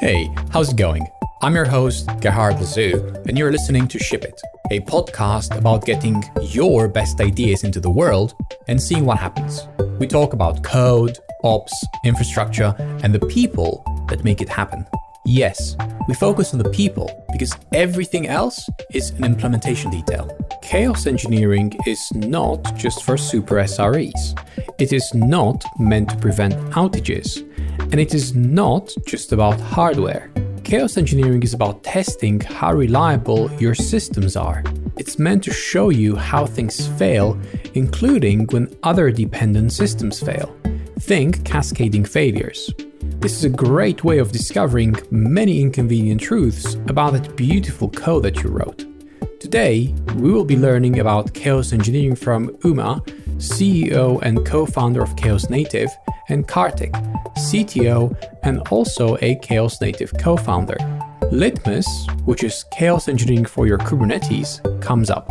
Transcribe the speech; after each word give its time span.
Hey, 0.00 0.30
how's 0.50 0.70
it 0.70 0.78
going? 0.78 1.06
I'm 1.42 1.54
your 1.54 1.66
host, 1.66 2.08
Gerhard 2.22 2.54
Lazou, 2.54 3.22
and 3.26 3.36
you're 3.36 3.52
listening 3.52 3.86
to 3.88 3.98
Ship 3.98 4.24
It, 4.24 4.40
a 4.70 4.80
podcast 4.80 5.54
about 5.54 5.84
getting 5.84 6.24
your 6.40 6.88
best 6.88 7.20
ideas 7.20 7.64
into 7.64 7.80
the 7.80 7.90
world 7.90 8.32
and 8.66 8.82
seeing 8.82 9.04
what 9.04 9.18
happens. 9.18 9.68
We 9.98 10.06
talk 10.06 10.32
about 10.32 10.64
code, 10.64 11.18
ops, 11.44 11.74
infrastructure, 12.02 12.74
and 13.02 13.14
the 13.14 13.26
people 13.26 13.84
that 14.08 14.24
make 14.24 14.40
it 14.40 14.48
happen. 14.48 14.86
Yes, 15.26 15.76
we 16.08 16.14
focus 16.14 16.54
on 16.54 16.60
the 16.60 16.70
people 16.70 17.10
because 17.30 17.54
everything 17.74 18.26
else 18.26 18.70
is 18.94 19.10
an 19.10 19.24
implementation 19.24 19.90
detail. 19.90 20.34
Chaos 20.62 21.06
engineering 21.06 21.78
is 21.86 22.10
not 22.14 22.74
just 22.74 23.04
for 23.04 23.18
super 23.18 23.56
SREs. 23.56 24.34
It 24.78 24.94
is 24.94 25.12
not 25.12 25.62
meant 25.78 26.08
to 26.08 26.16
prevent 26.16 26.54
outages. 26.70 27.46
And 27.92 27.98
it 27.98 28.14
is 28.14 28.36
not 28.36 28.94
just 29.04 29.32
about 29.32 29.58
hardware. 29.58 30.30
Chaos 30.62 30.96
engineering 30.96 31.42
is 31.42 31.54
about 31.54 31.82
testing 31.82 32.38
how 32.38 32.72
reliable 32.72 33.50
your 33.54 33.74
systems 33.74 34.36
are. 34.36 34.62
It's 34.96 35.18
meant 35.18 35.42
to 35.44 35.52
show 35.52 35.90
you 35.90 36.14
how 36.14 36.46
things 36.46 36.86
fail, 36.86 37.36
including 37.74 38.46
when 38.52 38.72
other 38.84 39.10
dependent 39.10 39.72
systems 39.72 40.20
fail. 40.20 40.56
Think 41.00 41.44
cascading 41.44 42.04
failures. 42.04 42.72
This 43.18 43.32
is 43.32 43.42
a 43.42 43.48
great 43.48 44.04
way 44.04 44.18
of 44.18 44.30
discovering 44.30 44.94
many 45.10 45.60
inconvenient 45.60 46.20
truths 46.20 46.74
about 46.86 47.14
that 47.14 47.34
beautiful 47.34 47.88
code 47.88 48.22
that 48.22 48.40
you 48.44 48.50
wrote. 48.50 48.86
Today, 49.40 49.92
we 50.14 50.30
will 50.30 50.44
be 50.44 50.56
learning 50.56 51.00
about 51.00 51.34
chaos 51.34 51.72
engineering 51.72 52.14
from 52.14 52.56
Uma, 52.62 53.02
CEO 53.40 54.20
and 54.22 54.46
co 54.46 54.66
founder 54.66 55.02
of 55.02 55.16
Chaos 55.16 55.50
Native, 55.50 55.90
and 56.28 56.46
Karthik, 56.46 56.92
CTO 57.36 58.16
and 58.42 58.60
also 58.68 59.16
a 59.20 59.34
Chaos 59.36 59.80
Native 59.80 60.12
co 60.18 60.36
founder. 60.36 60.76
Litmus, 61.32 62.06
which 62.24 62.42
is 62.42 62.64
chaos 62.72 63.08
engineering 63.08 63.44
for 63.44 63.66
your 63.66 63.78
Kubernetes, 63.78 64.60
comes 64.82 65.10
up. 65.10 65.28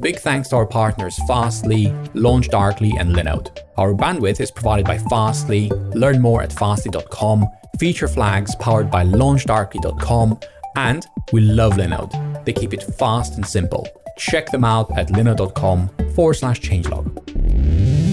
Big 0.00 0.18
thanks 0.18 0.48
to 0.48 0.56
our 0.56 0.66
partners 0.66 1.18
Fastly, 1.26 1.86
LaunchDarkly, 2.14 2.92
and 2.98 3.14
Linode. 3.14 3.50
Our 3.76 3.92
bandwidth 3.92 4.40
is 4.40 4.50
provided 4.50 4.86
by 4.86 4.98
Fastly. 4.98 5.68
Learn 5.94 6.20
more 6.20 6.42
at 6.42 6.52
fastly.com. 6.52 7.46
Feature 7.78 8.08
flags 8.08 8.54
powered 8.56 8.90
by 8.90 9.04
launchdarkly.com. 9.04 10.38
And 10.76 11.06
we 11.32 11.40
love 11.40 11.74
Linode. 11.74 12.44
They 12.44 12.52
keep 12.52 12.72
it 12.72 12.82
fast 12.82 13.34
and 13.34 13.44
simple. 13.44 13.86
Check 14.20 14.50
them 14.50 14.64
out 14.64 14.96
at 14.98 15.08
linode.com 15.08 15.88
forward 16.14 16.34
slash 16.34 16.60
changelog. 16.60 18.09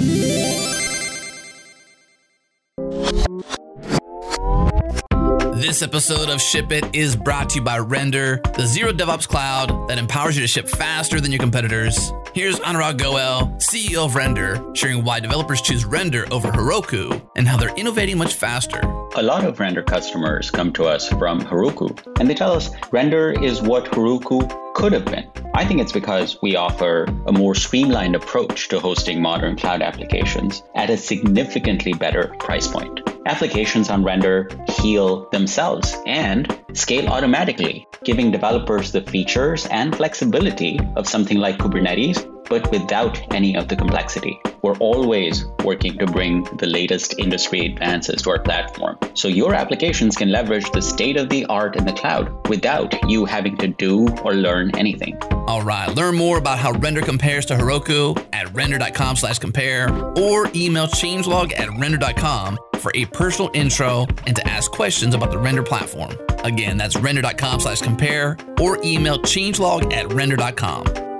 This 5.57 5.81
episode 5.81 6.29
of 6.29 6.39
Ship 6.39 6.71
It 6.71 6.85
is 6.95 7.15
brought 7.15 7.49
to 7.49 7.55
you 7.55 7.61
by 7.63 7.79
Render, 7.79 8.39
the 8.55 8.67
zero 8.67 8.91
DevOps 8.91 9.27
cloud 9.27 9.89
that 9.89 9.97
empowers 9.97 10.35
you 10.35 10.43
to 10.43 10.47
ship 10.47 10.69
faster 10.69 11.19
than 11.19 11.31
your 11.31 11.39
competitors. 11.39 12.13
Here's 12.35 12.59
Anurag 12.59 12.99
Goel, 12.99 13.47
CEO 13.57 14.05
of 14.05 14.15
Render, 14.15 14.63
sharing 14.75 15.03
why 15.03 15.19
developers 15.19 15.59
choose 15.61 15.83
Render 15.83 16.27
over 16.31 16.51
Heroku 16.51 17.27
and 17.35 17.47
how 17.47 17.57
they're 17.57 17.75
innovating 17.75 18.19
much 18.19 18.35
faster. 18.35 18.79
A 19.15 19.23
lot 19.23 19.45
of 19.45 19.59
Render 19.59 19.81
customers 19.81 20.51
come 20.51 20.71
to 20.73 20.85
us 20.85 21.09
from 21.09 21.41
Heroku, 21.41 22.19
and 22.19 22.29
they 22.29 22.35
tell 22.35 22.51
us 22.51 22.69
Render 22.91 23.31
is 23.31 23.59
what 23.59 23.85
Heroku 23.85 24.73
could 24.75 24.93
have 24.93 25.05
been. 25.05 25.27
I 25.55 25.65
think 25.65 25.81
it's 25.81 25.91
because 25.91 26.39
we 26.39 26.55
offer 26.55 27.05
a 27.25 27.31
more 27.31 27.55
streamlined 27.55 28.15
approach 28.15 28.67
to 28.67 28.79
hosting 28.79 29.23
modern 29.23 29.57
cloud 29.57 29.81
applications 29.81 30.61
at 30.75 30.91
a 30.91 30.97
significantly 30.97 31.93
better 31.93 32.27
price 32.37 32.67
point. 32.67 33.01
Applications 33.27 33.89
on 33.89 34.05
Render 34.05 34.49
heal 34.79 35.29
themselves 35.31 35.97
and 36.05 36.47
scale 36.71 37.09
automatically, 37.09 37.85
giving 38.05 38.31
developers 38.31 38.93
the 38.93 39.01
features 39.01 39.65
and 39.65 39.93
flexibility 39.93 40.79
of 40.95 41.09
something 41.09 41.37
like 41.37 41.57
Kubernetes, 41.57 42.23
but 42.49 42.69
without 42.71 43.19
any 43.33 43.55
of 43.55 43.67
the 43.67 43.75
complexity. 43.75 44.39
We're 44.61 44.77
always 44.77 45.45
working 45.63 45.97
to 45.99 46.05
bring 46.05 46.43
the 46.57 46.67
latest 46.67 47.17
industry 47.19 47.65
advances 47.65 48.21
to 48.23 48.31
our 48.31 48.39
platform. 48.39 48.97
So 49.13 49.27
your 49.27 49.53
applications 49.53 50.15
can 50.15 50.31
leverage 50.31 50.69
the 50.71 50.81
state 50.81 51.17
of 51.17 51.29
the 51.29 51.45
art 51.45 51.75
in 51.75 51.85
the 51.85 51.93
cloud 51.93 52.47
without 52.47 52.93
you 53.09 53.25
having 53.25 53.57
to 53.57 53.67
do 53.67 54.07
or 54.23 54.33
learn 54.33 54.75
anything. 54.77 55.17
All 55.47 55.61
right, 55.61 55.89
learn 55.95 56.15
more 56.15 56.37
about 56.37 56.59
how 56.59 56.71
Render 56.73 57.01
compares 57.01 57.45
to 57.47 57.55
Heroku 57.55 58.17
at 58.33 58.53
render.com 58.53 59.15
slash 59.15 59.39
compare 59.39 59.89
or 60.17 60.49
email 60.55 60.87
changelog 60.87 61.57
at 61.57 61.69
render.com 61.79 62.57
for 62.79 62.91
a 62.95 63.05
personal 63.05 63.49
intro 63.53 64.05
and 64.25 64.35
to 64.35 64.47
ask 64.47 64.71
questions 64.71 65.15
about 65.15 65.31
the 65.31 65.37
Render 65.37 65.63
platform. 65.63 66.15
Again, 66.43 66.77
that's 66.77 66.95
render.com 66.95 67.59
slash 67.59 67.81
compare 67.81 68.37
or 68.59 68.79
email 68.83 69.17
changelog 69.19 69.91
at 69.93 70.11
render.com. 70.13 71.16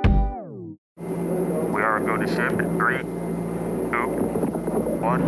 Three, 2.28 3.00
two, 3.00 3.08
one. 5.00 5.22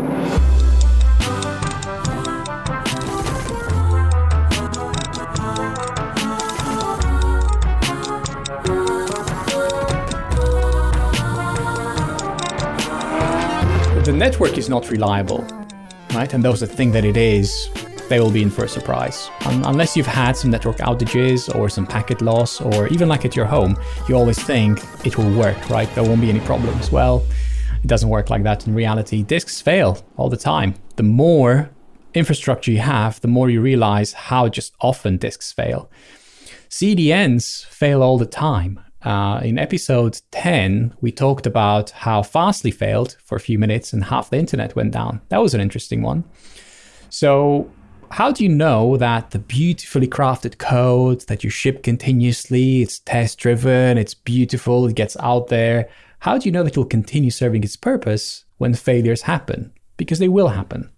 The 14.03 14.11
network 14.13 14.57
is 14.57 14.67
not 14.67 14.89
reliable, 14.89 15.47
right? 16.13 16.33
And 16.33 16.43
those 16.43 16.59
the 16.59 16.67
thing 16.67 16.91
that 16.91 17.05
it 17.05 17.15
is, 17.15 17.69
they 18.09 18.19
will 18.19 18.31
be 18.31 18.41
in 18.41 18.49
for 18.49 18.65
a 18.65 18.67
surprise. 18.67 19.29
Un- 19.45 19.63
unless 19.65 19.95
you've 19.95 20.07
had 20.07 20.35
some 20.35 20.51
network 20.51 20.77
outages 20.77 21.53
or 21.55 21.69
some 21.69 21.85
packet 21.85 22.21
loss, 22.21 22.59
or 22.59 22.87
even 22.87 23.07
like 23.07 23.23
at 23.23 23.35
your 23.35 23.45
home, 23.45 23.77
you 24.07 24.15
always 24.15 24.41
think 24.41 24.79
it 25.05 25.17
will 25.17 25.31
work, 25.31 25.69
right? 25.69 25.89
There 25.95 26.03
won't 26.03 26.21
be 26.21 26.29
any 26.29 26.41
problems. 26.41 26.91
Well, 26.91 27.23
it 27.83 27.87
doesn't 27.87 28.09
work 28.09 28.29
like 28.29 28.43
that 28.43 28.67
in 28.67 28.75
reality. 28.75 29.23
Disks 29.23 29.61
fail 29.61 30.03
all 30.17 30.29
the 30.29 30.37
time. 30.37 30.73
The 30.95 31.03
more 31.03 31.69
infrastructure 32.13 32.71
you 32.71 32.79
have, 32.79 33.21
the 33.21 33.27
more 33.27 33.49
you 33.49 33.61
realize 33.61 34.13
how 34.13 34.49
just 34.49 34.73
often 34.81 35.17
disks 35.17 35.51
fail. 35.51 35.89
CDNs 36.69 37.65
fail 37.67 38.01
all 38.03 38.17
the 38.17 38.25
time. 38.25 38.79
Uh, 39.03 39.39
in 39.43 39.57
episode 39.57 40.19
10, 40.31 40.93
we 40.99 41.11
talked 41.11 41.45
about 41.45 41.91
how 41.91 42.21
Fastly 42.21 42.71
failed 42.71 43.15
for 43.23 43.35
a 43.35 43.39
few 43.39 43.57
minutes 43.57 43.93
and 43.93 44.03
half 44.03 44.29
the 44.29 44.37
internet 44.37 44.75
went 44.75 44.91
down. 44.91 45.21
That 45.29 45.41
was 45.41 45.53
an 45.53 45.61
interesting 45.61 46.01
one. 46.01 46.25
So, 47.09 47.71
how 48.11 48.31
do 48.31 48.43
you 48.43 48.49
know 48.49 48.97
that 48.97 49.31
the 49.31 49.39
beautifully 49.39 50.07
crafted 50.07 50.57
code 50.57 51.21
that 51.21 51.43
you 51.43 51.49
ship 51.49 51.83
continuously, 51.83 52.81
it's 52.81 52.99
test 52.99 53.37
driven, 53.37 53.97
it's 53.97 54.13
beautiful, 54.13 54.87
it 54.87 54.95
gets 54.95 55.15
out 55.19 55.47
there? 55.47 55.89
How 56.19 56.37
do 56.37 56.45
you 56.45 56.51
know 56.51 56.63
that 56.63 56.73
it 56.73 56.77
will 56.77 56.85
continue 56.85 57.31
serving 57.31 57.63
its 57.63 57.75
purpose 57.75 58.45
when 58.57 58.73
failures 58.73 59.23
happen? 59.23 59.71
Because 59.97 60.19
they 60.19 60.27
will 60.27 60.49
happen. 60.49 60.89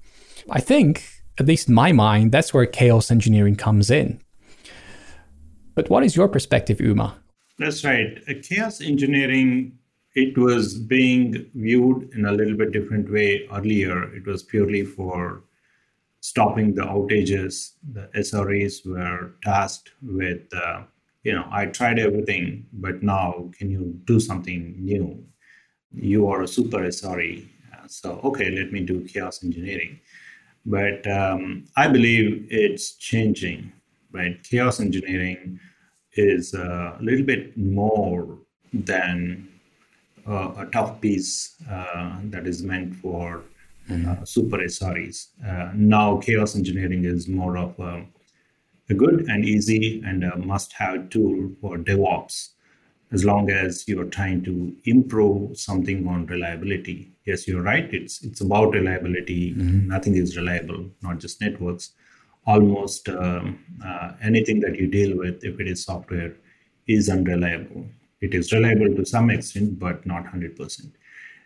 I 0.49 0.59
think, 0.59 1.05
at 1.37 1.47
least 1.47 1.69
in 1.69 1.75
my 1.75 1.91
mind, 1.91 2.31
that's 2.31 2.53
where 2.53 2.65
chaos 2.65 3.11
engineering 3.11 3.55
comes 3.55 3.91
in. 3.91 4.21
But 5.75 5.89
what 5.89 6.03
is 6.03 6.15
your 6.15 6.27
perspective, 6.27 6.81
Uma? 6.81 7.17
That's 7.59 7.83
right. 7.83 8.19
Chaos 8.43 8.81
engineering, 8.81 9.77
it 10.15 10.37
was 10.37 10.77
being 10.79 11.45
viewed 11.53 12.09
in 12.15 12.25
a 12.25 12.31
little 12.31 12.57
bit 12.57 12.71
different 12.71 13.11
way 13.11 13.47
earlier. 13.51 14.13
It 14.15 14.25
was 14.25 14.43
purely 14.43 14.83
for 14.83 15.43
stopping 16.21 16.73
the 16.73 16.83
outages. 16.83 17.73
The 17.91 18.09
SREs 18.15 18.85
were 18.85 19.33
tasked 19.43 19.91
with, 20.01 20.41
uh, 20.53 20.83
you 21.23 21.33
know, 21.33 21.45
I 21.51 21.65
tried 21.65 21.99
everything, 21.99 22.65
but 22.71 23.03
now 23.03 23.49
can 23.57 23.69
you 23.69 23.99
do 24.05 24.19
something 24.19 24.75
new? 24.79 25.23
You 25.93 26.27
are 26.29 26.43
a 26.43 26.47
super 26.47 26.79
SRE. 26.79 27.45
Uh, 27.73 27.87
So, 27.87 28.21
okay, 28.23 28.49
let 28.51 28.71
me 28.71 28.81
do 28.81 29.03
chaos 29.03 29.43
engineering. 29.43 29.99
But 30.65 31.05
um, 31.07 31.65
I 31.75 31.87
believe 31.87 32.47
it's 32.49 32.93
changing, 32.93 33.73
right? 34.11 34.41
Chaos 34.43 34.79
engineering 34.79 35.59
is 36.13 36.53
a 36.53 36.97
little 37.01 37.25
bit 37.25 37.57
more 37.57 38.37
than 38.73 39.49
uh, 40.27 40.53
a 40.57 40.65
tough 40.71 41.01
piece 41.01 41.55
uh, 41.69 42.19
that 42.25 42.45
is 42.45 42.61
meant 42.61 42.95
for 42.95 43.43
uh, 43.91 44.25
super 44.25 44.57
SREs. 44.57 45.27
Uh, 45.45 45.71
now, 45.75 46.17
chaos 46.17 46.55
engineering 46.55 47.05
is 47.05 47.27
more 47.27 47.57
of 47.57 47.77
a, 47.79 48.05
a 48.89 48.93
good 48.93 49.25
and 49.29 49.45
easy 49.45 50.01
and 50.05 50.23
a 50.23 50.37
must 50.37 50.73
have 50.73 51.09
tool 51.09 51.51
for 51.61 51.77
DevOps 51.77 52.49
as 53.11 53.25
long 53.25 53.51
as 53.51 53.85
you're 53.87 54.05
trying 54.05 54.41
to 54.43 54.73
improve 54.85 55.57
something 55.57 56.07
on 56.07 56.25
reliability. 56.27 57.11
Yes, 57.25 57.47
you're 57.47 57.61
right. 57.61 57.93
It's 57.93 58.23
it's 58.23 58.41
about 58.41 58.73
reliability. 58.73 59.53
Nothing 59.57 60.15
is 60.15 60.37
reliable, 60.37 60.89
not 61.01 61.19
just 61.19 61.41
networks 61.41 61.91
almost 62.45 63.07
um, 63.09 63.59
uh, 63.85 64.13
anything 64.21 64.59
that 64.61 64.75
you 64.75 64.87
deal 64.87 65.17
with, 65.17 65.43
if 65.43 65.59
it 65.59 65.67
is 65.67 65.83
software, 65.83 66.33
is 66.87 67.09
unreliable. 67.09 67.85
It 68.21 68.33
is 68.33 68.51
reliable 68.51 68.95
to 68.95 69.05
some 69.05 69.29
extent, 69.29 69.79
but 69.79 70.05
not 70.05 70.25
100%. 70.25 70.91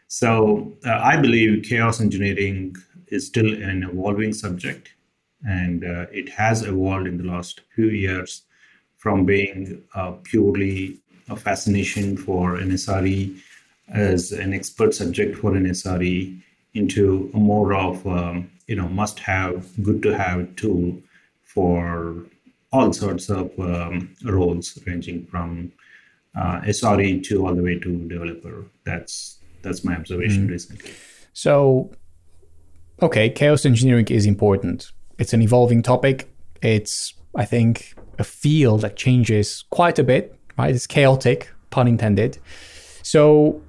So 0.08 0.74
uh, 0.86 1.00
I 1.02 1.18
believe 1.18 1.64
chaos 1.64 2.00
engineering 2.02 2.76
is 3.08 3.28
still 3.28 3.52
an 3.54 3.84
evolving 3.84 4.34
subject. 4.34 4.96
and 5.46 5.84
uh, 5.84 6.06
it 6.12 6.30
has 6.30 6.64
evolved 6.64 7.08
in 7.08 7.18
the 7.18 7.24
last 7.24 7.62
few 7.76 7.90
years 7.90 8.44
from 8.98 9.26
being 9.26 9.84
uh, 9.94 10.12
purely 10.24 10.98
a 11.30 11.36
fascination 11.36 12.18
for 12.18 12.56
an 12.56 12.72
SRE 12.72 13.38
as 13.90 14.32
an 14.32 14.54
expert 14.54 14.94
subject 14.94 15.38
for 15.38 15.56
an 15.56 15.66
SRE 15.66 16.40
into 16.74 17.30
more 17.34 17.74
of 17.74 18.06
um, 18.08 18.50
you 18.68 18.76
know 18.76 18.88
must 18.88 19.20
have 19.20 19.66
good 19.84 20.02
to 20.02 20.18
have 20.18 20.56
tool 20.56 20.98
for 21.44 22.26
all 22.72 22.92
sorts 22.92 23.30
of 23.30 23.52
um, 23.60 24.14
roles 24.24 24.78
ranging 24.86 25.26
from 25.28 25.72
uh, 26.36 26.60
SRE 26.62 27.24
to 27.24 27.46
all 27.46 27.56
the 27.56 27.64
way 27.64 27.80
to 27.80 28.08
developer. 28.08 28.66
That's 28.84 29.38
that's 29.66 29.84
my 29.84 29.96
observation 29.96 30.44
mm-hmm. 30.44 30.54
recently. 30.54 30.92
So, 31.34 31.92
okay, 33.02 33.30
chaos 33.30 33.66
engineering 33.66 34.08
is 34.08 34.26
important. 34.26 34.92
It's 35.18 35.34
an 35.34 35.42
evolving 35.42 35.82
topic. 35.82 36.30
It's 36.62 37.14
I 37.36 37.46
think 37.46 37.96
a 38.18 38.24
field 38.24 38.82
that 38.82 38.96
changes 38.96 39.66
quite 39.70 40.00
a 40.00 40.04
bit. 40.04 40.34
Right? 40.58 40.74
It's 40.74 40.88
chaotic, 40.88 41.52
pun 41.70 41.88
intended. 41.88 42.38
So, 43.02 43.62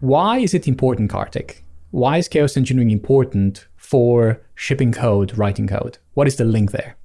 why 0.00 0.38
is 0.38 0.52
it 0.52 0.68
important, 0.68 1.10
Karthik? 1.10 1.62
Why 1.90 2.18
is 2.18 2.28
chaos 2.28 2.56
engineering 2.56 2.90
important 2.90 3.66
for 3.76 4.40
shipping 4.54 4.92
code, 4.92 5.36
writing 5.38 5.66
code? 5.66 5.98
What 6.14 6.28
is 6.28 6.36
the 6.36 6.44
link 6.44 6.72
there? 6.72 6.96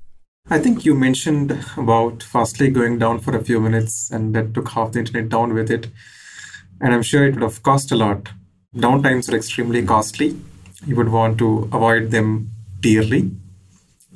I 0.50 0.60
think 0.60 0.84
you 0.84 0.94
mentioned 0.94 1.58
about 1.78 2.22
Fastly 2.22 2.70
going 2.70 3.00
down 3.00 3.20
for 3.20 3.36
a 3.36 3.44
few 3.44 3.62
minutes 3.62 4.12
and 4.12 4.36
that 4.36 4.54
took 4.54 4.70
half 4.70 4.92
the 4.92 5.00
internet 5.00 5.30
down 5.30 5.54
with 5.54 5.72
it. 5.72 5.88
And 6.84 6.94
I'm 6.94 7.02
sure 7.02 7.26
it 7.26 7.36
would 7.36 7.44
have 7.44 7.64
cost 7.64 7.94
a 7.94 7.96
lot. 7.96 8.30
Downtimes 8.76 9.32
are 9.32 9.38
extremely 9.38 9.86
costly. 9.86 10.36
You 10.86 10.98
would 10.98 11.08
want 11.08 11.38
to 11.38 11.70
avoid 11.72 12.12
them 12.12 12.52
dearly. 12.82 13.32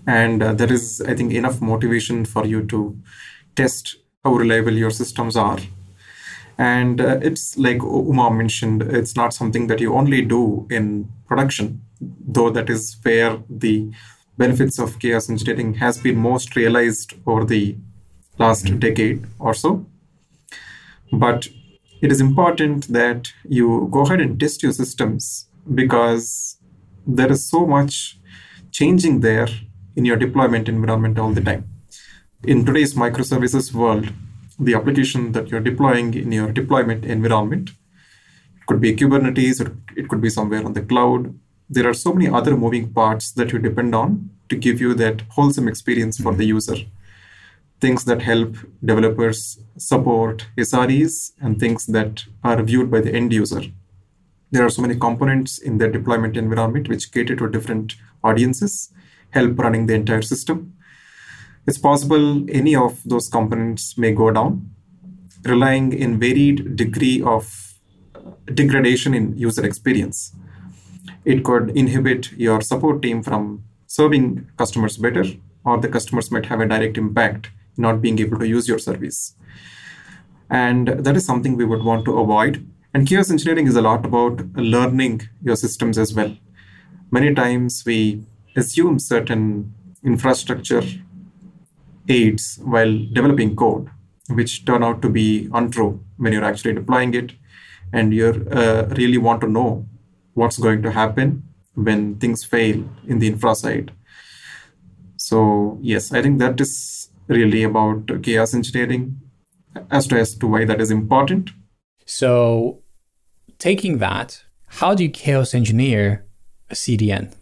And 0.06 0.44
uh, 0.44 0.54
there 0.54 0.72
is, 0.72 1.02
I 1.02 1.16
think, 1.16 1.32
enough 1.32 1.62
motivation 1.62 2.26
for 2.26 2.46
you 2.46 2.66
to 2.68 2.98
test 3.56 3.96
how 4.26 4.34
reliable 4.34 4.74
your 4.74 4.92
systems 4.92 5.38
are. 5.38 5.60
And 6.58 7.00
uh, 7.00 7.20
it's 7.22 7.58
like 7.58 7.82
Uma 7.82 8.32
mentioned, 8.32 8.82
it's 8.82 9.16
not 9.16 9.34
something 9.34 9.68
that 9.68 9.80
you 9.80 9.94
only 9.94 10.22
do 10.22 10.68
in 10.70 11.10
production, 11.26 11.82
though 12.02 12.50
that 12.50 12.70
is 12.70 12.98
where 13.04 13.38
the 13.50 13.92
benefits 14.38 14.78
of 14.78 15.00
chaos 15.00 15.30
engineering 15.30 15.76
has 15.76 15.98
been 15.98 16.18
most 16.18 16.58
realized 16.58 17.14
over 17.26 17.46
the 17.46 17.78
last 18.40 18.66
mm-hmm. 18.66 18.80
decade 18.80 19.26
or 19.40 19.54
so. 19.54 19.86
But 21.14 21.48
it 22.02 22.12
is 22.12 22.22
important 22.22 22.88
that 22.90 23.28
you 23.48 23.88
go 23.92 24.02
ahead 24.02 24.22
and 24.22 24.40
test 24.40 24.64
your 24.64 24.72
systems 24.72 25.48
because 25.74 26.58
there 27.06 27.32
is 27.32 27.50
so 27.50 27.66
much 27.66 28.20
changing 28.72 29.22
there 29.22 29.48
in 29.96 30.06
your 30.06 30.18
deployment 30.18 30.70
environment 30.70 31.18
all 31.18 31.32
the 31.32 31.42
time. 31.42 31.68
In 32.44 32.66
today's 32.66 32.94
microservices 32.94 33.74
world, 33.74 34.10
the 34.60 34.76
application 34.76 35.32
that 35.32 35.50
you're 35.50 35.60
deploying 35.60 36.14
in 36.14 36.32
your 36.32 36.52
deployment 36.52 37.06
environment 37.06 37.70
it 37.70 38.66
could 38.66 38.82
be 38.82 38.96
Kubernetes 38.96 39.64
or 39.64 39.78
it 39.96 40.10
could 40.10 40.22
be 40.22 40.30
somewhere 40.30 40.66
on 40.66 40.74
the 40.74 40.82
cloud 40.82 41.34
there 41.70 41.88
are 41.88 41.94
so 41.94 42.14
many 42.14 42.30
other 42.30 42.56
moving 42.56 42.94
parts 42.94 43.32
that 43.34 43.52
you 43.52 43.60
depend 43.60 43.94
on 43.94 44.30
to 44.50 44.56
give 44.56 44.80
you 44.80 44.94
that 44.94 45.22
wholesome 45.30 45.68
experience 45.68 46.18
for 46.18 46.32
mm-hmm. 46.32 46.40
the 46.40 46.46
user. 46.46 46.76
Things 47.80 48.06
that 48.06 48.22
help 48.22 48.56
developers 48.84 49.60
support 49.78 50.48
SREs 50.58 51.34
and 51.40 51.60
things 51.60 51.86
that 51.88 52.26
are 52.44 52.62
viewed 52.64 52.90
by 52.90 53.02
the 53.02 53.14
end 53.14 53.32
user. 53.34 53.62
There 54.52 54.66
are 54.66 54.70
so 54.70 54.82
many 54.82 54.96
components 54.96 55.60
in 55.60 55.78
the 55.78 55.88
deployment 55.88 56.38
environment 56.38 56.90
which 56.90 57.12
cater 57.12 57.36
to 57.36 57.50
different 57.50 57.96
audiences, 58.24 58.92
help 59.32 59.60
running 59.60 59.86
the 59.86 59.94
entire 59.94 60.22
system. 60.22 60.74
It's 61.68 61.78
possible 61.78 62.46
any 62.50 62.76
of 62.76 63.02
those 63.06 63.30
components 63.30 63.98
may 63.98 64.14
go 64.14 64.32
down, 64.32 64.72
relying 65.44 65.94
in 65.94 66.20
varied 66.20 66.76
degree 66.76 67.22
of 67.22 67.76
degradation 68.54 69.14
in 69.14 69.38
user 69.38 69.66
experience 69.66 70.34
it 71.28 71.44
could 71.44 71.72
inhibit 71.72 72.32
your 72.34 72.62
support 72.62 73.02
team 73.02 73.22
from 73.22 73.64
serving 73.86 74.50
customers 74.58 74.96
better, 74.96 75.26
or 75.66 75.78
the 75.78 75.90
customers 75.90 76.32
might 76.32 76.46
have 76.46 76.62
a 76.62 76.66
direct 76.66 76.98
impact 76.98 77.50
not 77.78 78.02
being 78.02 78.20
able 78.20 78.40
to 78.40 78.48
use 78.48 78.68
your 78.68 78.80
service. 78.80 79.36
And 80.50 80.88
that 80.88 81.16
is 81.16 81.26
something 81.26 81.56
we 81.58 81.66
would 81.66 81.84
want 81.84 82.06
to 82.06 82.18
avoid. 82.18 82.66
And 82.94 83.08
chaos 83.08 83.30
engineering 83.30 83.68
is 83.68 83.76
a 83.76 83.82
lot 83.82 84.06
about 84.06 84.42
learning 84.56 85.28
your 85.42 85.56
systems 85.56 85.98
as 85.98 86.14
well. 86.14 86.36
Many 87.12 87.34
times 87.34 87.84
we 87.86 88.24
assume 88.56 89.00
certain 89.00 89.74
infrastructure 90.04 90.84
aids 92.08 92.60
while 92.64 92.98
developing 93.14 93.56
code, 93.56 93.90
which 94.30 94.66
turn 94.66 94.84
out 94.84 95.02
to 95.02 95.10
be 95.10 95.50
untrue 95.54 96.04
when 96.18 96.34
you're 96.34 96.44
actually 96.44 96.74
deploying 96.74 97.14
it. 97.14 97.34
And 97.94 98.14
you 98.14 98.48
uh, 98.52 98.88
really 98.98 99.18
want 99.18 99.42
to 99.42 99.48
know 99.48 99.86
what's 100.34 100.58
going 100.58 100.82
to 100.84 100.92
happen 100.92 101.44
when 101.74 102.16
things 102.16 102.44
fail 102.44 102.84
in 103.08 103.20
the 103.20 103.28
infra 103.28 103.56
side. 103.56 103.92
So 105.16 105.78
yes, 105.82 106.12
I 106.12 106.22
think 106.22 106.40
that 106.40 106.60
is 106.60 107.10
really 107.28 107.64
about 107.64 108.10
chaos 108.24 108.54
engineering 108.54 109.20
as 109.92 110.08
to 110.08 110.18
as 110.18 110.36
to 110.36 110.48
why 110.48 110.66
that 110.66 110.82
is 110.82 110.92
important. 110.92 111.52
So 112.06 112.82
taking 113.60 113.98
that, 114.00 114.44
how 114.68 114.96
do 114.96 115.04
you 115.04 115.10
chaos 115.10 115.54
engineer 115.54 116.26
a 116.70 116.76
CDN? 116.76 117.34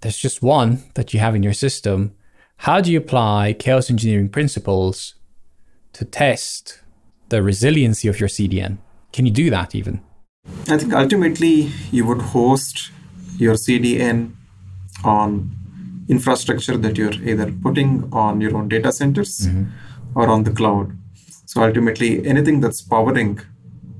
There's 0.00 0.18
just 0.18 0.42
one 0.42 0.84
that 0.94 1.12
you 1.14 1.20
have 1.20 1.34
in 1.34 1.42
your 1.42 1.52
system. 1.52 2.14
How 2.58 2.80
do 2.80 2.92
you 2.92 2.98
apply 2.98 3.54
chaos 3.54 3.90
engineering 3.90 4.28
principles 4.28 5.14
to 5.94 6.04
test 6.04 6.80
the 7.28 7.42
resiliency 7.42 8.08
of 8.08 8.20
your 8.20 8.28
CDN? 8.28 8.78
Can 9.12 9.26
you 9.26 9.32
do 9.32 9.50
that 9.50 9.74
even? 9.74 10.02
I 10.68 10.78
think 10.78 10.92
ultimately 10.92 11.72
you 11.90 12.06
would 12.06 12.20
host 12.20 12.90
your 13.38 13.54
CDN 13.54 14.32
on 15.04 15.55
infrastructure 16.08 16.76
that 16.76 16.96
you're 16.96 17.14
either 17.14 17.52
putting 17.52 18.08
on 18.12 18.40
your 18.40 18.56
own 18.56 18.68
data 18.68 18.92
centers 18.92 19.40
mm-hmm. 19.40 19.64
or 20.18 20.28
on 20.28 20.44
the 20.44 20.50
cloud. 20.50 20.96
So 21.46 21.62
ultimately, 21.62 22.26
anything 22.26 22.60
that's 22.60 22.80
powering 22.82 23.40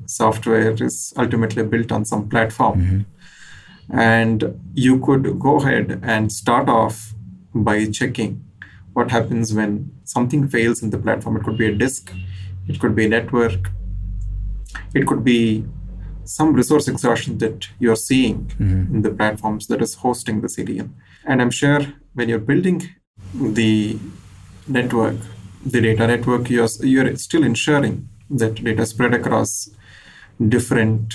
software 0.06 0.72
is 0.72 1.12
ultimately 1.16 1.62
built 1.64 1.92
on 1.92 2.04
some 2.04 2.28
platform. 2.28 2.80
Mm-hmm. 2.80 3.98
And 3.98 4.60
you 4.74 4.98
could 5.00 5.38
go 5.38 5.56
ahead 5.56 6.00
and 6.02 6.32
start 6.32 6.68
off 6.68 7.14
by 7.54 7.86
checking 7.90 8.44
what 8.92 9.10
happens 9.10 9.52
when 9.52 9.92
something 10.04 10.48
fails 10.48 10.82
in 10.82 10.90
the 10.90 10.98
platform. 10.98 11.36
It 11.36 11.44
could 11.44 11.58
be 11.58 11.66
a 11.66 11.74
disk, 11.74 12.12
it 12.68 12.80
could 12.80 12.96
be 12.96 13.06
a 13.06 13.08
network, 13.08 13.70
it 14.94 15.06
could 15.06 15.22
be 15.22 15.64
some 16.24 16.52
resource 16.52 16.88
exhaustion 16.88 17.38
that 17.38 17.68
you're 17.78 17.96
seeing 17.96 18.46
mm-hmm. 18.46 18.96
in 18.96 19.02
the 19.02 19.10
platforms 19.10 19.68
that 19.68 19.80
is 19.80 19.94
hosting 19.94 20.40
the 20.40 20.48
CDN. 20.48 20.90
And 21.26 21.42
I'm 21.42 21.50
sure 21.50 21.80
when 22.14 22.28
you're 22.28 22.38
building 22.38 22.88
the 23.34 23.98
network, 24.68 25.16
the 25.64 25.80
data 25.80 26.06
network, 26.06 26.48
you're, 26.48 26.68
you're 26.80 27.16
still 27.16 27.42
ensuring 27.42 28.08
that 28.30 28.62
data 28.62 28.86
spread 28.86 29.14
across 29.14 29.68
different 30.48 31.14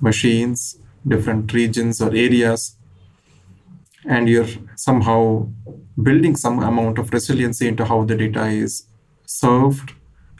machines, 0.00 0.78
different 1.06 1.52
regions 1.52 2.00
or 2.00 2.14
areas, 2.14 2.76
and 4.08 4.28
you're 4.28 4.48
somehow 4.76 5.48
building 6.00 6.36
some 6.36 6.62
amount 6.62 6.98
of 6.98 7.12
resiliency 7.12 7.66
into 7.66 7.84
how 7.84 8.04
the 8.04 8.14
data 8.16 8.46
is 8.46 8.86
served, 9.26 9.92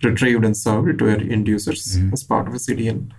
retrieved, 0.03 0.45
and 0.45 0.57
served 0.57 0.99
to 0.99 1.07
your 1.07 1.21
end 1.21 1.49
users 1.49 1.99
mm-hmm. 1.99 2.13
as 2.13 2.23
part 2.23 2.47
of 2.47 2.55
a 2.55 2.59
CDN. 2.59 3.11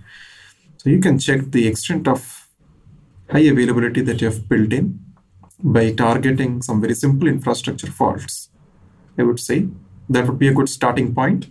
So 0.77 0.89
you 0.89 0.99
can 0.99 1.19
check 1.19 1.51
the 1.51 1.67
extent 1.67 2.07
of 2.07 2.47
high 3.29 3.39
availability 3.39 4.01
that 4.01 4.21
you 4.21 4.27
have 4.27 4.47
built 4.47 4.71
in 4.71 4.99
by 5.63 5.91
targeting 5.91 6.61
some 6.61 6.81
very 6.81 6.95
simple 6.95 7.27
infrastructure 7.27 7.87
faults. 7.87 8.49
I 9.17 9.23
would 9.23 9.39
say 9.39 9.67
that 10.09 10.27
would 10.27 10.39
be 10.39 10.47
a 10.47 10.53
good 10.53 10.69
starting 10.69 11.13
point. 11.13 11.49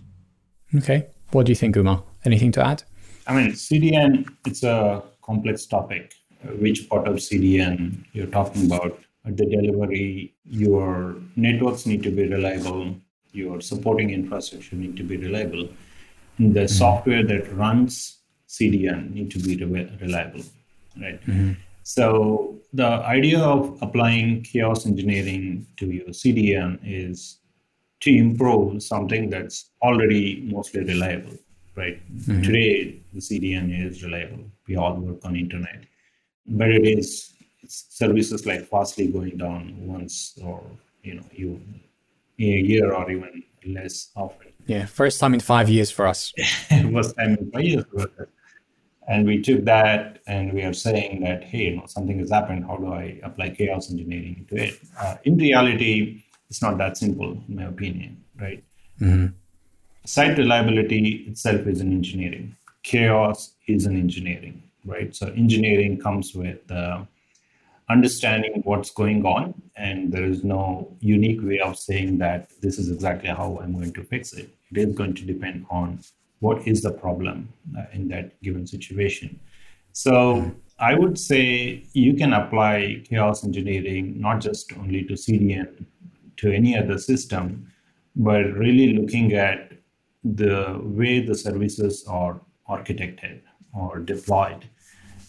Okay. 0.75 1.07
What 1.31 1.45
do 1.45 1.51
you 1.51 1.55
think, 1.55 1.75
Uma? 1.75 2.03
Anything 2.25 2.51
to 2.53 2.65
add? 2.65 2.83
I 3.27 3.35
mean, 3.35 3.51
CDN, 3.51 4.27
it's 4.45 4.63
a 4.63 5.03
complex 5.21 5.65
topic. 5.65 6.13
Which 6.59 6.89
part 6.89 7.07
of 7.07 7.15
CDN 7.15 8.05
you're 8.13 8.27
talking 8.27 8.65
about? 8.65 8.99
The 9.25 9.45
delivery, 9.45 10.33
your 10.45 11.17
networks 11.35 11.85
need 11.85 12.01
to 12.03 12.11
be 12.11 12.27
reliable, 12.27 12.95
your 13.31 13.61
supporting 13.61 14.09
infrastructure 14.09 14.75
need 14.75 14.97
to 14.97 15.03
be 15.03 15.17
reliable. 15.17 15.69
And 16.37 16.53
the 16.53 16.61
mm-hmm. 16.61 16.67
software 16.67 17.23
that 17.23 17.53
runs 17.53 18.19
CDN 18.47 19.13
need 19.13 19.29
to 19.31 19.39
be 19.39 19.63
re- 19.63 19.91
reliable, 20.01 20.41
right? 20.99 21.21
Mm-hmm. 21.25 21.51
So 21.83 22.58
the 22.73 22.85
idea 22.85 23.39
of 23.39 23.77
applying 23.81 24.43
chaos 24.43 24.85
engineering 24.85 25.65
to 25.77 25.87
your 25.87 26.07
CDN 26.07 26.79
is 26.83 27.39
to 28.01 28.15
improve 28.15 28.81
something 28.83 29.29
that's 29.29 29.71
already 29.81 30.47
mostly 30.51 30.83
reliable, 30.83 31.37
right? 31.75 31.99
Mm-hmm. 32.15 32.41
Today 32.43 33.01
the 33.13 33.19
CDN 33.19 33.87
is 33.87 34.03
reliable. 34.03 34.45
We 34.67 34.75
all 34.75 34.95
work 34.95 35.25
on 35.25 35.35
internet, 35.35 35.83
but 36.45 36.69
it 36.69 36.85
is 36.85 37.33
services 37.67 38.45
like 38.45 38.65
Fastly 38.67 39.07
going 39.07 39.37
down 39.37 39.75
once 39.85 40.37
or 40.43 40.63
you 41.03 41.15
know 41.15 41.25
you 41.31 41.61
in 42.37 42.53
a 42.53 42.61
year 42.61 42.93
or 42.93 43.09
even 43.11 43.43
less 43.65 44.09
often. 44.15 44.47
Yeah, 44.67 44.85
first 44.85 45.19
time 45.19 45.33
in 45.33 45.39
five 45.39 45.69
years 45.69 45.89
for 45.91 46.07
us. 46.07 46.31
first 46.69 47.15
time 47.17 47.37
in 47.39 47.51
five 47.51 47.63
years 47.63 47.85
for 47.91 48.01
us. 48.01 48.27
And 49.09 49.25
we 49.25 49.41
took 49.41 49.65
that 49.65 50.19
and 50.27 50.53
we 50.53 50.61
are 50.61 50.73
saying 50.73 51.21
that, 51.21 51.43
hey, 51.43 51.71
you 51.71 51.77
know, 51.77 51.87
something 51.87 52.19
has 52.19 52.29
happened. 52.29 52.65
How 52.65 52.77
do 52.77 52.93
I 52.93 53.19
apply 53.23 53.49
chaos 53.49 53.89
engineering 53.89 54.45
to 54.49 54.55
it? 54.55 54.79
Uh, 54.99 55.15
in 55.23 55.35
reality, 55.37 56.23
it's 56.47 56.61
not 56.61 56.77
that 56.77 56.95
simple, 56.95 57.31
in 57.49 57.55
my 57.55 57.63
opinion, 57.63 58.23
right? 58.39 58.63
Mm-hmm. 59.01 59.33
Site 60.05 60.37
reliability 60.37 61.25
itself 61.27 61.65
is 61.65 61.81
an 61.81 61.91
engineering. 61.91 62.55
Chaos 62.83 63.53
is 63.67 63.87
an 63.87 63.97
engineering, 63.97 64.61
right? 64.85 65.15
So 65.15 65.27
engineering 65.27 65.99
comes 65.99 66.35
with 66.35 66.71
uh, 66.71 67.03
understanding 67.89 68.61
what's 68.63 68.91
going 68.91 69.25
on, 69.25 69.59
and 69.75 70.11
there 70.11 70.23
is 70.23 70.43
no 70.43 70.95
unique 70.99 71.41
way 71.41 71.59
of 71.59 71.79
saying 71.79 72.19
that 72.19 72.51
this 72.61 72.77
is 72.77 72.91
exactly 72.91 73.29
how 73.29 73.59
I'm 73.61 73.73
going 73.73 73.93
to 73.93 74.03
fix 74.03 74.33
it. 74.33 74.49
It 74.71 74.77
is 74.77 74.93
going 74.93 75.15
to 75.15 75.25
depend 75.25 75.65
on 75.71 75.99
what 76.39 76.67
is 76.67 76.81
the 76.81 76.91
problem 76.91 77.51
uh, 77.77 77.83
in 77.93 78.07
that 78.09 78.41
given 78.41 78.65
situation. 78.65 79.39
So 79.91 80.51
I 80.79 80.95
would 80.95 81.17
say 81.17 81.83
you 81.93 82.13
can 82.13 82.33
apply 82.33 83.03
chaos 83.03 83.43
engineering 83.43 84.19
not 84.19 84.39
just 84.39 84.71
only 84.77 85.03
to 85.05 85.13
CDN, 85.13 85.85
to 86.37 86.51
any 86.51 86.77
other 86.77 86.97
system, 86.97 87.69
but 88.15 88.43
really 88.53 88.93
looking 88.93 89.33
at 89.33 89.71
the 90.23 90.79
way 90.83 91.21
the 91.21 91.35
services 91.35 92.05
are 92.07 92.39
architected 92.69 93.41
or 93.73 93.99
deployed 93.99 94.69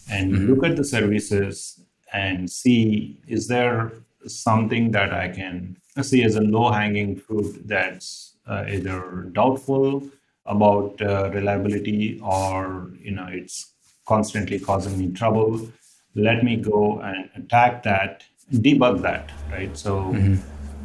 and 0.09 0.31
mm-hmm. 0.31 0.47
look 0.47 0.65
at 0.65 0.75
the 0.75 0.83
services 0.83 1.81
and 2.13 2.49
see 2.49 3.19
is 3.27 3.47
there 3.47 3.91
something 4.27 4.91
that 4.91 5.13
I 5.13 5.29
can 5.29 5.77
see 6.01 6.23
as 6.23 6.35
a 6.35 6.41
low 6.41 6.71
hanging 6.71 7.15
fruit 7.15 7.67
that's 7.67 8.35
uh, 8.47 8.65
either 8.67 9.29
doubtful 9.31 10.03
about 10.45 11.01
uh, 11.01 11.29
reliability 11.31 12.19
or 12.23 12.91
you 12.99 13.11
know 13.11 13.27
it's 13.29 13.73
constantly 14.07 14.59
causing 14.59 14.97
me 14.97 15.11
trouble 15.11 15.69
let 16.15 16.43
me 16.43 16.55
go 16.55 16.99
and 16.99 17.29
attack 17.35 17.83
that 17.83 18.23
debug 18.53 19.01
that 19.01 19.29
right 19.51 19.77
so 19.77 20.01
mm-hmm. 20.01 20.35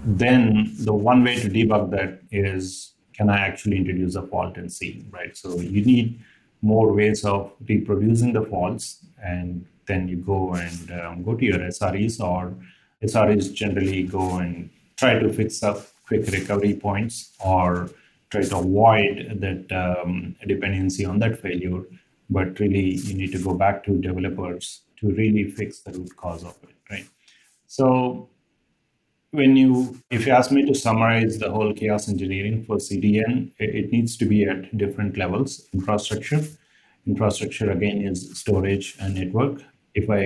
then 0.05 0.71
the 0.81 0.93
one 0.93 1.25
way 1.25 1.37
to 1.41 1.49
debug 1.49 1.91
that 1.91 2.21
is 2.31 2.95
can 3.15 3.31
i 3.31 3.39
actually 3.39 3.77
introduce 3.77 4.15
a 4.15 4.23
fault 4.23 4.57
and 4.57 4.71
see 4.71 5.05
right 5.11 5.37
so 5.37 5.59
you 5.59 5.85
need 5.85 6.21
more 6.63 6.93
ways 6.93 7.25
of 7.25 7.53
reproducing 7.69 8.33
the 8.33 8.43
faults 8.43 9.05
and 9.25 9.67
then 9.87 10.07
you 10.09 10.17
go 10.17 10.55
and 10.55 10.91
um, 11.01 11.23
go 11.23 11.35
to 11.35 11.45
your 11.45 11.59
sres 11.71 12.21
or 12.21 12.55
sres 13.07 13.51
generally 13.53 14.03
go 14.03 14.37
and 14.37 14.71
try 14.97 15.19
to 15.19 15.33
fix 15.33 15.63
up 15.63 15.87
quick 16.07 16.27
recovery 16.29 16.75
points 16.75 17.33
or 17.45 17.91
try 18.31 18.43
to 18.43 18.59
avoid 18.59 19.39
that 19.41 19.73
um, 19.73 20.37
dependency 20.47 21.05
on 21.05 21.19
that 21.21 21.41
failure. 21.41 21.83
But 22.29 22.59
really, 22.59 22.97
you 22.97 23.15
need 23.15 23.33
to 23.33 23.39
go 23.39 23.55
back 23.55 23.85
to 23.85 24.01
developers 24.01 24.83
to 25.01 25.13
really 25.13 25.51
fix 25.51 25.81
the 25.81 25.93
root 25.93 26.17
cause 26.17 26.43
of 26.43 26.57
it, 26.63 26.75
right? 26.91 27.07
So 27.67 28.29
when 29.37 29.57
you 29.57 30.01
if 30.11 30.27
you 30.27 30.33
ask 30.33 30.51
me 30.51 30.65
to 30.65 30.75
summarize 30.75 31.39
the 31.39 31.51
whole 31.51 31.73
chaos 31.75 32.09
engineering 32.09 32.65
for 32.65 32.77
cdn 32.77 33.51
it 33.59 33.91
needs 33.93 34.17
to 34.17 34.25
be 34.25 34.45
at 34.45 34.77
different 34.79 35.17
levels 35.17 35.69
infrastructure 35.75 36.43
infrastructure 37.07 37.71
again 37.71 38.01
is 38.01 38.39
storage 38.39 38.97
and 39.01 39.15
network 39.15 39.63
if 39.95 40.09
i 40.11 40.23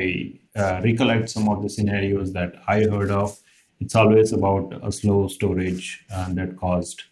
uh, 0.61 0.81
recollect 0.85 1.29
some 1.31 1.49
of 1.49 1.63
the 1.63 1.69
scenarios 1.69 2.33
that 2.33 2.53
i 2.69 2.81
heard 2.95 3.11
of 3.11 3.39
it's 3.81 3.95
always 3.95 4.33
about 4.33 4.79
a 4.83 4.93
slow 4.93 5.27
storage 5.29 6.05
uh, 6.15 6.29
that 6.35 6.57
caused 6.57 7.03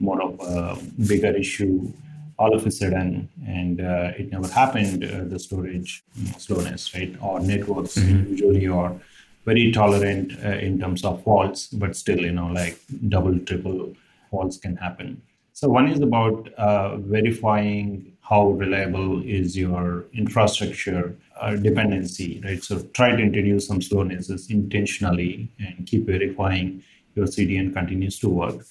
more 0.00 0.20
of 0.22 0.40
a 0.40 0.78
bigger 1.06 1.34
issue 1.36 1.92
all 2.40 2.54
of 2.54 2.66
a 2.66 2.70
sudden 2.70 3.28
and 3.46 3.80
uh, 3.80 4.12
it 4.16 4.32
never 4.32 4.48
happened 4.48 5.04
uh, 5.04 5.24
the 5.24 5.38
storage 5.38 6.02
slowness 6.38 6.94
right? 6.94 7.14
Or 7.20 7.38
networks 7.38 7.96
mm-hmm. 7.96 8.30
usually 8.30 8.66
are 8.66 8.94
very 9.44 9.70
tolerant 9.72 10.32
uh, 10.44 10.66
in 10.66 10.80
terms 10.80 11.04
of 11.04 11.22
faults 11.22 11.68
but 11.68 11.94
still 11.94 12.18
you 12.18 12.32
know 12.32 12.46
like 12.46 12.78
double 13.08 13.38
triple 13.40 13.94
faults 14.30 14.56
can 14.56 14.76
happen. 14.76 15.20
So 15.52 15.68
one 15.68 15.88
is 15.88 16.00
about 16.00 16.48
uh, 16.54 16.96
verifying 16.96 18.16
how 18.22 18.48
reliable 18.50 19.22
is 19.22 19.56
your 19.56 20.06
infrastructure 20.14 21.14
uh, 21.38 21.56
dependency 21.56 22.40
right? 22.42 22.62
So 22.64 22.80
try 22.94 23.10
to 23.10 23.22
introduce 23.22 23.66
some 23.66 23.82
slownesses 23.82 24.50
intentionally 24.50 25.50
and 25.58 25.86
keep 25.86 26.06
verifying 26.06 26.82
your 27.16 27.26
cdn 27.26 27.74
continues 27.74 28.18
to 28.20 28.28
work 28.28 28.64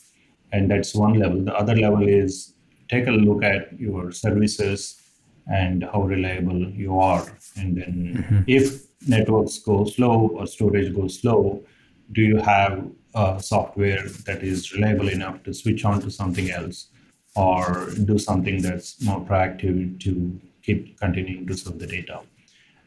and 0.51 0.70
that's 0.70 0.96
one 0.96 1.13
level. 1.13 1.44
The 1.44 1.56
other 1.56 1.75
level 1.75 2.08
is 2.08 2.53
take 2.89 3.08
a 3.08 3.12
look 3.12 3.44
at 3.44 3.79
your 3.79 4.12
services 4.12 5.01
and 5.51 5.84
how 5.84 6.03
reliable 6.03 6.70
you 6.70 7.00
are. 7.00 7.25
And 7.58 7.77
then 7.77 8.15
mm-hmm. 8.18 8.41
if 8.48 8.86
networks 9.08 9.60
go 9.60 9.86
slow 9.86 10.29
or 10.29 10.46
storage 10.46 10.94
goes 10.94 11.20
slow 11.20 11.63
do 12.12 12.22
you 12.22 12.38
have 12.38 12.88
a 13.15 13.39
software 13.41 14.08
that 14.25 14.44
is 14.44 14.74
reliable 14.74 15.10
enough 15.10 15.44
to 15.44 15.53
switch 15.53 15.86
on 15.86 16.01
to 16.01 16.10
something 16.10 16.50
else 16.51 16.88
or 17.36 17.89
do 18.06 18.18
something 18.18 18.62
that's 18.62 19.01
more 19.03 19.22
proactive 19.22 20.00
to 20.00 20.39
keep 20.63 21.00
continuing 21.00 21.46
to 21.46 21.56
serve 21.56 21.79
the 21.79 21.88
data? 21.88 22.22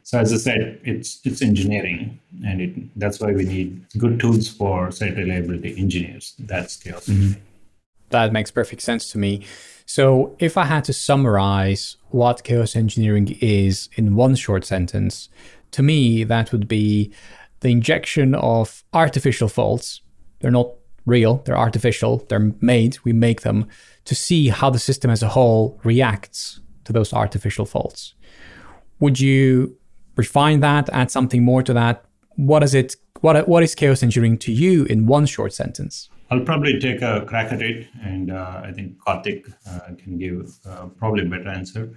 So 0.02 0.18
as 0.18 0.32
i 0.32 0.36
said 0.36 0.80
it's 0.82 1.20
it's 1.24 1.42
engineering 1.42 2.18
and 2.44 2.60
it, 2.60 2.98
that's 2.98 3.20
why 3.20 3.32
we 3.32 3.44
need 3.44 3.86
good 3.98 4.18
tools 4.18 4.48
for 4.48 4.90
site 4.90 5.16
reliability 5.16 5.78
engineers. 5.78 6.34
That's 6.40 6.76
chaos 6.76 7.06
mm-hmm 7.06 7.40
that 8.12 8.32
makes 8.32 8.50
perfect 8.50 8.82
sense 8.82 9.10
to 9.12 9.18
me. 9.18 9.44
So, 9.84 10.36
if 10.38 10.56
I 10.56 10.64
had 10.64 10.84
to 10.84 10.92
summarize 10.92 11.96
what 12.10 12.44
chaos 12.44 12.76
engineering 12.76 13.36
is 13.40 13.88
in 13.96 14.14
one 14.14 14.36
short 14.36 14.64
sentence, 14.64 15.28
to 15.72 15.82
me, 15.82 16.24
that 16.24 16.52
would 16.52 16.68
be 16.68 17.12
the 17.60 17.72
injection 17.72 18.34
of 18.34 18.84
artificial 18.92 19.48
faults. 19.48 20.00
They're 20.40 20.50
not 20.50 20.70
real, 21.06 21.38
they're 21.44 21.58
artificial, 21.58 22.24
they're 22.28 22.52
made, 22.60 22.98
we 23.04 23.12
make 23.12 23.42
them 23.42 23.66
to 24.04 24.14
see 24.14 24.48
how 24.48 24.70
the 24.70 24.78
system 24.78 25.10
as 25.10 25.22
a 25.22 25.28
whole 25.28 25.80
reacts 25.84 26.60
to 26.84 26.92
those 26.92 27.12
artificial 27.12 27.64
faults. 27.64 28.14
Would 29.00 29.20
you 29.20 29.76
refine 30.16 30.60
that, 30.60 30.88
add 30.92 31.10
something 31.10 31.44
more 31.44 31.62
to 31.62 31.72
that? 31.72 32.04
What 32.36 32.62
is 32.62 32.74
it? 32.74 32.96
What, 33.20 33.46
what 33.48 33.62
is 33.62 33.74
chaos 33.74 34.02
engineering 34.02 34.38
to 34.38 34.52
you 34.52 34.84
in 34.84 35.06
one 35.06 35.26
short 35.26 35.52
sentence? 35.52 36.08
I'll 36.32 36.40
probably 36.40 36.80
take 36.80 37.02
a 37.02 37.26
crack 37.26 37.52
at 37.52 37.60
it, 37.60 37.88
and 38.00 38.30
uh, 38.30 38.62
I 38.64 38.72
think 38.72 38.96
Karthik 38.96 39.52
uh, 39.68 39.94
can 40.02 40.16
give 40.16 40.50
uh, 40.66 40.86
probably 40.86 41.26
a 41.26 41.28
better 41.28 41.50
answer. 41.50 41.92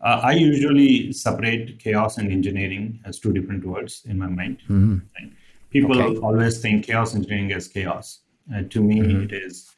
Uh, 0.00 0.20
I 0.22 0.32
usually 0.34 1.12
separate 1.12 1.80
chaos 1.80 2.16
and 2.16 2.30
engineering 2.30 3.00
as 3.04 3.18
two 3.18 3.32
different 3.32 3.64
words 3.64 4.02
in 4.04 4.20
my 4.20 4.28
mind. 4.28 4.58
Mm-hmm. 4.68 4.98
Right? 5.16 5.32
People 5.70 6.00
okay. 6.00 6.20
always 6.20 6.60
think 6.60 6.86
chaos 6.86 7.16
engineering 7.16 7.52
as 7.52 7.66
chaos. 7.66 8.20
Uh, 8.54 8.62
to 8.70 8.80
me, 8.80 9.00
mm-hmm. 9.00 9.22
it 9.22 9.32
is. 9.32 9.72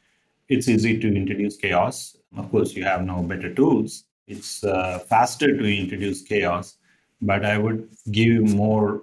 It's 0.50 0.68
easy 0.68 1.00
to 1.00 1.16
introduce 1.16 1.56
chaos. 1.56 2.14
Of 2.36 2.50
course, 2.50 2.74
you 2.74 2.84
have 2.84 3.06
no 3.06 3.22
better 3.22 3.54
tools. 3.54 4.04
It's 4.26 4.62
uh, 4.64 4.98
faster 4.98 5.56
to 5.56 5.64
introduce 5.64 6.20
chaos, 6.20 6.76
but 7.22 7.42
I 7.46 7.56
would 7.56 7.88
give 8.12 8.54
more 8.54 9.00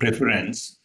preference 0.00 0.75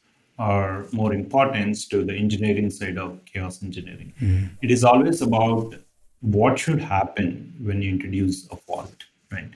or 0.48 0.88
more 0.92 1.14
importance 1.14 1.88
to 1.88 2.04
the 2.04 2.16
engineering 2.16 2.70
side 2.70 2.98
of 2.98 3.24
chaos 3.26 3.62
engineering. 3.64 4.14
Mm-hmm. 4.20 4.46
It 4.62 4.72
is 4.72 4.84
always 4.84 5.22
about 5.22 5.76
what 6.22 6.58
should 6.58 6.82
happen 6.82 7.54
when 7.62 7.82
you 7.82 7.92
introduce 7.92 8.48
a 8.52 8.56
fault, 8.56 9.04
right? 9.32 9.50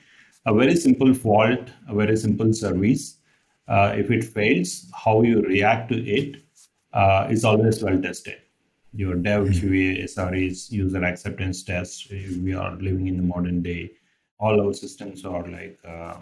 A 0.46 0.54
very 0.54 0.76
simple 0.76 1.14
fault, 1.14 1.70
a 1.88 1.96
very 1.96 2.18
simple 2.18 2.54
service, 2.54 3.18
uh, 3.68 3.94
if 3.96 4.12
it 4.12 4.24
fails, 4.24 4.86
how 4.94 5.22
you 5.24 5.42
react 5.42 5.90
to 5.90 5.98
it 6.06 6.42
uh, 6.94 7.28
is 7.30 7.44
always 7.44 7.84
well 7.84 8.00
tested. 8.00 8.38
Your 8.94 9.16
dev. 9.16 9.48
QA, 9.48 10.04
SREs, 10.04 10.72
user 10.72 11.04
acceptance 11.04 11.64
tests. 11.64 12.10
We 12.10 12.54
are 12.54 12.76
living 12.76 13.08
in 13.08 13.18
the 13.18 13.24
modern 13.24 13.62
day. 13.62 13.92
All 14.40 14.62
our 14.62 14.74
systems 14.74 15.26
are 15.26 15.46
like 15.48 15.80
uh 15.86 16.16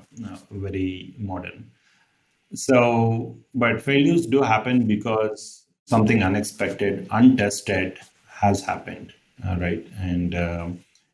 very 0.51 1.13
modern. 1.17 1.69
So, 2.53 3.37
but 3.53 3.81
failures 3.81 4.25
do 4.27 4.41
happen 4.41 4.85
because 4.87 5.65
something 5.85 6.23
unexpected, 6.23 7.07
untested 7.11 7.99
has 8.27 8.63
happened, 8.63 9.13
uh, 9.47 9.57
right? 9.59 9.85
And 9.97 10.35
uh, 10.35 10.69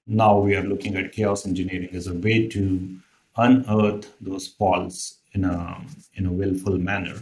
now 0.08 0.38
we 0.38 0.56
are 0.56 0.64
looking 0.64 0.96
at 0.96 1.12
chaos 1.12 1.46
engineering 1.46 1.90
as 1.94 2.08
a 2.08 2.14
way 2.14 2.48
to 2.48 2.98
unearth 3.38 4.14
those 4.20 4.48
faults 4.48 5.20
in 5.34 5.46
a 5.46 5.82
in 6.16 6.26
a 6.26 6.32
willful 6.32 6.78
manner, 6.78 7.16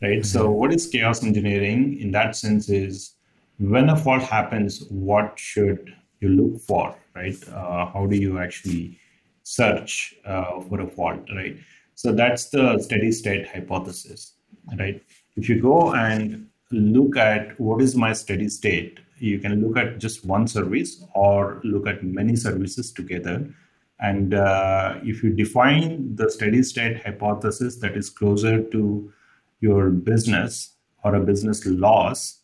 right? 0.00 0.18
Mm-hmm. 0.18 0.22
So, 0.22 0.50
what 0.50 0.72
is 0.72 0.86
chaos 0.86 1.24
engineering 1.24 1.98
in 2.00 2.12
that 2.12 2.36
sense 2.36 2.68
is 2.68 3.14
when 3.58 3.88
a 3.88 3.96
fault 3.96 4.22
happens, 4.22 4.84
what 4.90 5.38
should 5.38 5.94
you 6.20 6.28
look 6.28 6.60
for, 6.60 6.94
right? 7.14 7.36
Uh, 7.48 7.86
how 7.86 8.06
do 8.06 8.16
you 8.16 8.38
actually 8.38 8.98
search 9.42 10.14
uh, 10.24 10.60
for 10.60 10.80
a 10.80 10.86
fault, 10.86 11.20
right? 11.34 11.56
So 11.96 12.12
that's 12.12 12.50
the 12.50 12.78
steady 12.78 13.10
state 13.10 13.48
hypothesis. 13.48 14.34
right? 14.78 15.02
If 15.36 15.48
you 15.48 15.60
go 15.60 15.94
and 15.94 16.48
look 16.70 17.16
at 17.16 17.58
what 17.58 17.80
is 17.80 17.96
my 17.96 18.12
steady 18.12 18.50
state, 18.50 19.00
you 19.18 19.38
can 19.38 19.66
look 19.66 19.78
at 19.78 19.98
just 19.98 20.24
one 20.24 20.46
service 20.46 21.02
or 21.14 21.58
look 21.64 21.86
at 21.86 22.04
many 22.04 22.36
services 22.36 22.92
together. 22.92 23.48
And 23.98 24.34
uh, 24.34 24.96
if 25.02 25.22
you 25.22 25.32
define 25.32 26.14
the 26.14 26.30
steady 26.30 26.62
state 26.62 27.02
hypothesis 27.02 27.76
that 27.76 27.96
is 27.96 28.10
closer 28.10 28.62
to 28.62 29.12
your 29.60 29.88
business 29.88 30.74
or 31.02 31.14
a 31.14 31.20
business 31.20 31.64
loss, 31.64 32.40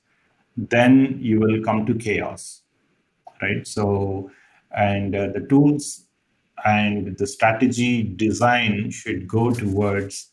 then 0.56 1.18
you 1.20 1.40
will 1.40 1.62
come 1.62 1.84
to 1.84 1.94
chaos, 1.94 2.62
right? 3.42 3.66
So, 3.66 4.30
and 4.74 5.14
uh, 5.14 5.26
the 5.34 5.46
tools 5.46 6.06
and 6.64 7.16
the 7.18 7.26
strategy 7.26 8.02
design 8.02 8.90
should 8.90 9.26
go 9.26 9.50
towards 9.52 10.30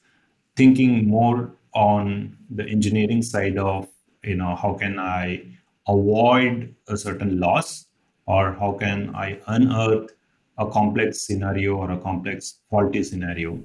thinking 0.55 1.07
more 1.07 1.51
on 1.73 2.37
the 2.49 2.65
engineering 2.65 3.21
side 3.21 3.57
of 3.57 3.87
you 4.23 4.35
know 4.35 4.55
how 4.55 4.73
can 4.73 4.99
i 4.99 5.41
avoid 5.87 6.75
a 6.87 6.97
certain 6.97 7.39
loss 7.39 7.85
or 8.25 8.53
how 8.53 8.71
can 8.73 9.13
i 9.15 9.39
unearth 9.47 10.11
a 10.59 10.69
complex 10.69 11.21
scenario 11.21 11.77
or 11.77 11.91
a 11.91 11.97
complex 11.97 12.59
faulty 12.69 13.01
scenario? 13.03 13.59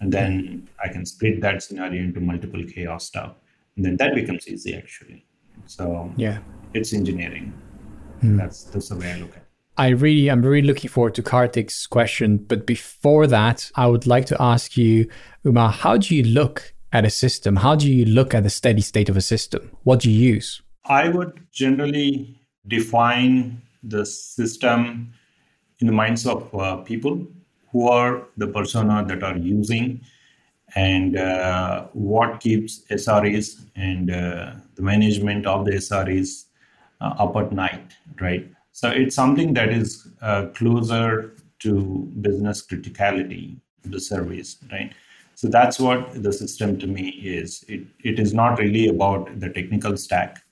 And 0.00 0.12
then 0.12 0.68
i 0.84 0.88
can 0.88 1.06
split 1.06 1.40
that 1.40 1.62
scenario 1.62 2.02
into 2.02 2.20
multiple 2.20 2.62
chaos 2.64 3.06
stuff. 3.06 3.32
And 3.76 3.84
then 3.84 3.96
that 3.96 4.14
becomes 4.14 4.46
easy 4.46 4.74
actually. 4.74 5.24
So 5.66 6.12
yeah. 6.16 6.38
it's 6.74 6.92
engineering. 6.92 7.52
Hmm. 8.20 8.36
That's 8.36 8.64
that's 8.64 8.90
the 8.90 8.96
way 8.96 9.12
i 9.12 9.16
look 9.16 9.30
at 9.30 9.38
it 9.38 9.43
I 9.76 9.88
really, 9.88 10.30
I'm 10.30 10.42
really 10.42 10.66
looking 10.66 10.88
forward 10.88 11.14
to 11.16 11.22
Karthik's 11.22 11.86
question. 11.86 12.38
But 12.38 12.66
before 12.66 13.26
that, 13.26 13.70
I 13.74 13.86
would 13.86 14.06
like 14.06 14.26
to 14.26 14.40
ask 14.40 14.76
you, 14.76 15.08
Uma, 15.44 15.68
how 15.68 15.96
do 15.96 16.14
you 16.14 16.22
look 16.22 16.74
at 16.92 17.04
a 17.04 17.10
system? 17.10 17.56
How 17.56 17.74
do 17.74 17.92
you 17.92 18.04
look 18.04 18.34
at 18.34 18.44
the 18.44 18.50
steady 18.50 18.80
state 18.80 19.08
of 19.08 19.16
a 19.16 19.20
system? 19.20 19.70
What 19.82 20.00
do 20.00 20.10
you 20.10 20.34
use? 20.34 20.62
I 20.84 21.08
would 21.08 21.40
generally 21.50 22.38
define 22.68 23.60
the 23.82 24.06
system 24.06 25.12
in 25.80 25.86
the 25.86 25.92
minds 25.92 26.26
of 26.26 26.54
uh, 26.54 26.76
people 26.76 27.26
who 27.72 27.88
are 27.88 28.22
the 28.36 28.46
persona 28.46 29.04
that 29.08 29.22
are 29.22 29.36
using 29.36 30.00
and 30.76 31.16
uh, 31.16 31.86
what 31.92 32.40
keeps 32.40 32.82
SREs 32.90 33.64
and 33.74 34.10
uh, 34.10 34.52
the 34.76 34.82
management 34.82 35.46
of 35.46 35.64
the 35.64 35.72
SREs 35.72 36.44
uh, 37.00 37.14
up 37.18 37.36
at 37.36 37.52
night, 37.52 37.92
right? 38.20 38.48
So 38.74 38.90
it's 38.90 39.14
something 39.14 39.54
that 39.54 39.68
is 39.68 40.08
uh, 40.20 40.46
closer 40.46 41.36
to 41.60 42.10
business 42.20 42.66
criticality, 42.66 43.60
the 43.84 44.00
service, 44.00 44.58
right? 44.72 44.92
So 45.36 45.46
that's 45.46 45.78
what 45.78 46.20
the 46.20 46.32
system 46.32 46.76
to 46.80 46.88
me 46.88 47.10
is. 47.10 47.64
It, 47.68 47.86
it 48.02 48.18
is 48.18 48.34
not 48.34 48.58
really 48.58 48.88
about 48.88 49.38
the 49.38 49.48
technical 49.48 49.96
stack, 49.96 50.42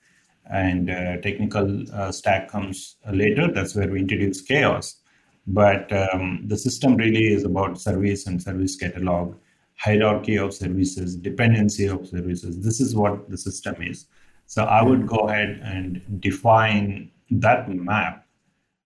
and 0.49 0.89
uh, 0.89 1.17
technical 1.17 1.83
uh, 1.93 2.13
stack 2.13 2.47
comes 2.47 2.95
later. 3.11 3.51
That's 3.51 3.75
where 3.75 3.89
we 3.89 3.99
introduce 3.99 4.39
chaos. 4.39 5.01
But 5.45 5.91
um, 5.91 6.43
the 6.47 6.57
system 6.57 6.95
really 6.95 7.33
is 7.33 7.43
about 7.43 7.81
service 7.81 8.25
and 8.25 8.41
service 8.41 8.77
catalog, 8.77 9.35
hierarchy 9.75 10.37
of 10.37 10.53
services, 10.53 11.17
dependency 11.17 11.87
of 11.87 12.07
services. 12.07 12.61
This 12.61 12.79
is 12.79 12.95
what 12.95 13.29
the 13.29 13.37
system 13.37 13.75
is. 13.81 14.05
So 14.45 14.63
I 14.63 14.81
would 14.81 15.07
go 15.07 15.27
ahead 15.27 15.59
and 15.61 16.21
define 16.21 17.11
that 17.31 17.69
map 17.69 18.25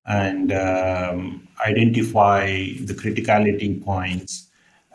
and 0.05 0.51
um, 0.53 1.47
identify 1.65 2.45
the 2.85 2.93
criticality 2.93 3.83
points. 3.83 4.45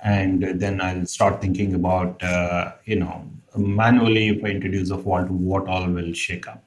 And 0.05 0.61
then 0.61 0.81
i'll 0.81 1.07
start 1.07 1.41
thinking 1.41 1.75
about 1.75 2.21
uh, 2.25 2.73
you 2.87 2.97
know 2.97 3.25
manually 3.57 4.31
if 4.31 4.45
i 4.45 4.49
introduce 4.49 4.91
a 4.91 4.99
fault 4.99 5.29
what 5.31 5.69
all 5.69 5.89
will 5.89 6.13
shake 6.13 6.49
up 6.49 6.65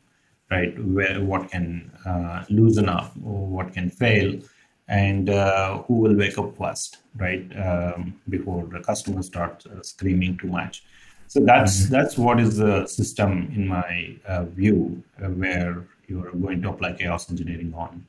right? 0.51 0.77
Where 0.83 1.21
what 1.23 1.49
can 1.49 1.91
uh, 2.05 2.43
loosen 2.49 2.89
up 2.89 3.15
what 3.17 3.73
can 3.73 3.89
fail 3.89 4.39
and 4.87 5.29
uh, 5.29 5.79
who 5.83 5.95
will 5.95 6.15
wake 6.15 6.37
up 6.37 6.55
first 6.57 6.97
right 7.17 7.45
um, 7.57 8.19
before 8.29 8.67
the 8.67 8.79
customer 8.79 9.23
starts 9.23 9.65
uh, 9.65 9.81
screaming 9.81 10.37
too 10.37 10.47
much. 10.47 10.83
So 11.27 11.39
that's 11.39 11.83
mm-hmm. 11.83 11.93
that's 11.93 12.17
what 12.17 12.39
is 12.39 12.57
the 12.57 12.85
system 12.85 13.51
in 13.55 13.67
my 13.67 14.15
uh, 14.27 14.45
view 14.45 15.03
uh, 15.21 15.29
where 15.29 15.87
you're 16.07 16.31
going 16.31 16.61
to 16.61 16.69
apply 16.69 16.93
chaos 16.93 17.29
engineering 17.29 17.73
on. 17.75 18.05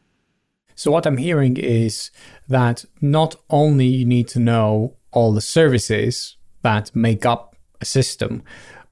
So 0.74 0.90
what 0.90 1.06
I'm 1.06 1.16
hearing 1.16 1.56
is 1.56 2.10
that 2.48 2.84
not 3.00 3.36
only 3.48 3.86
you 3.86 4.04
need 4.04 4.28
to 4.28 4.38
know 4.38 4.96
all 5.10 5.32
the 5.32 5.40
services 5.40 6.36
that 6.62 6.94
make 6.94 7.24
up 7.24 7.56
a 7.80 7.84
system, 7.84 8.42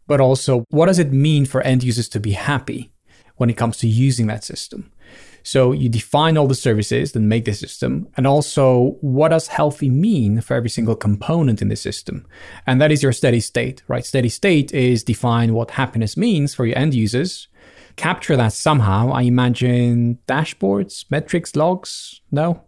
but 0.07 0.21
also 0.21 0.65
what 0.71 0.87
does 0.87 0.99
it 0.99 1.13
mean 1.13 1.45
for 1.45 1.61
end 1.61 1.83
users 1.83 2.09
to 2.11 2.21
be 2.21 2.33
happy 2.33 2.93
when 3.37 3.51
it 3.51 3.57
comes 3.57 3.77
to 3.79 3.87
using 3.87 4.27
that 4.29 4.45
system? 4.45 4.91
So 5.43 5.73
you 5.73 5.91
define 5.91 6.39
all 6.39 6.47
the 6.47 6.55
services 6.55 7.13
that 7.13 7.21
make 7.21 7.45
the 7.45 7.53
system, 7.53 8.09
and 8.17 8.27
also 8.27 8.97
what 9.03 9.29
does 9.29 9.49
healthy 9.49 9.91
mean 9.91 10.41
for 10.41 10.55
every 10.55 10.71
single 10.71 10.97
component 10.97 11.61
in 11.61 11.69
the 11.69 11.77
system? 11.77 12.27
And 12.67 12.81
that 12.81 12.91
is 12.91 13.03
your 13.03 13.13
steady 13.13 13.41
state, 13.41 13.83
right? 13.87 14.07
Steady 14.07 14.31
state 14.31 14.73
is 14.73 15.05
define 15.05 15.53
what 15.53 15.73
happiness 15.73 16.17
means 16.17 16.55
for 16.55 16.65
your 16.65 16.79
end 16.79 16.95
users, 16.95 17.49
capture 17.97 18.37
that 18.37 18.53
somehow. 18.53 19.11
I 19.13 19.23
imagine 19.23 20.19
dashboards, 20.27 21.05
metrics, 21.11 21.57
logs. 21.57 22.21
No. 22.31 22.65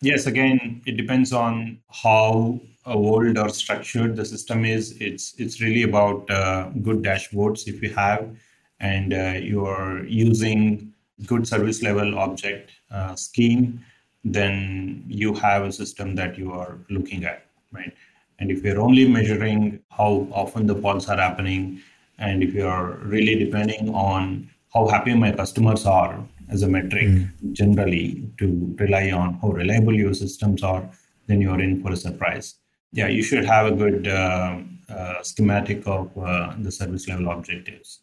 Yes, 0.00 0.26
again, 0.26 0.82
it 0.86 0.96
depends 0.96 1.32
on 1.32 1.78
how 1.90 2.60
old 2.86 3.38
or 3.38 3.48
structured 3.48 4.16
the 4.16 4.24
system 4.24 4.64
is. 4.64 4.96
It's 5.00 5.34
it's 5.38 5.60
really 5.60 5.82
about 5.84 6.30
uh, 6.30 6.68
good 6.82 7.02
dashboards 7.02 7.66
if 7.66 7.82
you 7.82 7.90
have, 7.94 8.28
and 8.80 9.14
uh, 9.14 9.38
you're 9.40 10.04
using 10.06 10.92
good 11.26 11.46
service 11.46 11.82
level 11.82 12.18
object 12.18 12.72
uh, 12.90 13.14
scheme, 13.14 13.80
then 14.24 15.04
you 15.06 15.34
have 15.34 15.64
a 15.64 15.72
system 15.72 16.14
that 16.16 16.36
you 16.36 16.52
are 16.52 16.78
looking 16.90 17.24
at, 17.24 17.46
right? 17.72 17.92
And 18.38 18.50
if 18.50 18.64
you're 18.64 18.80
only 18.80 19.06
measuring 19.06 19.80
how 19.90 20.26
often 20.32 20.66
the 20.66 20.74
faults 20.74 21.08
are 21.08 21.16
happening, 21.16 21.80
and 22.18 22.42
if 22.42 22.52
you're 22.54 22.98
really 23.02 23.34
depending 23.34 23.94
on 23.94 24.48
how 24.72 24.86
happy 24.88 25.14
my 25.14 25.32
customers 25.32 25.86
are 25.86 26.24
as 26.50 26.62
a 26.62 26.68
metric 26.68 27.06
mm. 27.06 27.52
generally 27.52 28.28
to 28.38 28.74
rely 28.78 29.10
on 29.10 29.34
how 29.34 29.48
reliable 29.48 29.94
your 29.94 30.14
systems 30.14 30.62
are, 30.62 30.88
then 31.26 31.40
you're 31.40 31.60
in 31.60 31.82
for 31.82 31.92
a 31.92 31.96
surprise. 31.96 32.56
Yeah, 32.92 33.08
you 33.08 33.22
should 33.22 33.44
have 33.44 33.66
a 33.66 33.72
good 33.72 34.06
uh, 34.06 34.58
uh, 34.88 35.22
schematic 35.22 35.86
of 35.86 36.16
uh, 36.18 36.54
the 36.58 36.70
service 36.70 37.08
level 37.08 37.30
objectives. 37.30 38.00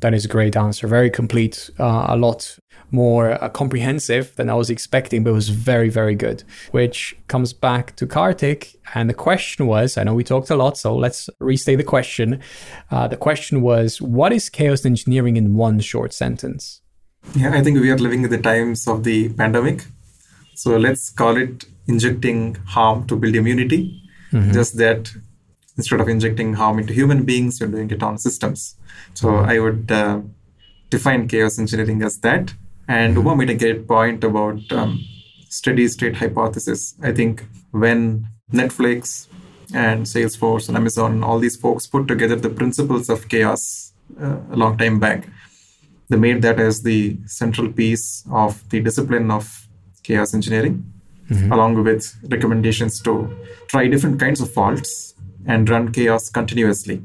That 0.00 0.14
is 0.14 0.24
a 0.24 0.28
great 0.28 0.56
answer. 0.56 0.86
Very 0.86 1.10
complete, 1.10 1.70
uh, 1.78 2.06
a 2.08 2.16
lot 2.16 2.58
more 2.94 3.42
uh, 3.42 3.48
comprehensive 3.48 4.34
than 4.36 4.48
I 4.48 4.54
was 4.54 4.70
expecting, 4.70 5.24
but 5.24 5.30
it 5.30 5.34
was 5.34 5.48
very, 5.48 5.90
very 5.90 6.14
good. 6.14 6.44
Which 6.70 7.16
comes 7.28 7.52
back 7.52 7.96
to 7.96 8.06
Karthik. 8.06 8.76
And 8.94 9.10
the 9.10 9.14
question 9.14 9.66
was 9.66 9.98
I 9.98 10.04
know 10.04 10.14
we 10.14 10.24
talked 10.24 10.50
a 10.50 10.56
lot, 10.56 10.78
so 10.78 10.96
let's 10.96 11.28
restate 11.40 11.78
the 11.78 11.84
question. 11.84 12.40
Uh, 12.90 13.08
the 13.08 13.16
question 13.16 13.60
was 13.60 14.00
What 14.00 14.32
is 14.32 14.48
chaos 14.48 14.86
engineering 14.86 15.36
in 15.36 15.56
one 15.56 15.80
short 15.80 16.12
sentence? 16.14 16.80
Yeah, 17.34 17.52
I 17.52 17.62
think 17.62 17.80
we 17.80 17.90
are 17.90 17.98
living 17.98 18.22
in 18.24 18.30
the 18.30 18.40
times 18.40 18.86
of 18.86 19.04
the 19.04 19.30
pandemic. 19.30 19.84
So 20.54 20.76
let's 20.76 21.10
call 21.10 21.36
it 21.36 21.64
injecting 21.86 22.54
harm 22.54 23.06
to 23.08 23.16
build 23.16 23.34
immunity. 23.34 24.00
Mm-hmm. 24.32 24.52
Just 24.52 24.76
that 24.78 25.10
instead 25.76 26.00
of 26.00 26.08
injecting 26.08 26.54
harm 26.54 26.78
into 26.78 26.92
human 26.92 27.24
beings, 27.24 27.58
you're 27.58 27.68
doing 27.68 27.90
it 27.90 28.02
on 28.02 28.18
systems. 28.18 28.76
So 29.14 29.28
mm-hmm. 29.28 29.50
I 29.50 29.58
would 29.58 29.90
uh, 29.90 30.20
define 30.90 31.26
chaos 31.28 31.58
engineering 31.58 32.02
as 32.02 32.18
that. 32.18 32.54
And. 32.88 33.16
Uma 33.16 33.36
made 33.36 33.50
a 33.50 33.54
great 33.54 33.88
point 33.88 34.24
about 34.24 34.60
um, 34.72 35.02
steady 35.48 35.88
state 35.88 36.16
hypothesis. 36.16 36.94
I 37.02 37.12
think 37.12 37.44
when 37.70 38.26
Netflix 38.52 39.28
and 39.72 40.04
Salesforce 40.04 40.68
and 40.68 40.76
Amazon, 40.76 41.22
all 41.22 41.38
these 41.38 41.56
folks 41.56 41.86
put 41.86 42.06
together 42.08 42.36
the 42.36 42.50
principles 42.50 43.08
of 43.08 43.28
chaos 43.28 43.92
uh, 44.20 44.38
a 44.52 44.56
long 44.56 44.76
time 44.76 45.00
back, 45.00 45.26
they 46.08 46.16
made 46.16 46.42
that 46.42 46.60
as 46.60 46.82
the 46.82 47.16
central 47.26 47.72
piece 47.72 48.24
of 48.30 48.68
the 48.68 48.80
discipline 48.80 49.30
of 49.30 49.68
chaos 50.02 50.34
engineering, 50.34 50.84
mm-hmm. 51.30 51.50
along 51.50 51.82
with 51.82 52.14
recommendations 52.30 53.00
to 53.02 53.34
try 53.68 53.88
different 53.88 54.20
kinds 54.20 54.40
of 54.40 54.52
faults 54.52 55.14
and 55.46 55.68
run 55.68 55.92
chaos 55.92 56.28
continuously 56.30 57.02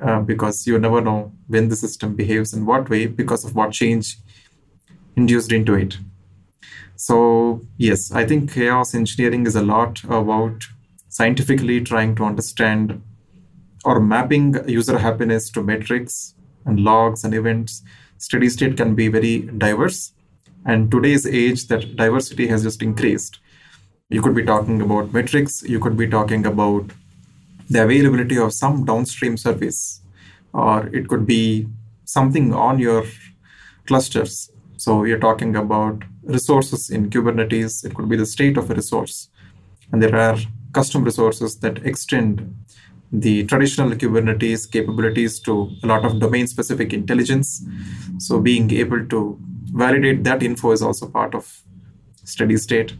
uh, 0.00 0.20
because 0.20 0.66
you 0.66 0.78
never 0.78 1.00
know 1.00 1.32
when 1.46 1.68
the 1.68 1.76
system 1.76 2.14
behaves 2.14 2.52
in 2.52 2.66
what 2.66 2.88
way 2.88 3.06
because 3.06 3.44
of 3.44 3.54
what 3.54 3.72
change 3.72 4.16
induced 5.16 5.52
into 5.52 5.74
it. 5.74 5.98
So, 6.96 7.60
yes, 7.76 8.12
I 8.12 8.24
think 8.24 8.52
chaos 8.52 8.94
engineering 8.94 9.46
is 9.46 9.56
a 9.56 9.62
lot 9.62 10.02
about 10.04 10.64
scientifically 11.08 11.80
trying 11.80 12.14
to 12.16 12.24
understand 12.24 13.02
or 13.84 14.00
mapping 14.00 14.68
user 14.68 14.98
happiness 14.98 15.50
to 15.50 15.62
metrics 15.62 16.34
and 16.64 16.80
logs 16.80 17.24
and 17.24 17.34
events. 17.34 17.82
Steady 18.18 18.48
state 18.48 18.76
can 18.76 18.94
be 18.94 19.08
very 19.08 19.40
diverse. 19.40 20.12
And 20.64 20.90
today's 20.90 21.26
age, 21.26 21.66
that 21.68 21.96
diversity 21.96 22.46
has 22.46 22.62
just 22.62 22.82
increased. 22.82 23.38
You 24.08 24.22
could 24.22 24.34
be 24.34 24.44
talking 24.44 24.80
about 24.80 25.12
metrics, 25.12 25.62
you 25.62 25.78
could 25.78 25.96
be 25.96 26.08
talking 26.08 26.46
about 26.46 26.90
the 27.68 27.82
availability 27.82 28.38
of 28.38 28.52
some 28.52 28.84
downstream 28.84 29.36
service, 29.36 30.00
or 30.52 30.86
it 30.88 31.08
could 31.08 31.26
be 31.26 31.68
something 32.04 32.54
on 32.54 32.78
your 32.78 33.04
clusters. 33.86 34.50
So 34.84 34.98
we 34.98 35.12
are 35.12 35.18
talking 35.18 35.56
about 35.56 36.02
resources 36.24 36.90
in 36.90 37.08
Kubernetes. 37.08 37.86
It 37.86 37.94
could 37.94 38.06
be 38.06 38.16
the 38.16 38.26
state 38.26 38.58
of 38.58 38.70
a 38.70 38.74
resource. 38.74 39.30
And 39.90 40.02
there 40.02 40.14
are 40.14 40.36
custom 40.74 41.04
resources 41.04 41.58
that 41.60 41.78
extend 41.86 42.54
the 43.10 43.44
traditional 43.44 43.92
Kubernetes 43.92 44.70
capabilities 44.70 45.40
to 45.40 45.70
a 45.82 45.86
lot 45.86 46.04
of 46.04 46.20
domain 46.20 46.46
specific 46.48 46.92
intelligence. 46.92 47.66
So 48.18 48.38
being 48.38 48.70
able 48.72 49.06
to 49.06 49.38
validate 49.72 50.22
that 50.24 50.42
info 50.42 50.72
is 50.72 50.82
also 50.82 51.08
part 51.08 51.34
of 51.34 51.62
steady 52.24 52.58
state. 52.58 52.92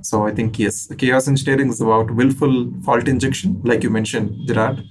So 0.00 0.24
I 0.24 0.30
think 0.30 0.60
yes, 0.60 0.94
chaos 0.96 1.26
engineering 1.26 1.70
is 1.70 1.80
about 1.80 2.12
willful 2.12 2.72
fault 2.84 3.08
injection, 3.08 3.60
like 3.64 3.82
you 3.82 3.90
mentioned, 3.90 4.46
Gerhard, 4.46 4.84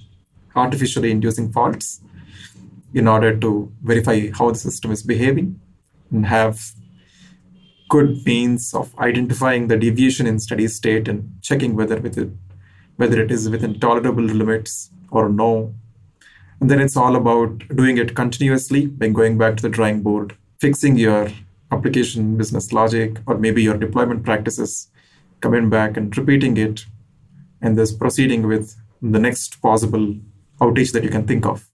artificially 0.54 1.12
inducing 1.12 1.50
faults 1.50 2.02
in 2.92 3.08
order 3.08 3.34
to 3.38 3.72
verify 3.82 4.28
how 4.34 4.50
the 4.50 4.58
system 4.58 4.92
is 4.92 5.02
behaving 5.02 5.58
and 6.12 6.26
have 6.26 6.72
good 7.88 8.24
means 8.24 8.72
of 8.72 8.96
identifying 8.98 9.68
the 9.68 9.76
deviation 9.76 10.26
in 10.26 10.38
steady 10.38 10.68
state 10.68 11.08
and 11.08 11.30
checking 11.42 11.74
whether 11.76 12.00
with 12.00 12.16
it 12.16 12.30
whether 12.96 13.20
it 13.20 13.30
is 13.30 13.48
within 13.48 13.78
tolerable 13.80 14.22
limits 14.22 14.90
or 15.10 15.28
no. 15.28 15.74
And 16.60 16.70
then 16.70 16.80
it's 16.80 16.96
all 16.96 17.16
about 17.16 17.66
doing 17.74 17.98
it 17.98 18.14
continuously 18.14 18.86
by 18.86 19.08
going 19.08 19.38
back 19.38 19.56
to 19.56 19.62
the 19.62 19.68
drawing 19.68 20.02
board, 20.02 20.36
fixing 20.60 20.96
your 20.96 21.28
application 21.72 22.36
business 22.36 22.72
logic 22.72 23.18
or 23.26 23.38
maybe 23.38 23.62
your 23.62 23.76
deployment 23.76 24.24
practices, 24.24 24.88
coming 25.40 25.68
back 25.68 25.96
and 25.96 26.16
repeating 26.16 26.56
it, 26.56 26.86
and 27.60 27.76
thus 27.76 27.92
proceeding 27.92 28.46
with 28.46 28.76
the 29.00 29.18
next 29.18 29.60
possible 29.60 30.14
outage 30.60 30.92
that 30.92 31.02
you 31.02 31.10
can 31.10 31.26
think 31.26 31.44
of. 31.44 31.71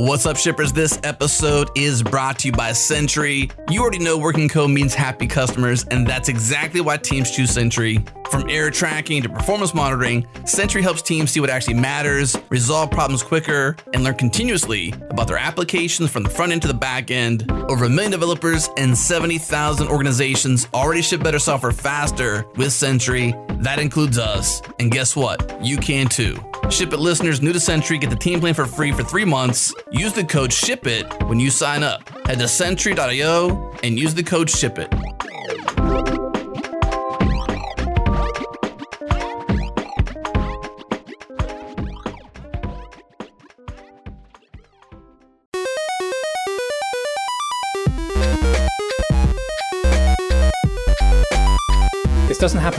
What's 0.00 0.24
up, 0.24 0.38
shippers? 0.38 0.72
This 0.72 0.98
episode 1.04 1.68
is 1.76 2.02
brought 2.02 2.38
to 2.38 2.48
you 2.48 2.52
by 2.52 2.72
Sentry. 2.72 3.50
You 3.68 3.82
already 3.82 3.98
know 3.98 4.16
working 4.16 4.48
code 4.48 4.70
means 4.70 4.94
happy 4.94 5.26
customers, 5.26 5.84
and 5.90 6.06
that's 6.06 6.30
exactly 6.30 6.80
why 6.80 6.96
teams 6.96 7.30
choose 7.30 7.50
Sentry. 7.50 8.02
From 8.30 8.48
error 8.48 8.70
tracking 8.70 9.22
to 9.22 9.28
performance 9.28 9.74
monitoring, 9.74 10.24
Sentry 10.44 10.82
helps 10.82 11.02
teams 11.02 11.32
see 11.32 11.40
what 11.40 11.50
actually 11.50 11.74
matters, 11.74 12.36
resolve 12.48 12.90
problems 12.92 13.24
quicker, 13.24 13.76
and 13.92 14.04
learn 14.04 14.14
continuously 14.14 14.94
about 15.10 15.26
their 15.26 15.36
applications 15.36 16.10
from 16.10 16.22
the 16.22 16.30
front 16.30 16.52
end 16.52 16.62
to 16.62 16.68
the 16.68 16.74
back 16.74 17.10
end. 17.10 17.50
Over 17.50 17.86
a 17.86 17.88
million 17.88 18.12
developers 18.12 18.68
and 18.76 18.96
70,000 18.96 19.88
organizations 19.88 20.68
already 20.72 21.02
ship 21.02 21.24
better 21.24 21.40
software 21.40 21.72
faster 21.72 22.46
with 22.56 22.72
Sentry. 22.72 23.34
That 23.58 23.80
includes 23.80 24.16
us. 24.16 24.62
And 24.78 24.92
guess 24.92 25.16
what? 25.16 25.64
You 25.64 25.76
can 25.78 26.06
too. 26.06 26.38
Ship 26.70 26.92
It 26.92 27.00
listeners 27.00 27.42
new 27.42 27.52
to 27.52 27.58
Sentry 27.58 27.98
get 27.98 28.10
the 28.10 28.16
team 28.16 28.38
plan 28.38 28.54
for 28.54 28.64
free 28.64 28.92
for 28.92 29.02
three 29.02 29.24
months. 29.24 29.74
Use 29.90 30.12
the 30.12 30.24
code 30.24 30.52
SHIPIT 30.52 31.24
when 31.24 31.40
you 31.40 31.50
sign 31.50 31.82
up. 31.82 32.08
Head 32.26 32.38
to 32.38 32.46
sentry.io 32.46 33.72
and 33.82 33.98
use 33.98 34.14
the 34.14 34.22
code 34.22 34.48
SHIPIT. 34.48 35.19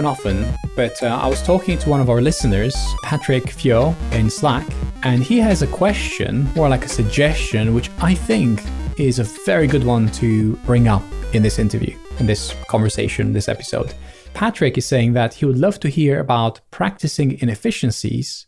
Happen 0.02 0.06
often, 0.06 0.58
but 0.76 1.02
uh, 1.04 1.20
I 1.22 1.28
was 1.28 1.42
talking 1.44 1.78
to 1.78 1.90
one 1.90 2.02
of 2.02 2.10
our 2.10 2.22
listeners, 2.22 2.76
Patrick 3.04 3.50
Fio, 3.52 3.96
in 4.12 4.30
Slack, 4.30 4.68
and 5.04 5.24
he 5.24 5.38
has 5.40 5.62
a 5.62 5.68
question, 5.68 6.50
or 6.58 6.70
like 6.70 6.86
a 6.86 6.90
suggestion, 6.90 7.74
which 7.74 7.90
I 8.00 8.16
think 8.16 8.62
is 8.98 9.20
a 9.20 9.24
very 9.46 9.68
good 9.68 9.84
one 9.84 10.10
to 10.14 10.56
bring 10.66 10.88
up 10.88 11.04
in 11.34 11.44
this 11.44 11.60
interview, 11.60 11.96
in 12.20 12.26
this 12.26 12.56
conversation, 12.68 13.34
this 13.34 13.50
episode. 13.50 13.94
Patrick 14.34 14.78
is 14.78 14.86
saying 14.86 15.14
that 15.14 15.36
he 15.36 15.46
would 15.46 15.60
love 15.60 15.80
to 15.82 15.90
hear 15.90 16.20
about 16.20 16.62
practicing 16.72 17.40
inefficiencies 17.40 18.48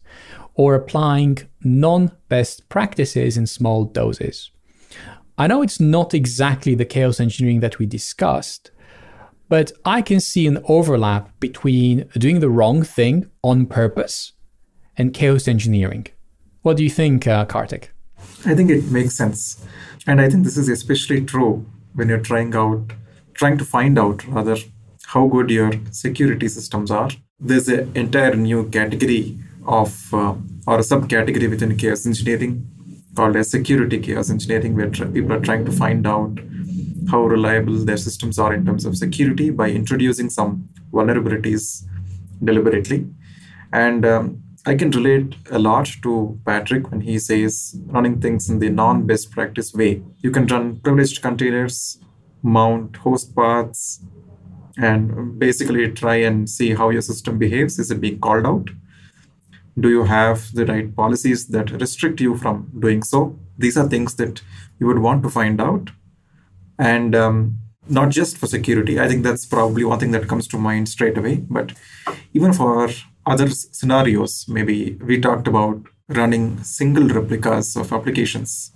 or 0.55 0.75
applying 0.75 1.37
non 1.63 2.11
best 2.29 2.67
practices 2.69 3.37
in 3.37 3.45
small 3.47 3.85
doses. 3.85 4.49
I 5.37 5.47
know 5.47 5.61
it's 5.61 5.79
not 5.79 6.13
exactly 6.13 6.75
the 6.75 6.85
chaos 6.85 7.19
engineering 7.19 7.59
that 7.61 7.79
we 7.79 7.85
discussed, 7.85 8.71
but 9.49 9.71
I 9.86 10.01
can 10.01 10.19
see 10.19 10.47
an 10.47 10.60
overlap 10.67 11.39
between 11.39 12.10
doing 12.17 12.39
the 12.39 12.49
wrong 12.49 12.84
thing 12.84 13.29
on 13.43 13.65
purpose 13.65 14.34
and 14.97 15.13
chaos 15.13 15.47
engineering. 15.47 16.08
What 16.62 16.77
do 16.77 16.84
you 16.84 16.89
think, 16.89 17.27
uh, 17.27 17.45
Karthik? 17.45 17.89
I 18.45 18.56
think 18.56 18.69
it 18.69 18.86
makes 18.86 19.15
sense. 19.15 19.65
And 20.08 20.21
I 20.21 20.29
think 20.29 20.43
this 20.43 20.58
is 20.58 20.69
especially 20.69 21.23
true 21.23 21.65
when 21.93 22.10
you're 22.10 22.19
trying 22.19 22.56
out, 22.56 22.93
trying 23.34 23.58
to 23.58 23.65
find 23.65 23.97
out 23.99 24.25
rather 24.27 24.58
how 25.08 25.27
good 25.27 25.49
your 25.49 25.71
security 25.91 26.47
systems 26.47 26.89
are. 26.91 27.10
There's 27.39 27.67
an 27.67 27.91
entire 27.95 28.36
new 28.36 28.69
category 28.69 29.38
of, 29.65 30.13
uh, 30.13 30.36
or 30.67 30.79
a 30.79 30.88
subcategory 30.91 31.49
within 31.49 31.75
chaos 31.77 32.06
engineering 32.06 32.67
called 33.15 33.36
as 33.36 33.51
security 33.51 33.99
chaos 33.99 34.29
engineering, 34.29 34.75
where 34.75 34.89
tr- 34.89 35.06
people 35.06 35.34
are 35.34 35.39
trying 35.39 35.65
to 35.65 35.71
find 35.71 36.08
out 36.08 36.39
how 37.09 37.23
reliable 37.23 37.75
their 37.85 37.97
systems 37.97 38.39
are 38.39 38.53
in 38.53 38.65
terms 38.65 38.85
of 38.85 38.97
security 38.97 39.49
by 39.49 39.69
introducing 39.69 40.29
some 40.29 40.69
vulnerabilities 40.91 41.85
deliberately. 42.43 43.07
And 43.71 44.05
um, 44.05 44.43
I 44.65 44.75
can 44.75 44.91
relate 44.91 45.35
a 45.51 45.59
lot 45.59 45.89
to 46.03 46.39
Patrick 46.45 46.89
when 46.89 47.01
he 47.01 47.19
says 47.19 47.75
running 47.87 48.21
things 48.21 48.49
in 48.49 48.59
the 48.59 48.69
non 48.69 49.05
best 49.05 49.31
practice 49.31 49.73
way. 49.73 50.01
You 50.19 50.31
can 50.31 50.47
run 50.47 50.79
privileged 50.79 51.21
containers, 51.21 51.99
mount 52.43 52.95
host 52.97 53.35
paths, 53.35 54.01
and 54.77 55.37
basically 55.37 55.91
try 55.91 56.15
and 56.15 56.49
see 56.49 56.73
how 56.73 56.89
your 56.89 57.01
system 57.01 57.37
behaves. 57.37 57.77
Is 57.77 57.91
it 57.91 57.99
being 57.99 58.19
called 58.19 58.45
out? 58.45 58.69
Do 59.79 59.89
you 59.89 60.03
have 60.03 60.53
the 60.53 60.65
right 60.65 60.95
policies 60.95 61.47
that 61.47 61.71
restrict 61.71 62.21
you 62.21 62.37
from 62.37 62.71
doing 62.79 63.03
so? 63.03 63.37
These 63.57 63.77
are 63.77 63.89
things 63.89 64.15
that 64.15 64.41
you 64.79 64.87
would 64.87 64.99
want 64.99 65.23
to 65.23 65.29
find 65.29 65.59
out 65.59 65.89
and 66.84 67.15
um, 67.15 67.60
not 67.88 68.10
just 68.10 68.38
for 68.38 68.48
security. 68.48 69.00
I 69.00 69.08
think 69.08 69.24
that's 69.24 69.46
probably 69.46 69.86
one 69.86 70.00
thing 70.00 70.12
that 70.12 70.28
comes 70.28 70.48
to 70.50 70.58
mind 70.58 70.89
straight 70.89 71.17
away. 71.17 71.38
But 71.50 71.74
even 72.34 72.52
for 72.52 72.89
other 73.26 73.50
scenarios, 73.50 74.46
maybe 74.50 74.96
we 74.96 75.19
talked 75.19 75.48
about 75.48 75.82
running 76.10 76.62
single 76.63 77.08
replicas 77.08 77.78
of 77.78 77.93
applications. 77.93 78.72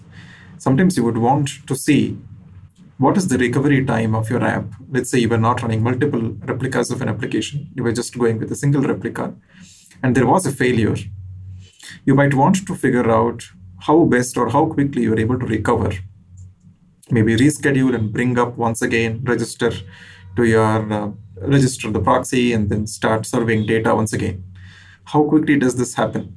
Sometimes 0.57 0.95
you 0.95 1.03
would 1.03 1.17
want 1.17 1.49
to 1.67 1.75
see 1.75 2.17
what 2.97 3.17
is 3.17 3.27
the 3.27 3.37
recovery 3.37 3.85
time 3.85 4.15
of 4.15 4.29
your 4.29 4.43
app. 4.43 4.65
Let's 4.89 5.11
say 5.11 5.19
you 5.19 5.29
were 5.29 5.37
not 5.37 5.61
running 5.61 5.83
multiple 5.83 6.31
replicas 6.51 6.89
of 6.89 7.01
an 7.01 7.09
application, 7.09 7.69
you 7.75 7.83
were 7.83 7.91
just 7.91 8.17
going 8.17 8.39
with 8.39 8.51
a 8.51 8.55
single 8.55 8.81
replica, 8.81 9.35
and 10.01 10.15
there 10.15 10.25
was 10.25 10.47
a 10.47 10.51
failure. 10.51 10.95
You 12.05 12.15
might 12.15 12.33
want 12.33 12.65
to 12.65 12.75
figure 12.75 13.11
out 13.11 13.43
how 13.81 14.05
best 14.05 14.37
or 14.37 14.49
how 14.49 14.65
quickly 14.65 15.03
you 15.03 15.13
are 15.13 15.19
able 15.19 15.39
to 15.39 15.45
recover 15.45 15.91
maybe 17.09 17.35
reschedule 17.35 17.95
and 17.95 18.11
bring 18.11 18.37
up 18.37 18.57
once 18.57 18.81
again, 18.81 19.21
register 19.23 19.71
to 20.35 20.43
your 20.43 20.93
uh, 20.93 21.11
register 21.41 21.91
the 21.91 21.99
proxy 21.99 22.53
and 22.53 22.69
then 22.69 22.87
start 22.87 23.25
serving 23.25 23.65
data 23.65 23.93
once 23.95 24.13
again. 24.13 24.43
How 25.05 25.23
quickly 25.23 25.57
does 25.57 25.75
this 25.75 25.95
happen? 25.95 26.35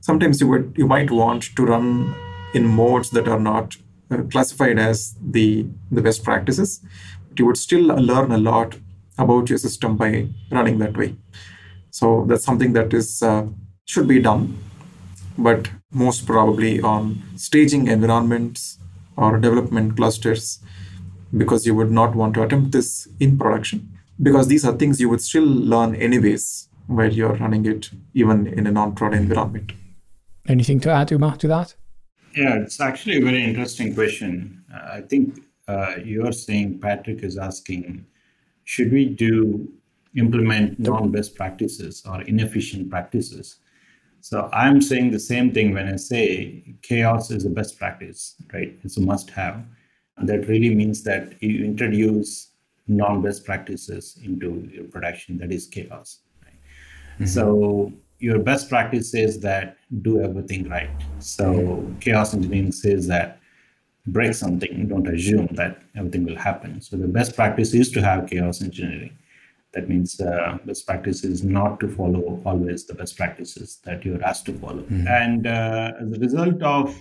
Sometimes 0.00 0.40
you 0.40 0.48
would 0.48 0.74
you 0.76 0.86
might 0.86 1.10
want 1.10 1.54
to 1.56 1.64
run 1.64 2.14
in 2.54 2.66
modes 2.66 3.10
that 3.10 3.28
are 3.28 3.40
not 3.40 3.76
uh, 4.10 4.22
classified 4.30 4.78
as 4.78 5.14
the 5.20 5.66
the 5.90 6.02
best 6.02 6.24
practices, 6.24 6.80
but 7.28 7.38
you 7.38 7.46
would 7.46 7.58
still 7.58 7.82
learn 7.82 8.32
a 8.32 8.38
lot 8.38 8.78
about 9.18 9.48
your 9.48 9.58
system 9.58 9.96
by 9.96 10.28
running 10.50 10.78
that 10.78 10.96
way. 10.96 11.14
So 11.90 12.24
that's 12.26 12.44
something 12.44 12.72
that 12.72 12.94
is 12.94 13.22
uh, 13.22 13.46
should 13.84 14.08
be 14.08 14.20
done, 14.20 14.58
but 15.36 15.70
most 15.92 16.26
probably 16.26 16.80
on 16.80 17.22
staging 17.36 17.86
environments 17.88 18.78
or 19.16 19.38
development 19.38 19.96
clusters 19.96 20.60
because 21.36 21.66
you 21.66 21.74
would 21.74 21.90
not 21.90 22.14
want 22.14 22.34
to 22.34 22.42
attempt 22.42 22.72
this 22.72 23.08
in 23.20 23.38
production 23.38 23.88
because 24.22 24.48
these 24.48 24.64
are 24.64 24.72
things 24.72 25.00
you 25.00 25.08
would 25.08 25.20
still 25.20 25.44
learn 25.44 25.94
anyways 25.94 26.68
while 26.86 27.12
you're 27.12 27.34
running 27.34 27.64
it 27.66 27.90
even 28.14 28.46
in 28.46 28.66
a 28.66 28.72
non-prod 28.72 29.14
environment. 29.14 29.72
Anything 30.48 30.80
to 30.80 30.90
add, 30.90 31.10
Uma, 31.10 31.36
to 31.38 31.48
that? 31.48 31.74
Yeah, 32.36 32.56
it's 32.56 32.80
actually 32.80 33.18
a 33.18 33.24
very 33.24 33.44
interesting 33.44 33.94
question. 33.94 34.64
Uh, 34.74 34.96
I 34.98 35.00
think 35.02 35.40
uh, 35.68 35.94
you're 36.02 36.32
saying 36.32 36.80
Patrick 36.80 37.22
is 37.22 37.38
asking, 37.38 38.04
should 38.64 38.92
we 38.92 39.06
do 39.06 39.68
implement 40.16 40.78
non-best 40.78 41.34
practices 41.34 42.02
or 42.06 42.22
inefficient 42.22 42.90
practices? 42.90 43.56
So 44.22 44.48
I'm 44.52 44.80
saying 44.80 45.10
the 45.10 45.18
same 45.18 45.52
thing 45.52 45.74
when 45.74 45.88
I 45.88 45.96
say 45.96 46.62
chaos 46.82 47.32
is 47.32 47.44
a 47.44 47.50
best 47.50 47.76
practice, 47.76 48.36
right? 48.52 48.78
It's 48.84 48.96
a 48.96 49.00
must 49.00 49.30
have. 49.30 49.64
And 50.16 50.28
that 50.28 50.46
really 50.46 50.72
means 50.72 51.02
that 51.02 51.42
you 51.42 51.64
introduce 51.64 52.52
non 52.86 53.20
best 53.20 53.44
practices 53.44 54.16
into 54.22 54.68
your 54.72 54.84
production, 54.84 55.38
that 55.38 55.50
is 55.50 55.66
chaos. 55.66 56.20
Right? 56.44 56.54
Mm-hmm. 57.14 57.26
So, 57.26 57.92
your 58.20 58.38
best 58.38 58.68
practice 58.68 59.12
is 59.12 59.40
that 59.40 59.78
do 60.02 60.22
everything 60.22 60.68
right. 60.68 60.90
So, 61.18 61.84
chaos 61.98 62.32
engineering 62.32 62.70
says 62.70 63.08
that 63.08 63.40
break 64.06 64.34
something, 64.34 64.86
don't 64.86 65.08
assume 65.08 65.48
that 65.52 65.82
everything 65.96 66.24
will 66.24 66.38
happen. 66.38 66.80
So, 66.80 66.96
the 66.96 67.08
best 67.08 67.34
practice 67.34 67.74
is 67.74 67.90
to 67.90 68.00
have 68.00 68.30
chaos 68.30 68.62
engineering. 68.62 69.18
That 69.74 69.88
means 69.88 70.20
uh, 70.20 70.58
best 70.66 70.86
practice 70.86 71.24
is 71.24 71.42
not 71.42 71.80
to 71.80 71.88
follow 71.88 72.42
always 72.44 72.84
the 72.84 72.94
best 72.94 73.16
practices 73.16 73.80
that 73.84 74.04
you're 74.04 74.22
asked 74.22 74.46
to 74.46 74.52
follow. 74.52 74.82
Mm-hmm. 74.82 75.06
And 75.08 75.46
uh, 75.46 75.92
as 76.00 76.12
a 76.12 76.18
result 76.18 76.62
of 76.62 76.94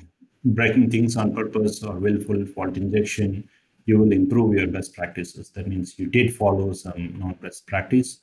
breaking 0.45 0.89
things 0.89 1.17
on 1.17 1.35
purpose 1.35 1.83
or 1.83 1.95
willful 1.99 2.45
fault 2.45 2.77
injection, 2.77 3.47
you 3.85 3.97
will 3.99 4.11
improve 4.11 4.55
your 4.55 4.67
best 4.67 4.93
practices. 4.93 5.49
That 5.49 5.67
means 5.67 5.99
you 5.99 6.07
did 6.07 6.33
follow 6.33 6.71
some 6.73 7.19
not 7.19 7.41
best 7.41 7.67
practice 7.67 8.19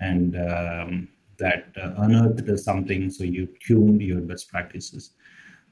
and 0.00 0.36
um, 0.36 1.08
that 1.38 1.66
uh, 1.80 1.94
unearthed 1.98 2.58
something, 2.58 3.10
so 3.10 3.24
you 3.24 3.48
tuned 3.66 4.00
your 4.00 4.20
best 4.20 4.50
practices. 4.50 5.10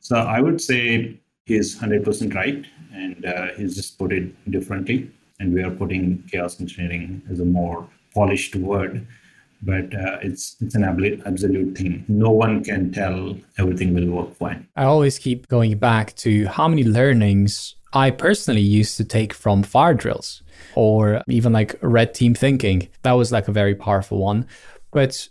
So 0.01 0.17
I 0.17 0.41
would 0.41 0.61
say 0.61 1.21
he's 1.45 1.79
100% 1.79 2.35
right, 2.35 2.65
and 2.93 3.25
uh, 3.25 3.49
he's 3.57 3.75
just 3.75 3.99
put 3.99 4.13
it 4.13 4.51
differently. 4.51 5.11
And 5.41 5.55
we 5.55 5.63
are 5.63 5.71
putting 5.71 6.25
chaos 6.31 6.61
engineering 6.61 7.23
as 7.31 7.41
a 7.41 7.45
more 7.45 7.89
polished 8.15 8.57
word 8.57 9.07
but 9.63 9.93
uh, 9.95 10.19
it's 10.23 10.57
it's 10.61 10.75
an 10.75 10.85
absolute 10.85 11.77
thing. 11.77 12.05
No 12.09 12.31
one 12.31 12.63
can 12.63 12.93
tell 12.93 13.37
everything 13.59 13.95
will 13.95 14.07
work 14.07 14.35
fine. 14.37 14.69
I 14.77 14.85
always 14.85 15.19
keep 15.19 15.49
going 15.49 15.77
back 15.79 16.15
to 16.17 16.47
how 16.47 16.69
many 16.69 16.85
learnings 16.85 17.75
I 17.93 18.11
personally 18.11 18.61
used 18.61 18.97
to 18.99 19.05
take 19.05 19.33
from 19.33 19.63
fire 19.63 19.95
drills 19.95 20.43
or 20.75 21.23
even 21.29 21.53
like 21.53 21.77
red 21.83 22.15
team 22.15 22.35
thinking. 22.35 22.89
That 23.03 23.13
was 23.13 23.33
like 23.33 23.49
a 23.49 23.53
very 23.53 23.75
powerful 23.75 24.19
one. 24.19 24.47
But 24.93 25.29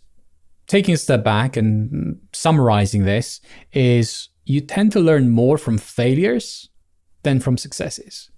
taking 0.67 0.93
a 0.93 0.97
step 0.97 1.23
back 1.23 1.55
and 1.55 2.19
summarizing 2.33 3.05
this 3.05 3.39
is 3.73 4.29
you 4.45 4.61
tend 4.61 4.91
to 4.93 4.99
learn 4.99 5.29
more 5.29 5.57
from 5.57 5.77
failures 5.77 6.69
than 7.23 7.39
from 7.39 7.57
successes. 7.57 8.29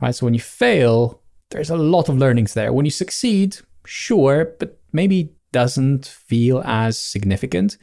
Right? 0.00 0.14
So 0.14 0.26
when 0.26 0.34
you 0.34 0.40
fail, 0.40 1.22
there's 1.50 1.70
a 1.70 1.76
lot 1.76 2.08
of 2.08 2.18
learnings 2.18 2.54
there. 2.54 2.72
When 2.72 2.84
you 2.84 2.90
succeed, 2.90 3.56
sure, 3.86 4.54
but 4.58 4.78
maybe 4.92 5.32
doesn't 5.52 6.06
feel 6.06 6.62
as 6.64 6.98
significant. 6.98 7.78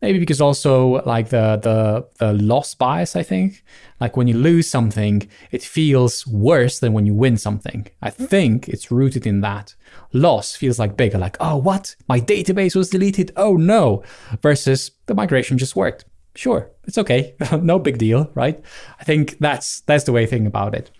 Maybe 0.00 0.18
because 0.18 0.40
also 0.40 1.00
like 1.04 1.28
the 1.28 1.56
the 1.62 1.78
the 2.18 2.32
loss 2.32 2.74
bias, 2.74 3.14
I 3.14 3.22
think. 3.22 3.62
Like 4.00 4.16
when 4.16 4.26
you 4.26 4.36
lose 4.36 4.68
something, 4.68 5.28
it 5.52 5.62
feels 5.62 6.26
worse 6.26 6.80
than 6.80 6.92
when 6.92 7.06
you 7.06 7.14
win 7.14 7.36
something. 7.36 7.86
I 8.02 8.10
think 8.10 8.68
it's 8.68 8.90
rooted 8.90 9.24
in 9.28 9.42
that. 9.42 9.76
Loss 10.12 10.56
feels 10.56 10.80
like 10.80 10.96
bigger, 10.96 11.18
like, 11.18 11.36
oh 11.38 11.56
what? 11.56 11.94
My 12.08 12.18
database 12.18 12.74
was 12.74 12.90
deleted. 12.90 13.30
Oh 13.36 13.54
no. 13.56 14.02
Versus 14.42 14.90
the 15.06 15.14
migration 15.14 15.56
just 15.56 15.76
worked. 15.76 16.04
Sure, 16.34 16.70
it's 16.84 16.98
okay. 16.98 17.34
no 17.60 17.78
big 17.78 17.98
deal, 17.98 18.30
right? 18.34 18.60
I 18.98 19.04
think 19.04 19.38
that's 19.38 19.82
that's 19.82 20.04
the 20.04 20.12
way 20.12 20.24
to 20.24 20.30
think 20.30 20.48
about 20.48 20.74
it. 20.74 20.90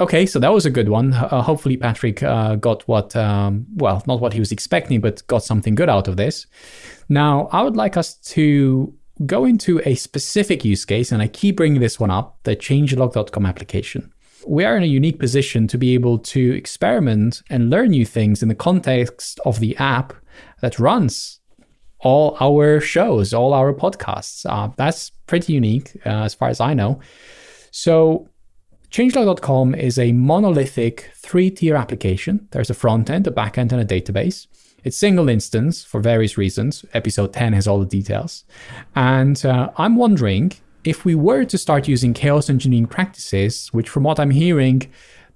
Okay, 0.00 0.26
so 0.26 0.38
that 0.38 0.52
was 0.52 0.66
a 0.66 0.70
good 0.70 0.88
one. 0.88 1.12
Uh, 1.12 1.42
hopefully, 1.42 1.76
Patrick 1.76 2.22
uh, 2.22 2.56
got 2.56 2.86
what, 2.88 3.14
um, 3.16 3.66
well, 3.74 4.02
not 4.06 4.20
what 4.20 4.32
he 4.32 4.40
was 4.40 4.52
expecting, 4.52 5.00
but 5.00 5.26
got 5.26 5.42
something 5.42 5.74
good 5.74 5.88
out 5.88 6.08
of 6.08 6.16
this. 6.16 6.46
Now, 7.08 7.48
I 7.52 7.62
would 7.62 7.76
like 7.76 7.96
us 7.96 8.14
to 8.14 8.94
go 9.24 9.44
into 9.44 9.80
a 9.84 9.94
specific 9.94 10.64
use 10.64 10.84
case, 10.84 11.12
and 11.12 11.22
I 11.22 11.28
keep 11.28 11.56
bringing 11.56 11.80
this 11.80 11.98
one 11.98 12.10
up 12.10 12.38
the 12.42 12.56
changelog.com 12.56 13.46
application. 13.46 14.12
We 14.46 14.64
are 14.64 14.76
in 14.76 14.82
a 14.82 14.86
unique 14.86 15.18
position 15.18 15.66
to 15.68 15.78
be 15.78 15.94
able 15.94 16.18
to 16.18 16.56
experiment 16.56 17.42
and 17.50 17.70
learn 17.70 17.90
new 17.90 18.04
things 18.04 18.42
in 18.42 18.48
the 18.48 18.54
context 18.54 19.40
of 19.44 19.58
the 19.58 19.76
app 19.78 20.12
that 20.60 20.78
runs 20.78 21.40
all 22.00 22.36
our 22.40 22.80
shows, 22.80 23.32
all 23.32 23.52
our 23.52 23.72
podcasts. 23.72 24.46
Uh, 24.48 24.70
that's 24.76 25.10
pretty 25.26 25.54
unique 25.54 25.96
uh, 26.04 26.24
as 26.24 26.34
far 26.34 26.48
as 26.48 26.60
I 26.60 26.74
know. 26.74 27.00
So, 27.70 28.28
Changelog.com 28.90 29.74
is 29.74 29.98
a 29.98 30.12
monolithic 30.12 31.10
three 31.14 31.50
tier 31.50 31.76
application. 31.76 32.48
There's 32.52 32.70
a 32.70 32.74
front 32.74 33.10
end, 33.10 33.26
a 33.26 33.30
back 33.30 33.58
end, 33.58 33.72
and 33.72 33.80
a 33.80 33.84
database. 33.84 34.46
It's 34.84 34.96
single 34.96 35.28
instance 35.28 35.84
for 35.84 36.00
various 36.00 36.38
reasons. 36.38 36.84
Episode 36.94 37.32
10 37.32 37.52
has 37.54 37.66
all 37.66 37.80
the 37.80 37.86
details. 37.86 38.44
And 38.94 39.44
uh, 39.44 39.70
I'm 39.76 39.96
wondering 39.96 40.52
if 40.84 41.04
we 41.04 41.16
were 41.16 41.44
to 41.44 41.58
start 41.58 41.88
using 41.88 42.14
chaos 42.14 42.48
engineering 42.48 42.86
practices, 42.86 43.68
which 43.72 43.88
from 43.88 44.04
what 44.04 44.20
I'm 44.20 44.30
hearing, 44.30 44.90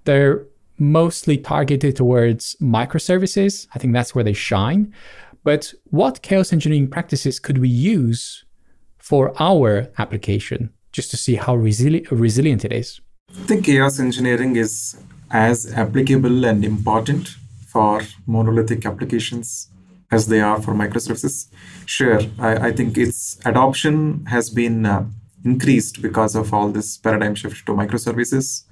they're 0.05 0.47
mostly 0.79 1.37
targeted 1.37 1.97
towards 1.97 2.55
microservices. 2.63 3.67
I 3.75 3.81
think 3.81 3.93
that's 3.93 4.15
where 4.15 4.25
they 4.25 4.33
shine. 4.33 4.95
But 5.43 5.75
what 5.87 6.23
chaos 6.23 6.53
engineering 6.53 6.89
practices 6.89 7.41
could 7.41 7.59
we 7.59 7.69
use 7.69 8.45
for 8.99 9.35
our 9.43 9.89
application 9.99 10.73
just 10.93 11.11
to 11.11 11.17
see 11.17 11.35
how 11.35 11.57
resili- 11.57 12.07
resilient 12.11 12.65
it 12.65 12.73
is? 12.73 13.01
I 13.39 13.43
think 13.45 13.65
chaos 13.65 14.01
engineering 14.01 14.57
is 14.57 14.97
as 15.31 15.73
applicable 15.73 16.45
and 16.45 16.65
important 16.65 17.37
for 17.67 18.03
monolithic 18.27 18.85
applications 18.85 19.69
as 20.11 20.27
they 20.27 20.41
are 20.41 20.61
for 20.61 20.75
microservices. 20.75 21.47
Sure, 21.87 22.21
I, 22.39 22.69
I 22.69 22.73
think 22.73 22.99
its 22.99 23.39
adoption 23.45 24.27
has 24.27 24.51
been 24.51 24.85
uh, 24.85 25.07
increased 25.45 26.03
because 26.03 26.35
of 26.35 26.53
all 26.53 26.71
this 26.71 26.97
paradigm 26.97 27.37
shift 27.37 27.65
to 27.67 27.73
microservices 27.73 28.65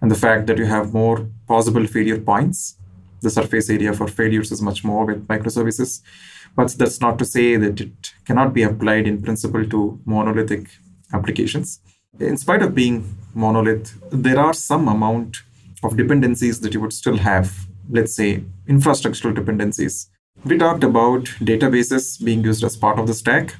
and 0.00 0.10
the 0.10 0.14
fact 0.14 0.46
that 0.46 0.58
you 0.58 0.64
have 0.64 0.94
more 0.94 1.28
possible 1.46 1.86
failure 1.86 2.18
points. 2.18 2.76
The 3.20 3.30
surface 3.30 3.68
area 3.68 3.92
for 3.92 4.08
failures 4.08 4.50
is 4.50 4.62
much 4.62 4.82
more 4.84 5.04
with 5.04 5.28
microservices. 5.28 6.00
But 6.56 6.70
that's 6.78 7.00
not 7.00 7.18
to 7.18 7.24
say 7.24 7.56
that 7.56 7.80
it 7.80 8.12
cannot 8.24 8.52
be 8.52 8.62
applied 8.62 9.06
in 9.06 9.22
principle 9.22 9.66
to 9.68 10.00
monolithic 10.04 10.70
applications 11.12 11.80
in 12.18 12.36
spite 12.36 12.62
of 12.62 12.74
being 12.74 13.16
monolith, 13.34 13.98
there 14.10 14.38
are 14.38 14.52
some 14.52 14.88
amount 14.88 15.38
of 15.82 15.96
dependencies 15.96 16.60
that 16.60 16.74
you 16.74 16.80
would 16.80 16.92
still 16.92 17.16
have, 17.16 17.66
let's 17.88 18.14
say 18.14 18.44
infrastructural 18.68 19.34
dependencies. 19.34 20.10
We 20.44 20.58
talked 20.58 20.84
about 20.84 21.24
databases 21.40 22.22
being 22.22 22.44
used 22.44 22.64
as 22.64 22.76
part 22.76 22.98
of 22.98 23.06
the 23.06 23.14
stack. 23.14 23.56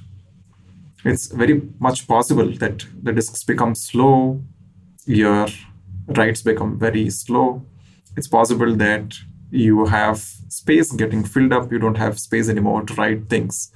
It's 1.05 1.29
very 1.29 1.63
much 1.79 2.07
possible 2.07 2.53
that 2.59 2.87
the 3.03 3.13
disks 3.13 3.43
become 3.43 3.75
slow, 3.75 4.41
your 5.07 5.49
writes 6.07 6.43
become 6.43 6.79
very 6.79 7.11
slow. 7.11 7.65
It's 8.17 8.29
possible 8.29 8.77
that 8.77 9.15
you 9.51 9.87
have 9.87 10.19
space 10.19 10.93
getting 10.93 11.25
filled 11.25 11.53
up, 11.53 11.73
you 11.73 11.79
don't 11.79 11.97
have 11.97 12.19
space 12.19 12.49
anymore 12.49 12.83
to 12.83 12.95
write 12.95 13.29
things. 13.29 13.73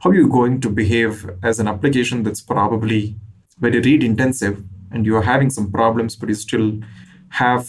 How 0.00 0.10
are 0.10 0.14
you 0.14 0.28
going 0.28 0.60
to 0.60 0.70
behave 0.70 1.28
as 1.42 1.58
an 1.58 1.68
application 1.68 2.22
that's 2.22 2.40
probably 2.40 3.16
very 3.58 3.80
read 3.80 4.02
intensive 4.02 4.62
and 4.90 5.06
you 5.06 5.16
are 5.16 5.22
having 5.22 5.50
some 5.50 5.70
problems, 5.70 6.16
but 6.16 6.28
you 6.28 6.34
still 6.34 6.80
have 7.30 7.68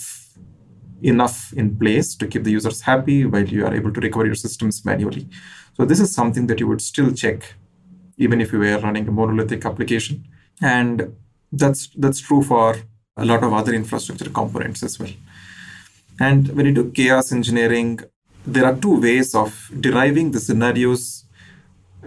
enough 1.01 1.53
in 1.53 1.75
place 1.77 2.15
to 2.15 2.27
keep 2.27 2.43
the 2.43 2.51
users 2.51 2.81
happy 2.81 3.25
while 3.25 3.43
you 3.43 3.65
are 3.65 3.73
able 3.73 3.91
to 3.91 3.99
recover 3.99 4.25
your 4.25 4.35
systems 4.35 4.85
manually. 4.85 5.27
So 5.75 5.85
this 5.85 5.99
is 5.99 6.13
something 6.13 6.47
that 6.47 6.59
you 6.59 6.67
would 6.67 6.81
still 6.81 7.11
check 7.13 7.55
even 8.17 8.41
if 8.41 8.53
you 8.53 8.59
were 8.59 8.79
running 8.79 9.07
a 9.07 9.11
monolithic 9.11 9.65
application. 9.65 10.25
And 10.61 11.15
that's 11.51 11.87
that's 11.95 12.19
true 12.19 12.43
for 12.43 12.75
a 13.17 13.25
lot 13.25 13.43
of 13.43 13.53
other 13.53 13.73
infrastructure 13.73 14.29
components 14.29 14.83
as 14.83 14.99
well. 14.99 15.11
And 16.19 16.49
when 16.49 16.65
you 16.65 16.73
do 16.73 16.91
chaos 16.91 17.31
engineering, 17.31 17.99
there 18.45 18.65
are 18.65 18.75
two 18.75 18.99
ways 19.01 19.35
of 19.35 19.69
deriving 19.79 20.31
the 20.31 20.39
scenarios 20.39 21.25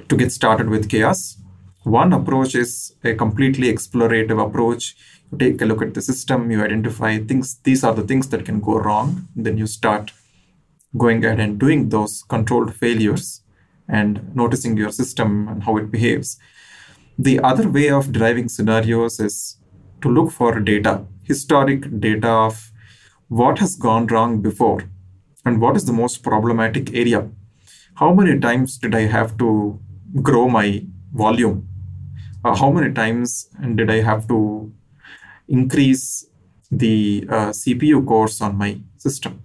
to 0.09 0.17
get 0.17 0.33
started 0.33 0.69
with 0.69 0.89
chaos. 0.89 1.37
One 1.89 2.13
approach 2.13 2.55
is 2.55 2.95
a 3.03 3.15
completely 3.15 3.73
explorative 3.73 4.47
approach. 4.47 4.95
You 5.33 5.39
take 5.39 5.63
a 5.63 5.65
look 5.65 5.81
at 5.81 5.95
the 5.95 6.03
system, 6.03 6.51
you 6.51 6.63
identify 6.63 7.17
things, 7.17 7.59
these 7.65 7.83
are 7.83 7.95
the 7.95 8.03
things 8.03 8.29
that 8.29 8.45
can 8.45 8.61
go 8.61 8.79
wrong. 8.79 9.27
Then 9.35 9.57
you 9.57 9.67
start 9.67 10.13
going 10.99 11.25
ahead 11.25 11.41
and 11.41 11.59
doing 11.59 11.89
those 11.89 12.25
controlled 12.29 12.75
failures 12.75 13.41
and 13.89 14.37
noticing 14.37 14.77
your 14.77 14.93
system 14.93 15.49
and 15.49 15.63
how 15.63 15.79
it 15.79 15.91
behaves. 15.91 16.39
The 17.19 17.41
other 17.41 17.67
way 17.67 17.89
of 17.89 18.13
deriving 18.13 18.51
scenarios 18.51 19.19
is 19.19 19.57
to 20.03 20.11
look 20.11 20.31
for 20.31 20.61
data, 20.61 21.07
historic 21.23 22.01
data 22.01 22.29
of 22.29 22.71
what 23.29 23.61
has 23.61 23.77
gone 23.77 24.09
wrong 24.09 24.43
before 24.43 24.83
and 25.47 25.59
what 25.59 25.75
is 25.75 25.87
the 25.87 25.95
most 25.95 26.23
problematic 26.23 26.95
area. 26.95 27.31
How 27.95 28.13
many 28.13 28.39
times 28.39 28.77
did 28.77 28.95
I 28.95 29.07
have 29.07 29.39
to 29.39 29.81
grow 30.23 30.51
my 30.51 30.85
volume 31.15 31.68
uh, 32.49 32.55
how 32.55 32.71
many 32.71 32.93
times 32.93 33.49
did 33.75 33.91
I 33.91 34.01
have 34.01 34.27
to 34.29 34.73
increase 35.49 36.27
the 36.71 37.27
uh, 37.29 37.51
CPU 37.51 38.07
cores 38.07 38.41
on 38.41 38.57
my 38.57 38.81
system? 38.97 39.43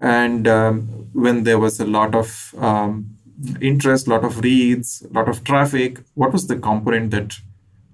And 0.00 0.46
um, 0.46 1.08
when 1.12 1.44
there 1.44 1.58
was 1.58 1.80
a 1.80 1.86
lot 1.86 2.14
of 2.14 2.54
um, 2.58 3.16
interest, 3.60 4.06
a 4.06 4.10
lot 4.10 4.24
of 4.24 4.40
reads, 4.40 5.02
a 5.10 5.12
lot 5.12 5.28
of 5.28 5.44
traffic, 5.44 6.00
what 6.14 6.32
was 6.32 6.46
the 6.46 6.56
component 6.56 7.10
that 7.12 7.34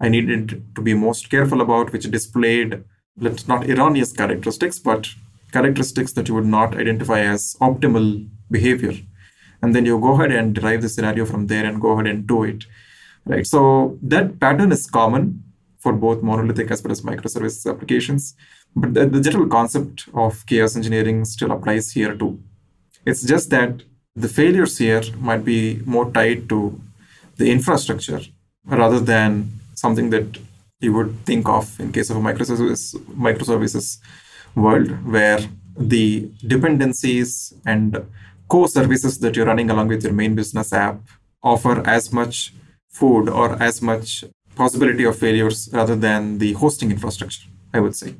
I 0.00 0.08
needed 0.08 0.74
to 0.74 0.80
be 0.82 0.94
most 0.94 1.30
careful 1.30 1.60
about, 1.60 1.92
which 1.92 2.10
displayed 2.10 2.82
let's 3.16 3.46
not 3.46 3.68
erroneous 3.68 4.12
characteristics, 4.12 4.78
but 4.78 5.08
characteristics 5.52 6.12
that 6.12 6.28
you 6.28 6.34
would 6.34 6.46
not 6.46 6.76
identify 6.76 7.20
as 7.20 7.56
optimal 7.60 8.28
behavior. 8.50 8.94
And 9.60 9.76
then 9.76 9.86
you 9.86 10.00
go 10.00 10.14
ahead 10.14 10.32
and 10.32 10.54
derive 10.54 10.82
the 10.82 10.88
scenario 10.88 11.24
from 11.24 11.46
there 11.46 11.64
and 11.64 11.80
go 11.80 11.92
ahead 11.92 12.06
and 12.06 12.26
do 12.26 12.42
it. 12.42 12.64
Right. 13.24 13.46
So 13.46 13.98
that 14.02 14.40
pattern 14.40 14.72
is 14.72 14.88
common 14.90 15.44
for 15.78 15.92
both 15.92 16.22
monolithic 16.22 16.70
as 16.70 16.82
well 16.82 16.92
as 16.92 17.02
microservices 17.02 17.68
applications. 17.68 18.34
But 18.74 18.94
the, 18.94 19.06
the 19.06 19.20
general 19.20 19.48
concept 19.48 20.08
of 20.14 20.44
chaos 20.46 20.76
engineering 20.76 21.24
still 21.24 21.52
applies 21.52 21.92
here 21.92 22.14
too. 22.14 22.40
It's 23.04 23.22
just 23.22 23.50
that 23.50 23.82
the 24.14 24.28
failures 24.28 24.78
here 24.78 25.02
might 25.18 25.44
be 25.44 25.80
more 25.84 26.10
tied 26.10 26.48
to 26.50 26.80
the 27.36 27.50
infrastructure 27.50 28.20
rather 28.64 29.00
than 29.00 29.50
something 29.74 30.10
that 30.10 30.38
you 30.80 30.92
would 30.92 31.24
think 31.24 31.48
of 31.48 31.78
in 31.80 31.92
case 31.92 32.10
of 32.10 32.16
a 32.16 32.20
microservice 32.20 32.94
microservices 33.28 33.98
world 34.54 34.90
where 35.04 35.40
the 35.76 36.30
dependencies 36.46 37.54
and 37.64 38.04
core 38.48 38.68
services 38.68 39.18
that 39.20 39.34
you're 39.34 39.46
running 39.46 39.70
along 39.70 39.88
with 39.88 40.04
your 40.04 40.12
main 40.12 40.34
business 40.34 40.72
app 40.72 41.00
offer 41.42 41.86
as 41.86 42.12
much 42.12 42.52
food 42.92 43.28
or 43.28 43.60
as 43.62 43.82
much 43.82 44.24
possibility 44.54 45.04
of 45.04 45.18
failures 45.18 45.68
rather 45.72 45.96
than 45.96 46.38
the 46.38 46.52
hosting 46.52 46.90
infrastructure, 46.90 47.48
I 47.72 47.80
would 47.80 47.96
say. 47.96 48.14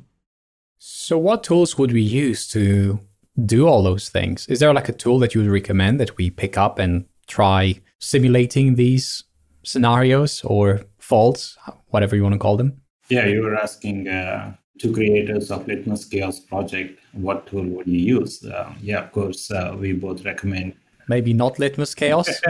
So, 0.77 1.17
what 1.17 1.43
tools 1.43 1.77
would 1.77 1.91
we 1.91 2.01
use 2.01 2.47
to 2.49 2.99
do 3.45 3.67
all 3.67 3.83
those 3.83 4.09
things? 4.09 4.47
Is 4.47 4.59
there 4.59 4.73
like 4.73 4.89
a 4.89 4.93
tool 4.93 5.19
that 5.19 5.33
you 5.33 5.41
would 5.41 5.49
recommend 5.49 5.99
that 5.99 6.17
we 6.17 6.29
pick 6.29 6.57
up 6.57 6.79
and 6.79 7.05
try 7.27 7.79
simulating 7.99 8.75
these 8.75 9.23
scenarios 9.63 10.43
or 10.43 10.81
faults, 10.99 11.57
whatever 11.87 12.15
you 12.15 12.23
want 12.23 12.33
to 12.33 12.39
call 12.39 12.57
them? 12.57 12.81
Yeah, 13.09 13.27
you 13.27 13.41
were 13.43 13.55
asking 13.55 14.07
uh, 14.07 14.55
two 14.79 14.93
creators 14.93 15.51
of 15.51 15.67
Litmus 15.67 16.05
Chaos 16.05 16.39
project, 16.39 16.99
what 17.13 17.47
tool 17.47 17.63
would 17.63 17.87
you 17.87 18.19
use? 18.19 18.43
Uh, 18.43 18.73
yeah, 18.81 19.03
of 19.03 19.11
course, 19.11 19.51
uh, 19.51 19.75
we 19.79 19.93
both 19.93 20.25
recommend 20.25 20.73
maybe 21.07 21.33
not 21.33 21.59
litmus 21.59 21.95
chaos. 21.95 22.27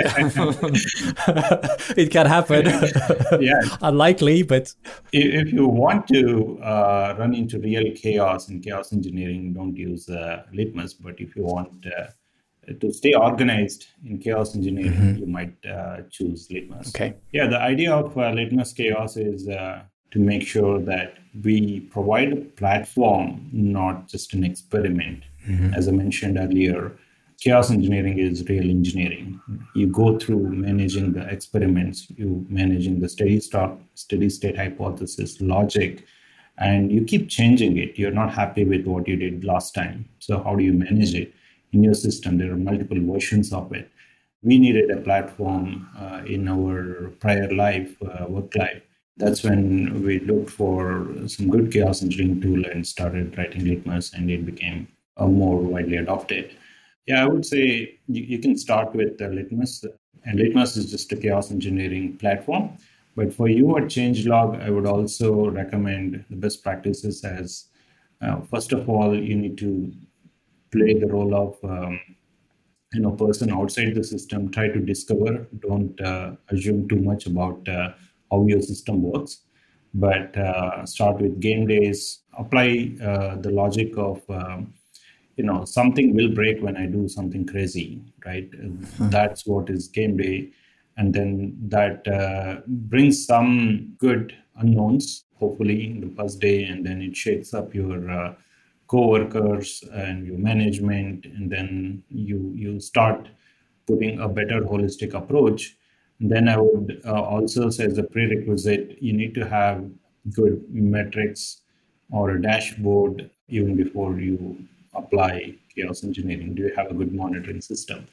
it 1.97 2.11
can 2.11 2.25
happen. 2.25 2.65
yeah, 3.41 3.61
unlikely, 3.81 4.43
but 4.43 4.73
if 5.11 5.51
you 5.51 5.67
want 5.67 6.07
to 6.07 6.59
uh, 6.61 7.15
run 7.17 7.33
into 7.33 7.59
real 7.59 7.91
chaos 7.95 8.49
in 8.49 8.61
chaos 8.61 8.93
engineering, 8.93 9.53
don't 9.53 9.75
use 9.75 10.09
uh, 10.09 10.43
litmus. 10.53 10.93
But 10.93 11.19
if 11.19 11.35
you 11.35 11.43
want 11.43 11.85
uh, 11.85 12.07
to 12.79 12.93
stay 12.93 13.13
organized 13.13 13.87
in 14.05 14.17
chaos 14.19 14.55
engineering, 14.55 14.93
mm-hmm. 14.93 15.19
you 15.19 15.27
might 15.27 15.55
uh, 15.65 16.01
choose 16.09 16.47
litmus. 16.51 16.89
Okay. 16.89 17.15
Yeah, 17.31 17.47
the 17.47 17.59
idea 17.59 17.93
of 17.93 18.17
uh, 18.17 18.31
litmus 18.31 18.73
chaos 18.73 19.17
is 19.17 19.47
uh, 19.47 19.83
to 20.11 20.19
make 20.19 20.43
sure 20.43 20.79
that 20.79 21.15
we 21.43 21.79
provide 21.79 22.31
a 22.31 22.37
platform, 22.37 23.49
not 23.51 24.07
just 24.07 24.33
an 24.33 24.43
experiment. 24.43 25.23
Mm-hmm. 25.47 25.73
As 25.73 25.87
I 25.87 25.91
mentioned 25.91 26.37
earlier 26.37 26.93
chaos 27.43 27.69
engineering 27.71 28.19
is 28.19 28.47
real 28.47 28.69
engineering. 28.69 29.39
You 29.75 29.87
go 29.87 30.17
through 30.17 30.43
managing 30.49 31.11
the 31.11 31.27
experiments, 31.27 32.07
you 32.15 32.45
managing 32.47 33.01
the 33.01 33.09
steady 33.09 33.41
steady 33.41 34.29
state 34.29 34.57
hypothesis, 34.57 35.41
logic, 35.41 36.05
and 36.57 36.89
you 36.89 37.03
keep 37.03 37.29
changing 37.29 37.77
it. 37.77 37.99
You're 37.99 38.19
not 38.21 38.31
happy 38.31 38.63
with 38.63 38.85
what 38.85 39.09
you 39.09 39.17
did 39.17 39.43
last 39.43 39.75
time. 39.75 40.07
So 40.19 40.41
how 40.41 40.55
do 40.55 40.63
you 40.63 40.71
manage 40.71 41.13
it 41.15 41.33
in 41.73 41.83
your 41.83 41.95
system? 41.95 42.37
There 42.37 42.53
are 42.53 42.63
multiple 42.71 43.01
versions 43.01 43.51
of 43.51 43.73
it. 43.73 43.91
We 44.41 44.57
needed 44.57 44.89
a 44.91 45.01
platform 45.01 45.89
uh, 45.99 46.21
in 46.25 46.47
our 46.47 47.11
prior 47.19 47.53
life, 47.53 47.91
uh, 48.01 48.25
work 48.27 48.55
life. 48.55 48.81
That's 49.17 49.43
when 49.43 50.01
we 50.03 50.19
looked 50.21 50.49
for 50.49 51.07
some 51.27 51.49
good 51.49 51.71
chaos 51.73 52.03
engineering 52.03 52.41
tool 52.41 52.65
and 52.65 52.87
started 52.87 53.37
writing 53.37 53.65
Litmus, 53.65 54.13
and 54.13 54.31
it 54.31 54.45
became 54.45 54.87
uh, 55.17 55.27
more 55.27 55.57
widely 55.57 55.97
adopted. 55.97 56.55
Yeah, 57.05 57.23
I 57.23 57.27
would 57.27 57.45
say 57.45 57.99
you, 58.07 58.23
you 58.23 58.39
can 58.39 58.57
start 58.57 58.95
with 58.95 59.21
uh, 59.21 59.27
Litmus, 59.27 59.83
and 60.25 60.39
Litmus 60.39 60.77
is 60.77 60.89
just 60.91 61.11
a 61.11 61.17
chaos 61.17 61.51
engineering 61.51 62.17
platform. 62.17 62.77
But 63.15 63.33
for 63.33 63.47
you 63.47 63.77
at 63.77 63.83
Changelog, 63.83 64.61
I 64.61 64.69
would 64.69 64.85
also 64.87 65.49
recommend 65.49 66.23
the 66.29 66.35
best 66.35 66.63
practices 66.63 67.23
as 67.23 67.65
uh, 68.21 68.39
first 68.49 68.71
of 68.71 68.89
all, 68.89 69.13
you 69.15 69.35
need 69.35 69.57
to 69.57 69.91
play 70.71 70.93
the 70.99 71.07
role 71.07 71.35
of 71.35 71.57
um, 71.69 71.99
you 72.93 73.01
know 73.01 73.11
person 73.11 73.51
outside 73.51 73.95
the 73.95 74.03
system. 74.03 74.51
Try 74.51 74.69
to 74.69 74.79
discover. 74.79 75.47
Don't 75.59 75.99
uh, 76.01 76.33
assume 76.49 76.87
too 76.87 76.97
much 77.01 77.25
about 77.25 77.67
uh, 77.67 77.93
how 78.31 78.45
your 78.47 78.61
system 78.61 79.01
works. 79.01 79.41
But 79.93 80.35
uh, 80.37 80.85
start 80.85 81.21
with 81.21 81.39
game 81.39 81.67
days. 81.67 82.21
Apply 82.37 82.91
uh, 83.03 83.35
the 83.37 83.51
logic 83.51 83.93
of 83.97 84.21
um, 84.29 84.73
you 85.35 85.43
know 85.43 85.65
something 85.65 86.13
will 86.15 86.29
break 86.29 86.61
when 86.61 86.77
i 86.77 86.85
do 86.85 87.07
something 87.07 87.45
crazy 87.45 88.01
right? 88.25 88.49
Hmm. 88.53 89.09
that's 89.09 89.45
what 89.45 89.69
is 89.69 89.87
game 89.87 90.17
day. 90.17 90.51
And 90.95 91.13
then 91.13 91.57
that 91.69 92.07
uh, 92.07 92.61
brings 92.67 93.25
some 93.25 93.95
good 93.97 94.35
unknowns 94.57 95.25
hopefully 95.39 95.87
in 95.87 96.01
the 96.01 96.15
first 96.15 96.39
day. 96.39 96.65
And 96.65 96.85
then 96.85 97.01
it 97.01 97.15
shakes 97.15 97.53
up 97.53 97.73
your 97.73 98.09
uh, 98.09 98.35
co-workers 98.87 99.83
and 99.91 100.25
your 100.25 100.37
management. 100.37 101.25
And 101.25 101.51
then 101.51 102.03
you 102.09 102.51
you 102.55 102.79
start 102.79 103.27
putting 103.87 104.19
a 104.19 104.29
better 104.29 104.61
holistic 104.61 105.13
approach. 105.13 105.75
And 106.19 106.31
then 106.31 106.47
i 106.47 106.57
would 106.57 107.01
uh, 107.05 107.21
also 107.21 107.69
say 107.69 107.85
as 107.85 107.97
a 107.97 108.03
prerequisite 108.03 109.01
you 109.01 109.13
need 109.13 109.33
to 109.33 109.45
have 109.49 109.83
good 110.31 110.63
metrics 110.71 111.61
or 112.11 112.31
a 112.31 112.41
dashboard 112.41 113.29
even 113.49 113.75
before 113.75 114.19
you 114.19 114.57
apply 114.95 115.55
chaos 115.75 116.03
engineering? 116.03 116.55
Do 116.55 116.63
you 116.63 116.73
have 116.75 116.91
a 116.91 116.93
good 116.93 117.13
monitoring 117.13 117.61
system? 117.61 118.05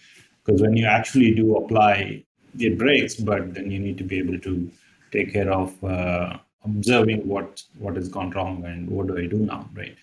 Because 0.44 0.62
when 0.62 0.76
you 0.76 0.86
actually 0.86 1.34
do 1.34 1.56
apply, 1.56 2.24
it 2.58 2.78
breaks, 2.78 3.14
but 3.14 3.54
then 3.54 3.70
you 3.70 3.78
need 3.78 3.98
to 3.98 4.04
be 4.04 4.18
able 4.18 4.38
to 4.38 4.70
take 5.12 5.32
care 5.32 5.52
of 5.52 5.82
uh, 5.84 6.38
observing 6.64 7.26
what 7.26 7.62
what 7.78 7.96
has 7.96 8.08
gone 8.08 8.30
wrong 8.30 8.64
and 8.64 8.88
what 8.88 9.06
do 9.06 9.18
I 9.18 9.26
do 9.26 9.38
now, 9.38 9.68
right? 9.74 9.96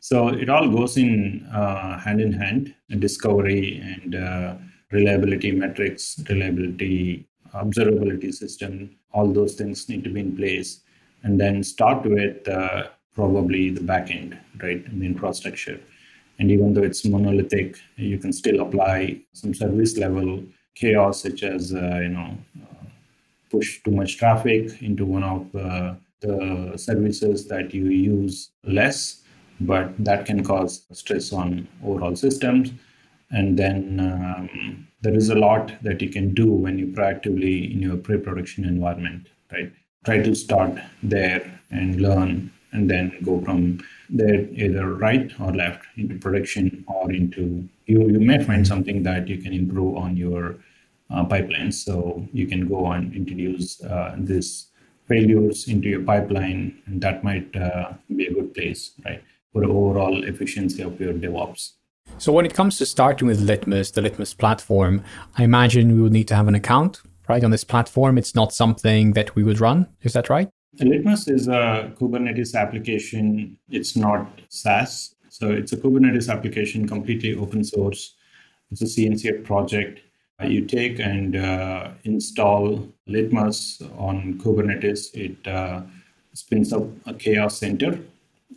So 0.00 0.28
it 0.28 0.48
all 0.50 0.68
goes 0.68 0.96
in 0.96 1.46
uh, 1.46 1.98
hand 1.98 2.20
in 2.20 2.32
hand, 2.32 2.74
discovery 2.98 3.80
and 3.82 4.14
uh, 4.14 4.54
reliability 4.90 5.50
metrics, 5.52 6.22
reliability, 6.28 7.26
observability 7.54 8.32
system, 8.32 8.96
all 9.12 9.32
those 9.32 9.54
things 9.54 9.88
need 9.88 10.04
to 10.04 10.10
be 10.10 10.20
in 10.20 10.36
place. 10.36 10.80
And 11.22 11.40
then 11.40 11.64
start 11.64 12.04
with 12.04 12.46
uh, 12.46 12.88
probably 13.14 13.70
the 13.70 13.80
backend, 13.80 14.38
right, 14.62 14.84
and 14.84 15.00
the 15.00 15.06
infrastructure. 15.06 15.80
And 16.38 16.50
even 16.50 16.74
though 16.74 16.82
it's 16.82 17.04
monolithic, 17.04 17.76
you 17.96 18.18
can 18.18 18.32
still 18.32 18.60
apply 18.60 19.20
some 19.32 19.54
service 19.54 19.96
level 19.96 20.42
chaos, 20.74 21.22
such 21.22 21.42
as 21.42 21.72
uh, 21.72 22.00
you 22.02 22.08
know 22.08 22.36
uh, 22.62 22.84
push 23.50 23.82
too 23.82 23.92
much 23.92 24.16
traffic 24.16 24.82
into 24.82 25.04
one 25.04 25.22
of 25.22 25.54
uh, 25.54 25.94
the 26.20 26.72
services 26.76 27.46
that 27.48 27.72
you 27.72 27.86
use 27.86 28.50
less, 28.64 29.22
but 29.60 29.92
that 29.98 30.26
can 30.26 30.42
cause 30.42 30.84
stress 30.92 31.32
on 31.32 31.68
overall 31.84 32.16
systems. 32.16 32.72
And 33.30 33.58
then 33.58 34.00
um, 34.00 34.86
there 35.02 35.14
is 35.14 35.28
a 35.28 35.34
lot 35.34 35.72
that 35.82 36.00
you 36.00 36.08
can 36.08 36.34
do 36.34 36.50
when 36.50 36.78
you 36.78 36.86
proactively 36.88 37.72
in 37.72 37.80
your 37.80 37.96
pre-production 37.96 38.64
environment, 38.64 39.28
right? 39.52 39.72
Try 40.04 40.18
to 40.22 40.34
start 40.34 40.78
there 41.02 41.60
and 41.70 42.00
learn 42.00 42.52
and 42.74 42.90
then 42.90 43.16
go 43.22 43.40
from 43.40 43.78
there 44.10 44.40
either 44.50 44.94
right 44.94 45.32
or 45.40 45.52
left 45.54 45.86
into 45.96 46.16
production 46.18 46.84
or 46.86 47.10
into 47.10 47.66
you 47.86 48.08
you 48.10 48.20
may 48.20 48.42
find 48.42 48.66
something 48.66 49.02
that 49.02 49.28
you 49.28 49.38
can 49.38 49.52
improve 49.52 49.96
on 49.96 50.16
your 50.16 50.56
uh, 51.10 51.24
pipelines. 51.24 51.74
So 51.74 52.26
you 52.32 52.46
can 52.46 52.68
go 52.68 52.86
and 52.92 53.14
introduce 53.14 53.82
uh, 53.82 54.14
this 54.18 54.66
failures 55.06 55.68
into 55.68 55.88
your 55.88 56.02
pipeline 56.02 56.82
and 56.86 57.00
that 57.00 57.22
might 57.22 57.54
uh, 57.56 57.92
be 58.14 58.26
a 58.26 58.34
good 58.34 58.54
place 58.54 58.92
right 59.04 59.22
for 59.52 59.64
overall 59.64 60.24
efficiency 60.24 60.82
of 60.82 61.00
your 61.00 61.12
devops. 61.12 61.72
So 62.18 62.32
when 62.32 62.46
it 62.46 62.54
comes 62.54 62.78
to 62.78 62.86
starting 62.86 63.28
with 63.28 63.40
litmus 63.40 63.90
the 63.90 64.02
litmus 64.02 64.34
platform 64.34 65.02
i 65.36 65.44
imagine 65.44 65.94
we 65.94 66.02
would 66.02 66.12
need 66.12 66.28
to 66.28 66.34
have 66.34 66.48
an 66.48 66.54
account 66.54 67.02
right 67.28 67.42
on 67.42 67.50
this 67.50 67.64
platform. 67.64 68.18
It's 68.18 68.34
not 68.34 68.52
something 68.52 69.12
that 69.12 69.34
we 69.34 69.42
would 69.42 69.60
run. 69.60 69.88
Is 70.02 70.12
that 70.12 70.28
right 70.28 70.50
Litmus 70.80 71.28
is 71.28 71.48
a 71.48 71.92
Kubernetes 71.98 72.54
application. 72.54 73.56
It's 73.70 73.96
not 73.96 74.40
SaaS. 74.48 75.14
So 75.28 75.50
it's 75.50 75.72
a 75.72 75.76
Kubernetes 75.76 76.32
application, 76.32 76.86
completely 76.86 77.34
open 77.34 77.64
source. 77.64 78.14
It's 78.70 78.82
a 78.82 78.86
CNCF 78.86 79.44
project. 79.44 80.00
Uh, 80.42 80.46
you 80.46 80.64
take 80.64 80.98
and 80.98 81.36
uh, 81.36 81.90
install 82.04 82.88
Litmus 83.06 83.82
on 83.96 84.34
Kubernetes. 84.38 85.14
It 85.14 85.46
uh, 85.46 85.82
spins 86.32 86.72
up 86.72 86.84
a 87.06 87.14
Chaos 87.14 87.58
Center. 87.58 87.98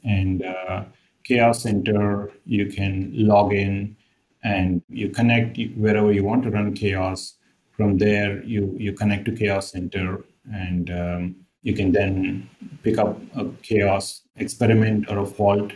And 0.03 0.43
uh, 0.43 0.86
Chaos 1.24 1.63
Center, 1.63 2.32
you 2.45 2.68
can 2.68 3.11
log 3.13 3.53
in 3.53 3.95
and 4.43 4.82
you 4.89 5.09
connect 5.09 5.57
wherever 5.76 6.11
you 6.11 6.24
want 6.24 6.43
to 6.43 6.51
run 6.51 6.74
Chaos. 6.74 7.36
From 7.72 7.97
there, 7.99 8.43
you, 8.43 8.76
you 8.78 8.93
connect 8.93 9.26
to 9.26 9.32
Chaos 9.32 9.72
Center 9.72 10.26
and 10.51 10.89
um, 10.89 11.36
you 11.68 11.74
can 11.74 11.91
then 11.91 12.49
pick 12.82 12.97
up 12.97 13.20
a 13.36 13.43
chaos 13.61 14.22
experiment 14.38 15.09
or 15.09 15.18
a 15.20 15.26
fault 15.26 15.74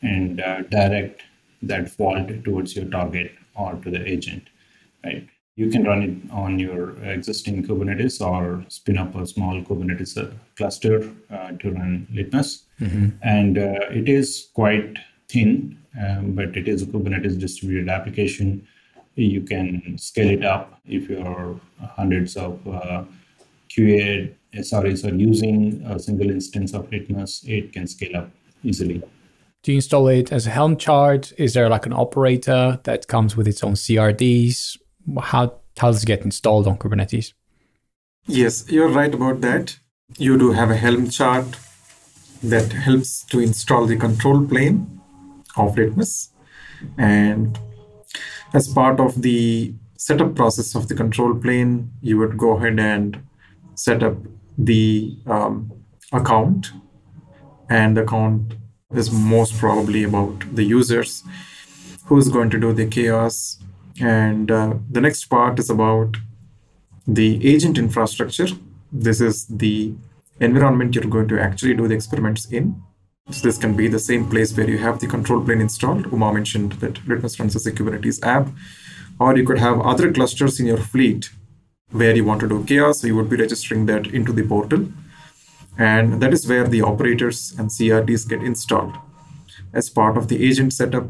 and 0.00 0.40
uh, 0.40 0.62
direct 0.76 1.22
that 1.60 1.90
fault 1.90 2.28
towards 2.44 2.74
your 2.74 2.86
target 2.86 3.32
or 3.54 3.74
to 3.82 3.90
the 3.90 4.02
agent, 4.14 4.44
right? 5.04 5.28
You 5.56 5.68
can 5.68 5.84
run 5.84 6.02
it 6.02 6.32
on 6.32 6.58
your 6.58 6.84
existing 7.02 7.66
Kubernetes 7.66 8.16
or 8.20 8.64
spin 8.68 8.96
up 8.96 9.14
a 9.14 9.26
small 9.26 9.60
Kubernetes 9.62 10.16
uh, 10.16 10.30
cluster 10.56 10.96
uh, 11.30 11.52
to 11.60 11.70
run 11.70 12.06
Litmus. 12.12 12.64
Mm-hmm. 12.80 13.08
And 13.22 13.58
uh, 13.58 14.00
it 14.00 14.08
is 14.08 14.48
quite 14.54 14.98
thin, 15.28 15.78
um, 16.00 16.32
but 16.32 16.56
it 16.56 16.66
is 16.66 16.82
a 16.82 16.86
Kubernetes 16.86 17.38
distributed 17.38 17.90
application. 17.90 18.66
You 19.16 19.42
can 19.42 19.96
scale 19.98 20.30
it 20.30 20.44
up 20.44 20.80
if 20.86 21.10
you're 21.10 21.60
hundreds 21.78 22.36
of 22.36 22.66
uh, 22.66 23.04
QA 23.70 24.32
SREs 24.56 25.10
are 25.10 25.14
using 25.14 25.82
a 25.86 25.98
single 25.98 26.30
instance 26.30 26.74
of 26.74 26.90
Litmus. 26.90 27.44
It 27.46 27.72
can 27.72 27.86
scale 27.86 28.16
up 28.16 28.30
easily. 28.62 29.02
Do 29.62 29.72
you 29.72 29.76
install 29.76 30.08
it 30.08 30.32
as 30.32 30.46
a 30.46 30.50
Helm 30.50 30.76
chart? 30.76 31.32
Is 31.38 31.54
there 31.54 31.68
like 31.68 31.86
an 31.86 31.92
operator 31.92 32.78
that 32.84 33.08
comes 33.08 33.36
with 33.36 33.48
its 33.48 33.64
own 33.64 33.74
CRDs? 33.74 34.78
How, 35.20 35.54
how 35.78 35.90
does 35.90 36.02
it 36.02 36.06
get 36.06 36.22
installed 36.22 36.68
on 36.68 36.78
Kubernetes? 36.78 37.32
Yes, 38.26 38.70
you're 38.70 38.88
right 38.88 39.12
about 39.12 39.40
that. 39.40 39.78
You 40.18 40.38
do 40.38 40.52
have 40.52 40.70
a 40.70 40.76
Helm 40.76 41.10
chart 41.10 41.46
that 42.42 42.72
helps 42.72 43.24
to 43.24 43.40
install 43.40 43.86
the 43.86 43.96
control 43.96 44.46
plane 44.46 45.00
of 45.56 45.76
Litmus. 45.76 46.30
And 46.96 47.58
as 48.54 48.68
part 48.68 49.00
of 49.00 49.22
the 49.22 49.74
setup 49.96 50.34
process 50.34 50.74
of 50.74 50.88
the 50.88 50.94
control 50.94 51.34
plane, 51.34 51.90
you 52.00 52.18
would 52.18 52.38
go 52.38 52.56
ahead 52.56 52.78
and 52.78 53.20
set 53.74 54.02
up 54.02 54.16
the 54.58 55.16
um, 55.26 55.72
account. 56.12 56.72
And 57.68 57.96
the 57.96 58.02
account 58.02 58.54
is 58.94 59.10
most 59.10 59.58
probably 59.58 60.04
about 60.04 60.54
the 60.54 60.62
users 60.62 61.24
who's 62.06 62.28
going 62.28 62.50
to 62.50 62.60
do 62.60 62.72
the 62.72 62.86
chaos. 62.86 63.58
And 64.00 64.50
uh, 64.50 64.74
the 64.90 65.00
next 65.00 65.24
part 65.24 65.58
is 65.58 65.70
about 65.70 66.16
the 67.06 67.46
agent 67.46 67.78
infrastructure. 67.78 68.48
This 68.92 69.20
is 69.20 69.46
the 69.46 69.94
environment 70.40 70.94
you're 70.94 71.04
going 71.04 71.28
to 71.28 71.40
actually 71.40 71.74
do 71.74 71.88
the 71.88 71.94
experiments 71.94 72.46
in. 72.46 72.80
So 73.30 73.42
this 73.42 73.58
can 73.58 73.74
be 73.74 73.88
the 73.88 73.98
same 73.98 74.28
place 74.30 74.56
where 74.56 74.70
you 74.70 74.78
have 74.78 75.00
the 75.00 75.08
control 75.08 75.44
plane 75.44 75.60
installed. 75.60 76.06
Uma 76.12 76.32
mentioned 76.32 76.72
that 76.74 77.04
litmus 77.08 77.40
runs 77.40 77.56
as 77.56 77.66
a 77.66 77.72
kubernetes 77.72 78.24
app. 78.24 78.48
Or 79.18 79.36
you 79.36 79.44
could 79.44 79.58
have 79.58 79.80
other 79.80 80.12
clusters 80.12 80.60
in 80.60 80.66
your 80.66 80.76
fleet 80.76 81.30
where 81.90 82.14
you 82.14 82.24
want 82.24 82.40
to 82.40 82.48
do 82.48 82.64
chaos 82.64 83.04
you 83.04 83.14
would 83.14 83.28
be 83.28 83.36
registering 83.36 83.86
that 83.86 84.06
into 84.08 84.32
the 84.32 84.42
portal 84.42 84.86
and 85.78 86.22
that 86.22 86.32
is 86.32 86.46
where 86.46 86.66
the 86.66 86.82
operators 86.82 87.54
and 87.58 87.68
CRDs 87.68 88.28
get 88.28 88.42
installed 88.42 88.96
as 89.72 89.90
part 89.90 90.16
of 90.16 90.28
the 90.28 90.44
agent 90.46 90.72
setup. 90.72 91.06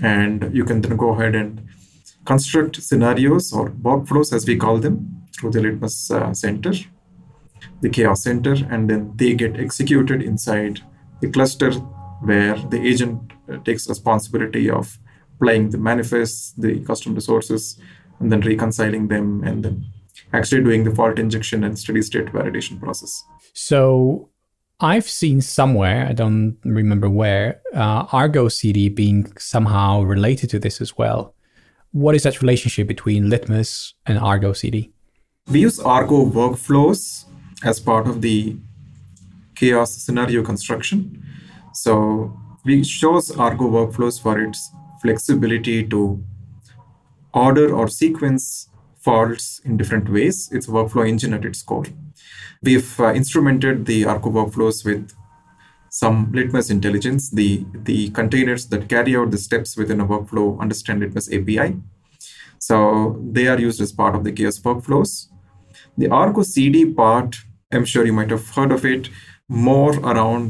And 0.00 0.54
you 0.54 0.64
can 0.64 0.80
then 0.80 0.96
go 0.96 1.10
ahead 1.10 1.34
and 1.34 1.66
construct 2.24 2.82
scenarios 2.82 3.52
or 3.52 3.70
workflows, 3.70 4.32
as 4.32 4.46
we 4.46 4.56
call 4.56 4.78
them, 4.78 5.26
through 5.32 5.50
the 5.50 5.60
Litmus 5.60 6.10
uh, 6.10 6.32
Center, 6.34 6.72
the 7.80 7.90
Chaos 7.90 8.22
Center, 8.22 8.54
and 8.70 8.88
then 8.88 9.12
they 9.16 9.34
get 9.34 9.58
executed 9.58 10.22
inside 10.22 10.80
the 11.20 11.30
cluster 11.30 11.72
where 12.20 12.56
the 12.56 12.80
agent 12.86 13.32
uh, 13.50 13.56
takes 13.58 13.88
responsibility 13.88 14.70
of 14.70 14.98
playing 15.40 15.70
the 15.70 15.78
manifests, 15.78 16.52
the 16.52 16.80
custom 16.80 17.14
resources, 17.14 17.78
and 18.20 18.30
then 18.30 18.40
reconciling 18.40 19.08
them, 19.08 19.42
and 19.44 19.64
then 19.64 19.86
actually 20.32 20.62
doing 20.62 20.84
the 20.84 20.94
fault 20.94 21.18
injection 21.18 21.64
and 21.64 21.78
steady 21.78 22.02
state 22.02 22.26
validation 22.26 22.80
process. 22.80 23.22
So 23.52 24.30
I've 24.80 25.08
seen 25.08 25.40
somewhere, 25.40 26.06
I 26.06 26.12
don't 26.12 26.58
remember 26.64 27.08
where, 27.08 27.60
uh, 27.74 28.06
Argo 28.12 28.48
CD 28.48 28.88
being 28.88 29.32
somehow 29.38 30.02
related 30.02 30.50
to 30.50 30.58
this 30.58 30.80
as 30.80 30.98
well. 30.98 31.34
What 31.92 32.14
is 32.14 32.24
that 32.24 32.42
relationship 32.42 32.86
between 32.86 33.30
Litmus 33.30 33.94
and 34.04 34.18
Argo 34.18 34.52
CD? 34.52 34.92
We 35.50 35.60
use 35.60 35.80
Argo 35.80 36.26
workflows 36.26 37.24
as 37.64 37.80
part 37.80 38.06
of 38.06 38.20
the 38.20 38.56
chaos 39.54 39.96
scenario 39.96 40.42
construction. 40.42 41.22
So 41.72 42.38
we 42.64 42.82
chose 42.82 43.30
Argo 43.30 43.70
workflows 43.70 44.20
for 44.20 44.38
its 44.40 44.70
flexibility 45.00 45.86
to 45.88 46.22
order 47.32 47.74
or 47.74 47.88
sequence 47.88 48.65
faults 49.06 49.60
in 49.64 49.76
different 49.76 50.08
ways. 50.16 50.50
It's 50.52 50.68
a 50.68 50.72
workflow 50.72 51.08
engine 51.08 51.32
at 51.38 51.44
its 51.44 51.62
core. 51.62 51.86
We've 52.62 53.00
uh, 53.00 53.12
instrumented 53.20 53.86
the 53.86 54.04
Argo 54.04 54.30
workflows 54.30 54.84
with 54.84 55.12
some 55.90 56.32
Litmus 56.32 56.70
intelligence. 56.70 57.30
The, 57.30 57.64
the 57.90 58.10
containers 58.10 58.66
that 58.72 58.88
carry 58.88 59.16
out 59.16 59.30
the 59.30 59.38
steps 59.38 59.76
within 59.76 60.00
a 60.00 60.06
workflow 60.06 60.60
understand 60.60 61.00
Litmus 61.00 61.32
API. 61.32 61.76
So 62.58 62.78
they 63.36 63.46
are 63.46 63.60
used 63.60 63.80
as 63.80 63.92
part 63.92 64.16
of 64.16 64.24
the 64.24 64.32
chaos 64.32 64.58
workflows. 64.58 65.28
The 65.96 66.08
Argo 66.08 66.42
CD 66.42 66.84
part, 66.92 67.36
I'm 67.72 67.84
sure 67.84 68.04
you 68.04 68.12
might 68.12 68.30
have 68.30 68.48
heard 68.50 68.72
of 68.72 68.84
it, 68.84 69.08
more 69.48 69.94
around 70.00 70.48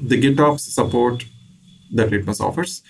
the 0.00 0.20
GitOps 0.22 0.60
support 0.60 1.24
that 1.94 2.10
Litmus 2.10 2.40
offers. 2.40 2.82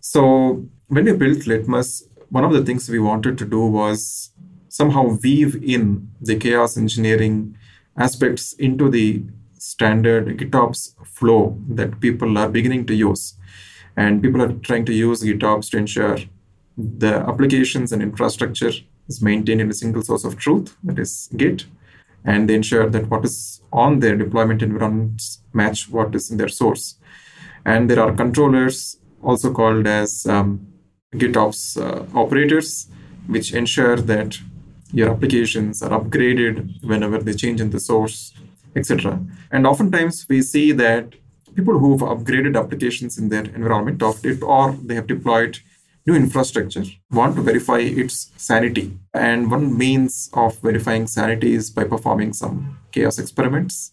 So 0.00 0.64
when 0.88 1.04
we 1.04 1.12
built 1.12 1.46
Litmus, 1.46 2.04
one 2.30 2.44
of 2.44 2.52
the 2.52 2.64
things 2.64 2.88
we 2.88 2.98
wanted 2.98 3.38
to 3.38 3.44
do 3.44 3.66
was 3.66 4.30
somehow 4.68 5.16
weave 5.22 5.62
in 5.62 6.10
the 6.20 6.36
chaos 6.36 6.76
engineering 6.76 7.56
aspects 7.96 8.52
into 8.54 8.90
the 8.90 9.22
standard 9.58 10.38
GitOps 10.38 10.94
flow 11.06 11.58
that 11.68 12.00
people 12.00 12.36
are 12.38 12.48
beginning 12.48 12.86
to 12.86 12.94
use. 12.94 13.34
And 13.96 14.22
people 14.22 14.42
are 14.42 14.52
trying 14.52 14.84
to 14.86 14.92
use 14.92 15.22
GitOps 15.22 15.70
to 15.70 15.78
ensure 15.78 16.18
the 16.76 17.14
applications 17.26 17.92
and 17.92 18.02
infrastructure 18.02 18.72
is 19.08 19.22
maintained 19.22 19.60
in 19.60 19.70
a 19.70 19.74
single 19.74 20.02
source 20.02 20.24
of 20.24 20.36
truth, 20.36 20.76
that 20.84 20.98
is 20.98 21.30
Git, 21.36 21.64
and 22.24 22.48
they 22.48 22.54
ensure 22.54 22.90
that 22.90 23.08
what 23.08 23.24
is 23.24 23.62
on 23.72 24.00
their 24.00 24.16
deployment 24.16 24.62
environments 24.62 25.40
match 25.52 25.88
what 25.88 26.14
is 26.14 26.30
in 26.30 26.36
their 26.36 26.48
source. 26.48 26.96
And 27.64 27.88
there 27.88 28.00
are 28.00 28.12
controllers, 28.12 28.98
also 29.22 29.52
called 29.52 29.86
as 29.86 30.26
um, 30.26 30.66
GitOps 31.14 31.80
uh, 31.80 32.04
operators, 32.18 32.88
which 33.26 33.52
ensure 33.52 33.96
that 33.96 34.38
your 34.92 35.10
applications 35.10 35.82
are 35.82 35.98
upgraded 35.98 36.82
whenever 36.82 37.18
they 37.18 37.34
change 37.34 37.60
in 37.60 37.70
the 37.70 37.80
source, 37.80 38.34
etc. 38.74 39.20
And 39.50 39.66
oftentimes 39.66 40.26
we 40.28 40.42
see 40.42 40.72
that 40.72 41.14
people 41.54 41.78
who've 41.78 42.00
upgraded 42.00 42.58
applications 42.58 43.18
in 43.18 43.28
their 43.30 43.44
environment 43.44 44.02
of 44.02 44.24
it 44.24 44.42
or 44.42 44.72
they 44.72 44.94
have 44.94 45.06
deployed 45.06 45.58
new 46.06 46.14
infrastructure 46.14 46.84
want 47.10 47.34
to 47.34 47.42
verify 47.42 47.78
its 47.78 48.30
sanity. 48.36 48.98
And 49.12 49.50
one 49.50 49.76
means 49.76 50.30
of 50.34 50.58
verifying 50.60 51.06
sanity 51.06 51.54
is 51.54 51.70
by 51.70 51.84
performing 51.84 52.32
some 52.32 52.78
chaos 52.92 53.18
experiments 53.18 53.92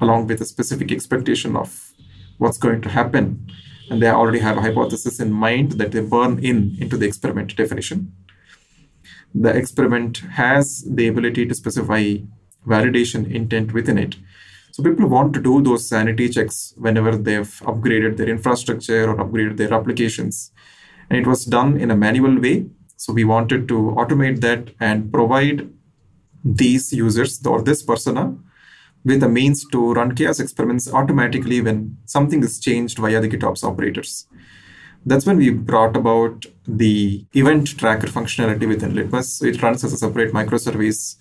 along 0.00 0.26
with 0.26 0.40
a 0.40 0.44
specific 0.44 0.90
expectation 0.90 1.54
of 1.56 1.92
what's 2.38 2.58
going 2.58 2.80
to 2.82 2.88
happen. 2.88 3.46
And 3.90 4.00
they 4.00 4.08
already 4.08 4.38
have 4.38 4.56
a 4.56 4.62
hypothesis 4.62 5.20
in 5.20 5.32
mind 5.32 5.72
that 5.72 5.92
they 5.92 6.00
burn 6.00 6.38
in 6.44 6.76
into 6.80 6.96
the 6.96 7.06
experiment 7.06 7.56
definition 7.56 8.12
the 9.34 9.50
experiment 9.50 10.18
has 10.32 10.84
the 10.88 11.08
ability 11.08 11.46
to 11.46 11.54
specify 11.54 12.16
validation 12.66 13.30
intent 13.30 13.72
within 13.72 13.98
it. 13.98 14.16
So 14.72 14.82
people 14.82 15.08
want 15.08 15.34
to 15.34 15.42
do 15.42 15.62
those 15.62 15.88
sanity 15.88 16.28
checks 16.28 16.74
whenever 16.76 17.16
they've 17.16 17.60
upgraded 17.60 18.16
their 18.16 18.28
infrastructure 18.28 19.10
or 19.10 19.16
upgraded 19.16 19.56
their 19.56 19.74
applications. 19.74 20.50
And 21.10 21.18
it 21.18 21.26
was 21.26 21.44
done 21.44 21.78
in 21.78 21.90
a 21.90 21.96
manual 21.96 22.40
way. 22.40 22.66
So 22.96 23.12
we 23.12 23.24
wanted 23.24 23.68
to 23.68 23.74
automate 23.98 24.40
that 24.40 24.70
and 24.80 25.12
provide 25.12 25.68
these 26.44 26.92
users 26.92 27.44
or 27.44 27.62
this 27.62 27.82
persona 27.82 28.36
with 29.04 29.22
a 29.22 29.28
means 29.28 29.66
to 29.66 29.92
run 29.94 30.14
chaos 30.14 30.38
experiments 30.40 30.92
automatically 30.92 31.60
when 31.60 31.96
something 32.04 32.42
is 32.42 32.60
changed 32.60 32.98
via 32.98 33.20
the 33.20 33.28
GitOps 33.28 33.64
operators. 33.64 34.26
That's 35.04 35.26
when 35.26 35.38
we 35.38 35.50
brought 35.50 35.96
about 35.96 36.46
the 36.66 37.26
event 37.34 37.76
tracker 37.76 38.06
functionality 38.06 38.68
within 38.68 38.94
Litmus. 38.94 39.38
So 39.38 39.46
it 39.46 39.60
runs 39.60 39.82
as 39.82 39.92
a 39.92 39.96
separate 39.96 40.32
microservice 40.32 41.16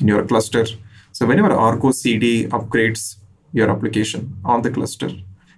in 0.00 0.08
your 0.08 0.24
cluster. 0.24 0.64
So 1.12 1.26
whenever 1.26 1.52
Argo 1.52 1.90
CD 1.90 2.46
upgrades 2.46 3.16
your 3.52 3.70
application 3.70 4.38
on 4.44 4.62
the 4.62 4.70
cluster, 4.70 5.10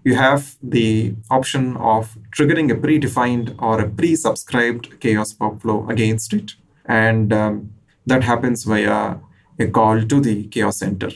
you 0.04 0.16
have 0.16 0.56
the 0.62 1.14
option 1.30 1.76
of 1.76 2.18
triggering 2.36 2.70
a 2.72 2.74
predefined 2.74 3.54
or 3.60 3.80
a 3.80 3.88
pre-subscribed 3.88 4.98
chaos 5.00 5.34
workflow 5.34 5.88
against 5.88 6.32
it. 6.32 6.52
And 6.86 7.32
um, 7.32 7.70
that 8.06 8.24
happens 8.24 8.64
via 8.64 9.18
a 9.58 9.66
call 9.66 10.02
to 10.02 10.20
the 10.20 10.44
chaos 10.48 10.78
center 10.78 11.10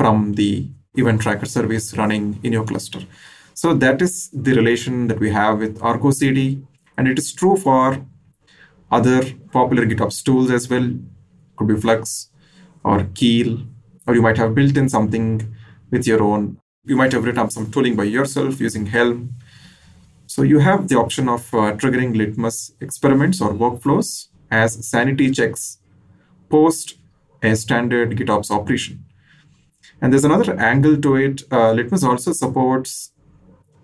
from 0.00 0.32
the 0.32 0.66
event 0.94 1.20
tracker 1.20 1.44
service 1.44 1.94
running 1.98 2.40
in 2.42 2.54
your 2.54 2.64
cluster. 2.64 3.00
So 3.52 3.74
that 3.74 4.00
is 4.00 4.30
the 4.32 4.54
relation 4.54 5.08
that 5.08 5.20
we 5.20 5.30
have 5.30 5.58
with 5.58 5.82
Argo 5.82 6.10
CD. 6.10 6.62
And 6.96 7.06
it 7.06 7.18
is 7.18 7.34
true 7.34 7.56
for 7.58 8.06
other 8.90 9.20
popular 9.52 9.84
GitOps 9.84 10.24
tools 10.24 10.50
as 10.50 10.70
well. 10.70 10.88
Could 11.56 11.68
be 11.68 11.76
Flux 11.76 12.30
or 12.82 13.04
Keel 13.14 13.58
or 14.06 14.14
you 14.14 14.22
might 14.22 14.38
have 14.38 14.54
built 14.54 14.78
in 14.78 14.88
something 14.88 15.54
with 15.90 16.06
your 16.06 16.22
own. 16.22 16.56
You 16.86 16.96
might 16.96 17.12
have 17.12 17.24
written 17.24 17.44
up 17.44 17.52
some 17.52 17.70
tooling 17.70 17.94
by 17.94 18.04
yourself 18.04 18.58
using 18.58 18.86
Helm. 18.86 19.34
So 20.26 20.40
you 20.40 20.60
have 20.60 20.88
the 20.88 20.96
option 20.96 21.28
of 21.28 21.52
uh, 21.52 21.72
triggering 21.80 22.16
litmus 22.16 22.72
experiments 22.80 23.42
or 23.42 23.52
workflows 23.52 24.28
as 24.50 24.88
sanity 24.88 25.30
checks 25.30 25.76
post 26.48 26.96
a 27.42 27.54
standard 27.54 28.12
GitOps 28.12 28.50
operation. 28.50 29.04
And 30.00 30.12
there's 30.12 30.24
another 30.24 30.58
angle 30.58 30.96
to 30.96 31.16
it. 31.16 31.42
Uh, 31.52 31.72
Litmus 31.72 32.02
also 32.04 32.32
supports 32.32 33.12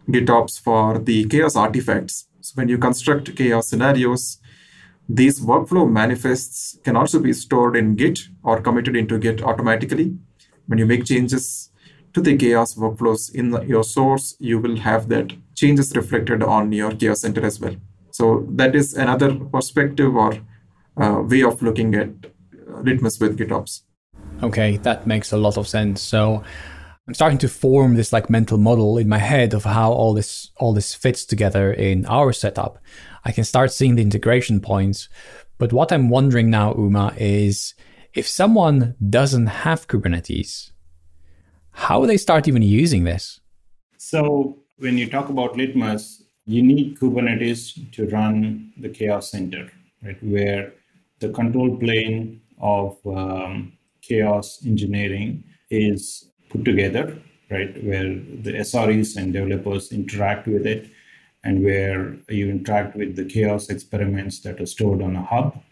GitOps 0.09 0.61
for 0.61 0.99
the 0.99 1.27
chaos 1.27 1.57
artifacts. 1.57 2.27
So 2.41 2.53
when 2.55 2.69
you 2.69 2.79
construct 2.79 3.35
chaos 3.37 3.69
scenarios, 3.69 4.39
these 5.09 5.41
workflow 5.41 5.91
manifests 5.91 6.79
can 6.85 6.97
also 6.97 7.21
be 7.21 7.33
stored 7.33 7.77
in 7.77 7.95
Git 7.97 8.21
or 8.43 8.61
committed 8.61 8.97
into 8.97 9.19
Git 9.19 9.43
automatically. 9.43 10.17
When 10.67 10.79
you 10.79 10.87
make 10.87 11.05
changes 11.05 11.71
to 12.13 12.21
the 12.21 12.37
chaos 12.37 12.75
workflows 12.75 13.33
in 13.35 13.53
your 13.69 13.85
source, 13.85 14.37
you 14.39 14.59
will 14.59 14.79
have 14.79 15.09
that 15.11 15.33
changes 15.55 15.95
reflected 15.95 16.43
on 16.43 16.73
your 16.73 16.93
chaos 16.93 17.21
center 17.21 17.45
as 17.45 17.61
well. 17.61 17.77
So 18.11 18.47
that 18.51 18.75
is 18.75 18.95
another 18.95 19.35
perspective 19.35 20.17
or 20.17 20.39
uh, 20.97 21.21
way 21.21 21.43
of 21.43 21.61
looking 21.63 21.95
at 21.95 22.09
Litmus 22.83 23.21
with 23.21 23.39
GitOps. 23.39 23.83
Okay, 24.43 24.77
that 24.79 25.07
makes 25.07 25.33
a 25.33 25.37
lot 25.37 25.57
of 25.57 25.67
sense. 25.67 26.03
So 26.03 26.45
I'm 27.09 27.15
starting 27.15 27.39
to 27.39 27.49
form 27.49 27.95
this 27.95 28.13
like 28.13 28.29
mental 28.29 28.59
model 28.59 28.99
in 28.99 29.09
my 29.09 29.19
head 29.19 29.55
of 29.55 29.65
how 29.65 29.93
all 29.93 30.13
this 30.13 30.51
all 30.57 30.75
this 30.75 30.95
fits 30.95 31.25
together 31.25 31.73
in 31.73 32.05
our 32.07 32.33
setup. 32.33 32.79
I 33.25 33.33
can 33.33 33.45
start 33.45 33.73
seeing 33.73 33.97
the 33.97 34.03
integration 34.03 34.61
points. 34.61 35.09
But 35.59 35.73
what 35.73 35.91
I'm 35.91 36.11
wondering 36.11 36.51
now, 36.51 36.75
Uma, 36.75 37.15
is 37.17 37.75
if 38.13 38.29
someone 38.29 38.95
doesn't 39.09 39.47
have 39.47 39.89
Kubernetes, 39.89 40.73
how 41.71 42.01
do 42.01 42.07
they 42.07 42.19
start 42.19 42.47
even 42.47 42.63
using 42.63 43.05
this? 43.05 43.41
So 43.97 44.59
when 44.79 44.99
you 44.99 45.09
talk 45.09 45.31
about 45.31 45.57
Litmus, 45.57 46.23
you 46.45 46.63
need 46.63 46.99
Kubernetes 46.99 47.91
to 47.93 48.07
run 48.09 48.73
the 48.77 48.91
chaos 48.91 49.31
center, 49.31 49.71
right? 50.03 50.23
Where 50.23 50.75
the 51.21 51.31
control 51.31 51.77
plane 51.79 52.43
of 52.61 52.99
um, 53.07 53.76
chaos 54.09 54.65
engineering 54.65 55.45
is 55.71 56.31
put 56.51 56.65
together, 56.65 57.19
right, 57.51 57.83
where 57.85 58.15
the 58.47 58.53
SREs 58.67 59.17
and 59.17 59.33
developers 59.33 59.93
interact 59.93 60.47
with 60.47 60.67
it, 60.67 60.91
and 61.45 61.63
where 61.63 62.17
you 62.29 62.51
interact 62.51 62.97
with 62.97 63.17
the 63.17 63.25
chaos 63.25 63.69
experiments 63.69 64.41
that 64.41 64.61
are 64.61 64.67
stored 64.67 65.01
on 65.01 65.15
a 65.17 65.23
hub 65.23 65.63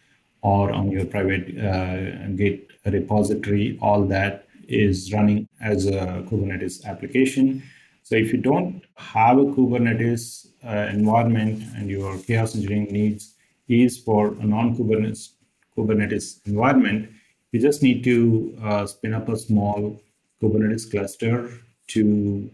or 0.43 0.71
on 0.71 0.91
your 0.91 1.05
private 1.05 1.59
uh, 1.59 2.29
Git 2.37 2.69
repository. 2.85 3.79
All 3.81 4.05
that 4.07 4.47
is 4.69 5.13
running 5.13 5.49
as 5.61 5.87
a 5.87 6.25
Kubernetes 6.29 6.85
application. 6.85 7.63
So 8.03 8.17
if 8.17 8.33
you 8.33 8.39
don't 8.39 8.83
have 8.97 9.39
a 9.39 9.47
Kubernetes 9.47 10.47
uh, 10.65 10.91
environment 10.93 11.63
and 11.77 11.89
your 11.91 12.19
chaos 12.19 12.55
engineering 12.55 12.93
needs 12.93 13.35
is 13.69 13.99
for 13.99 14.35
a 14.35 14.45
non-Kubernetes 14.45 15.31
Kubernetes 15.77 16.47
environment, 16.47 17.11
you 17.55 17.61
just 17.61 17.85
need 17.85 18.03
to 18.03 18.53
uh, 18.65 18.85
spin 18.85 19.15
up 19.15 19.29
a 19.29 19.37
small 19.37 20.03
Kubernetes 20.43 20.91
cluster 20.91 21.49
to 21.87 22.51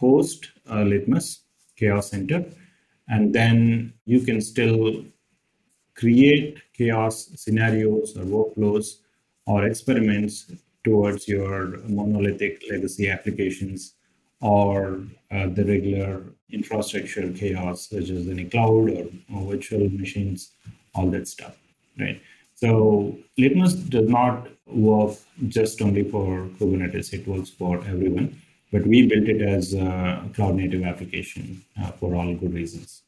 host 0.00 0.52
a 0.70 0.82
Litmus 0.82 1.40
Chaos 1.76 2.10
Center. 2.12 2.46
And 3.10 3.34
then 3.34 3.92
you 4.06 4.20
can 4.20 4.40
still 4.40 5.04
create 5.94 6.62
chaos 6.72 7.28
scenarios 7.36 8.16
or 8.16 8.24
workflows 8.24 9.00
or 9.44 9.66
experiments 9.66 10.50
towards 10.82 11.28
your 11.28 11.76
monolithic 11.86 12.62
legacy 12.70 13.10
applications 13.10 13.96
or 14.40 15.02
uh, 15.30 15.48
the 15.48 15.64
regular 15.66 16.22
infrastructure 16.48 17.30
chaos, 17.32 17.90
such 17.90 18.08
as 18.08 18.26
any 18.28 18.46
cloud 18.46 18.88
or, 18.96 19.08
or 19.34 19.52
virtual 19.52 19.90
machines, 19.90 20.52
all 20.94 21.10
that 21.10 21.28
stuff, 21.28 21.54
right? 22.00 22.22
So 22.60 23.16
Litmus 23.36 23.74
does 23.74 24.08
not 24.08 24.48
work 24.66 25.16
just 25.46 25.80
only 25.80 26.02
for 26.02 26.48
Kubernetes, 26.58 27.12
it 27.12 27.24
works 27.26 27.50
for 27.50 27.76
everyone. 27.86 28.42
But 28.72 28.84
we 28.84 29.06
built 29.06 29.28
it 29.28 29.40
as 29.40 29.74
a 29.74 30.28
cloud 30.34 30.56
native 30.56 30.82
application 30.82 31.64
uh, 31.80 31.92
for 31.92 32.16
all 32.16 32.34
good 32.34 32.52
reasons. 32.52 33.02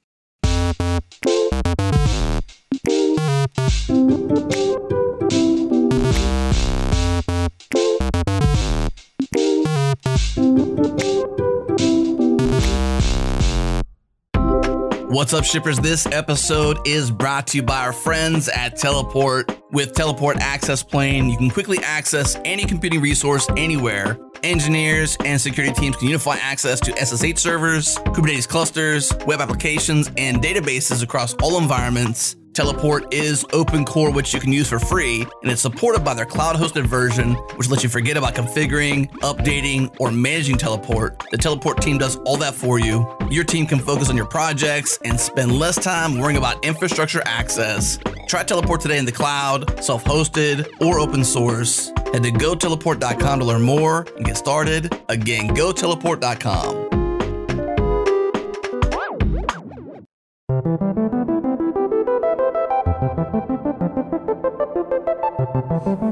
What's 15.11 15.33
up, 15.33 15.45
shippers? 15.45 15.77
This 15.77 16.07
episode 16.07 16.87
is 16.87 17.11
brought 17.11 17.49
to 17.49 17.57
you 17.57 17.65
by 17.65 17.81
our 17.81 17.93
friends 17.93 18.49
at 18.49 18.77
Teleport. 18.77 19.61
With 19.73 19.93
Teleport 19.93 20.37
Access 20.37 20.85
Plane, 20.85 21.29
you 21.29 21.37
can 21.37 21.51
quickly 21.51 21.79
access 21.83 22.37
any 22.45 22.65
computing 22.65 23.01
resource 23.01 23.49
anywhere. 23.57 24.17
Engineers 24.45 25.17
and 25.25 25.41
security 25.41 25.75
teams 25.75 25.97
can 25.97 26.07
unify 26.07 26.37
access 26.37 26.79
to 26.79 26.93
SSH 26.93 27.41
servers, 27.41 27.97
Kubernetes 27.97 28.47
clusters, 28.47 29.13
web 29.27 29.41
applications, 29.41 30.09
and 30.17 30.41
databases 30.41 31.03
across 31.03 31.35
all 31.43 31.59
environments 31.61 32.37
Teleport 32.53 33.15
is 33.15 33.47
open 33.53 33.85
core, 33.85 34.11
which 34.11 34.35
you 34.35 34.41
can 34.41 34.53
use 34.53 34.69
for 34.69 34.81
free, 34.81 35.23
and 35.43 35.51
it's 35.51 35.63
supported 35.63 36.05
by 36.05 36.15
their 36.15 36.27
cloud 36.27 36.57
hosted 36.57 36.85
version, 36.85 37.35
which 37.57 37.69
lets 37.69 37.85
you 37.85 37.89
forget 37.89 38.17
about 38.17 38.35
configuring, 38.35 39.09
updating, 39.21 39.95
or 40.01 40.11
managing 40.11 40.57
Teleport. 40.57 41.23
The 41.31 41.39
Teleport 41.39 41.81
team 41.81 41.97
does 41.99 42.17
all 42.27 42.37
that 42.39 42.55
for 42.55 42.81
you. 42.81 43.07
Your 43.31 43.45
team 43.45 43.67
can 43.67 43.79
focus 43.79 44.11
on 44.11 44.17
your 44.17 44.27
projects 44.27 44.99
and 45.05 45.19
spend 45.19 45.53
less 45.53 45.77
time 45.77 46.19
worrying 46.19 46.39
about 46.39 46.65
infrastructure 46.65 47.23
access. 47.25 47.99
Try 48.27 48.43
Teleport 48.43 48.81
today 48.81 48.99
in 48.99 49.05
the 49.05 49.13
cloud, 49.13 49.83
self 49.83 50.03
hosted, 50.05 50.69
or 50.81 50.99
open 50.99 51.25
source. 51.25 51.93
Head 52.13 52.25
to 52.25 52.33
goteleport.com 52.33 53.39
to 53.39 53.45
learn 53.45 53.63
more 53.63 54.07
and 54.17 54.27
get 54.27 54.37
started. 54.37 54.93
Again, 55.09 55.51
goteleport.com. 55.51 56.91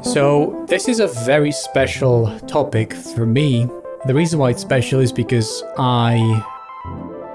So, 0.02 0.64
this 0.68 0.88
is 0.88 1.00
a 1.00 1.08
very 1.08 1.52
special 1.52 2.38
topic 2.40 2.94
for 2.94 3.26
me. 3.26 3.68
The 4.06 4.14
reason 4.14 4.38
why 4.38 4.50
it's 4.50 4.62
special 4.62 5.00
is 5.00 5.12
because 5.12 5.62
I 5.76 6.44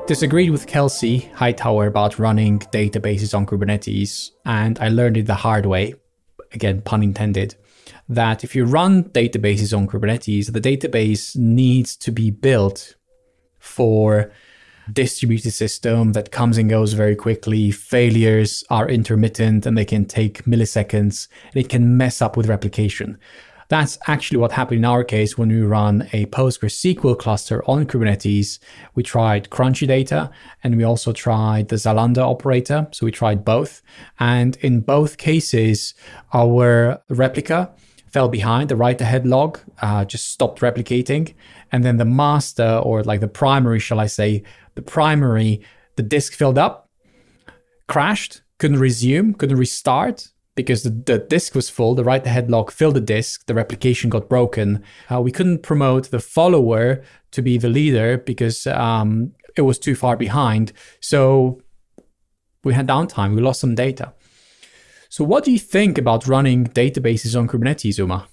disagreed 0.07 0.49
with 0.49 0.67
Kelsey 0.67 1.19
Hightower 1.35 1.87
about 1.87 2.19
running 2.19 2.59
databases 2.59 3.35
on 3.35 3.45
Kubernetes, 3.45 4.31
and 4.45 4.79
I 4.79 4.89
learned 4.89 5.17
it 5.17 5.27
the 5.27 5.35
hard 5.35 5.65
way. 5.65 5.95
Again, 6.53 6.81
pun 6.81 7.03
intended. 7.03 7.55
That 8.09 8.43
if 8.43 8.55
you 8.55 8.65
run 8.65 9.05
databases 9.05 9.75
on 9.77 9.87
Kubernetes, 9.87 10.51
the 10.51 10.61
database 10.61 11.35
needs 11.35 11.95
to 11.97 12.11
be 12.11 12.31
built 12.31 12.95
for 13.59 14.31
distributed 14.91 15.51
system 15.51 16.13
that 16.13 16.31
comes 16.31 16.57
and 16.57 16.69
goes 16.69 16.93
very 16.93 17.15
quickly. 17.15 17.71
Failures 17.71 18.63
are 18.69 18.89
intermittent 18.89 19.65
and 19.65 19.77
they 19.77 19.85
can 19.85 20.05
take 20.05 20.43
milliseconds 20.45 21.27
and 21.53 21.63
it 21.63 21.69
can 21.69 21.97
mess 21.97 22.21
up 22.21 22.35
with 22.35 22.47
replication. 22.47 23.17
That's 23.69 23.97
actually 24.07 24.37
what 24.37 24.51
happened 24.51 24.79
in 24.79 24.85
our 24.85 25.03
case 25.03 25.37
when 25.37 25.49
we 25.49 25.61
run 25.61 26.07
a 26.13 26.27
PostgreSQL 26.27 27.17
cluster 27.17 27.63
on 27.67 27.85
Kubernetes. 27.85 28.59
We 28.93 29.03
tried 29.03 29.49
Crunchy 29.49 29.87
Data 29.87 30.29
and 30.63 30.77
we 30.77 30.83
also 30.83 31.11
tried 31.11 31.69
the 31.69 31.77
Zalando 31.77 32.19
operator. 32.19 32.87
So 32.91 33.05
we 33.05 33.11
tried 33.11 33.43
both. 33.43 33.81
And 34.19 34.57
in 34.57 34.81
both 34.81 35.17
cases, 35.17 35.95
our 36.33 37.01
replica 37.09 37.73
fell 38.13 38.29
behind. 38.29 38.69
The 38.69 38.75
write 38.75 39.01
ahead 39.01 39.25
log 39.25 39.59
uh, 39.81 40.05
just 40.05 40.29
stopped 40.29 40.61
replicating. 40.61 41.33
And 41.71 41.83
then 41.83 41.97
the 41.97 42.05
master, 42.05 42.79
or 42.83 43.03
like 43.03 43.19
the 43.19 43.27
primary, 43.27 43.79
shall 43.79 43.99
I 43.99 44.05
say, 44.05 44.43
the 44.75 44.83
primary, 44.83 45.65
the 45.95 46.03
disk 46.03 46.33
filled 46.33 46.59
up, 46.59 46.89
crashed, 47.87 48.41
couldn't 48.59 48.79
resume, 48.79 49.33
couldn't 49.33 49.57
restart 49.57 50.29
because 50.55 50.83
the, 50.83 50.91
the 50.91 51.17
disk 51.17 51.55
was 51.55 51.69
full. 51.69 51.95
The 51.95 52.03
write 52.03 52.25
ahead 52.27 52.51
log 52.51 52.71
filled 52.71 52.95
the 52.95 53.01
disk, 53.01 53.47
the 53.47 53.55
replication 53.55 54.11
got 54.11 54.29
broken. 54.29 54.83
Uh, 55.11 55.21
we 55.21 55.31
couldn't 55.31 55.63
promote 55.63 56.11
the 56.11 56.19
follower 56.19 57.03
to 57.31 57.41
be 57.41 57.57
the 57.57 57.69
leader 57.69 58.19
because 58.19 58.67
um, 58.67 59.33
it 59.57 59.61
was 59.63 59.79
too 59.79 59.95
far 59.95 60.15
behind. 60.15 60.71
So 60.99 61.61
we 62.63 62.73
had 62.73 62.87
downtime, 62.87 63.35
we 63.35 63.41
lost 63.41 63.61
some 63.61 63.75
data. 63.75 64.13
So, 65.13 65.23
what 65.23 65.43
do 65.43 65.51
you 65.51 65.59
think 65.59 65.99
about 65.99 66.25
running 66.25 66.65
databases 66.65 67.37
on 67.39 67.47
Kubernetes, 67.47 67.99
Uma? 67.99 68.27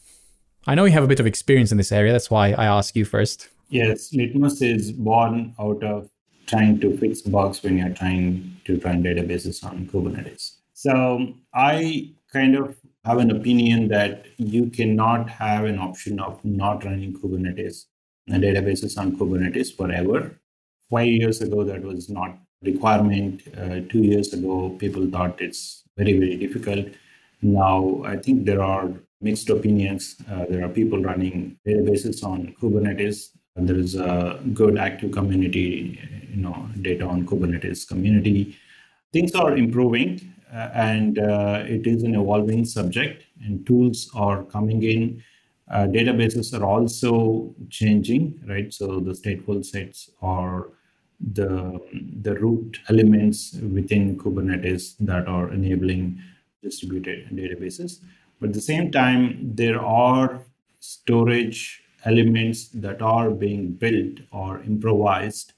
I 0.66 0.74
know 0.74 0.86
you 0.86 0.92
have 0.92 1.04
a 1.04 1.06
bit 1.06 1.20
of 1.20 1.26
experience 1.26 1.70
in 1.70 1.76
this 1.76 1.92
area. 1.92 2.10
That's 2.10 2.30
why 2.30 2.52
I 2.52 2.64
ask 2.64 2.96
you 2.96 3.04
first. 3.04 3.48
Yes, 3.68 4.14
Litmus 4.14 4.62
is 4.62 4.90
born 4.90 5.54
out 5.60 5.84
of 5.84 6.08
trying 6.46 6.80
to 6.80 6.96
fix 6.96 7.20
bugs 7.20 7.62
when 7.62 7.76
you're 7.76 7.90
trying 7.90 8.56
to 8.64 8.80
run 8.80 9.02
databases 9.02 9.62
on 9.62 9.88
Kubernetes. 9.88 10.54
So 10.72 11.34
I 11.52 12.12
kind 12.32 12.56
of 12.56 12.78
have 13.04 13.18
an 13.18 13.30
opinion 13.30 13.88
that 13.88 14.24
you 14.38 14.70
cannot 14.70 15.28
have 15.28 15.66
an 15.66 15.78
option 15.78 16.18
of 16.18 16.42
not 16.46 16.82
running 16.86 17.12
Kubernetes 17.12 17.84
and 18.26 18.42
databases 18.42 18.96
on 18.96 19.18
Kubernetes 19.18 19.76
forever. 19.76 20.40
Five 20.90 21.08
years 21.08 21.42
ago, 21.42 21.62
that 21.62 21.82
was 21.82 22.08
not 22.08 22.38
requirement. 22.62 23.42
Uh, 23.54 23.80
two 23.90 24.02
years 24.02 24.32
ago, 24.32 24.70
people 24.78 25.06
thought 25.10 25.42
it's 25.42 25.79
very, 26.00 26.14
very 26.18 26.36
difficult. 26.44 26.86
Now, 27.42 28.02
I 28.04 28.16
think 28.24 28.36
there 28.44 28.62
are 28.62 28.86
mixed 29.20 29.48
opinions. 29.50 30.02
Uh, 30.30 30.44
there 30.50 30.64
are 30.64 30.72
people 30.80 31.00
running 31.10 31.58
databases 31.66 32.24
on 32.24 32.38
Kubernetes. 32.60 33.16
There 33.56 33.80
is 33.86 33.94
a 33.94 34.40
good 34.60 34.78
active 34.78 35.10
community, 35.12 36.00
you 36.32 36.42
know, 36.44 36.56
data 36.80 37.04
on 37.04 37.26
Kubernetes 37.26 37.86
community. 37.86 38.56
Things 39.12 39.34
are 39.34 39.56
improving, 39.64 40.10
uh, 40.54 40.70
and 40.90 41.18
uh, 41.18 41.64
it 41.76 41.86
is 41.86 42.02
an 42.02 42.14
evolving 42.14 42.64
subject. 42.64 43.24
And 43.44 43.66
tools 43.66 44.10
are 44.14 44.44
coming 44.44 44.82
in. 44.82 45.22
Uh, 45.70 45.86
databases 45.98 46.58
are 46.58 46.64
also 46.64 47.54
changing, 47.68 48.22
right? 48.52 48.72
So 48.72 49.00
the 49.00 49.12
stateful 49.12 49.64
sets 49.64 50.10
are 50.22 50.68
the 51.20 51.80
the 52.22 52.34
root 52.34 52.80
elements 52.88 53.54
within 53.54 54.16
Kubernetes 54.18 54.94
that 55.00 55.28
are 55.28 55.52
enabling 55.52 56.20
distributed 56.62 57.28
databases. 57.30 58.00
But 58.40 58.50
at 58.50 58.54
the 58.54 58.60
same 58.60 58.90
time, 58.90 59.52
there 59.54 59.80
are 59.80 60.40
storage 60.80 61.82
elements 62.04 62.68
that 62.68 63.02
are 63.02 63.30
being 63.30 63.72
built 63.72 64.20
or 64.32 64.62
improvised 64.62 65.52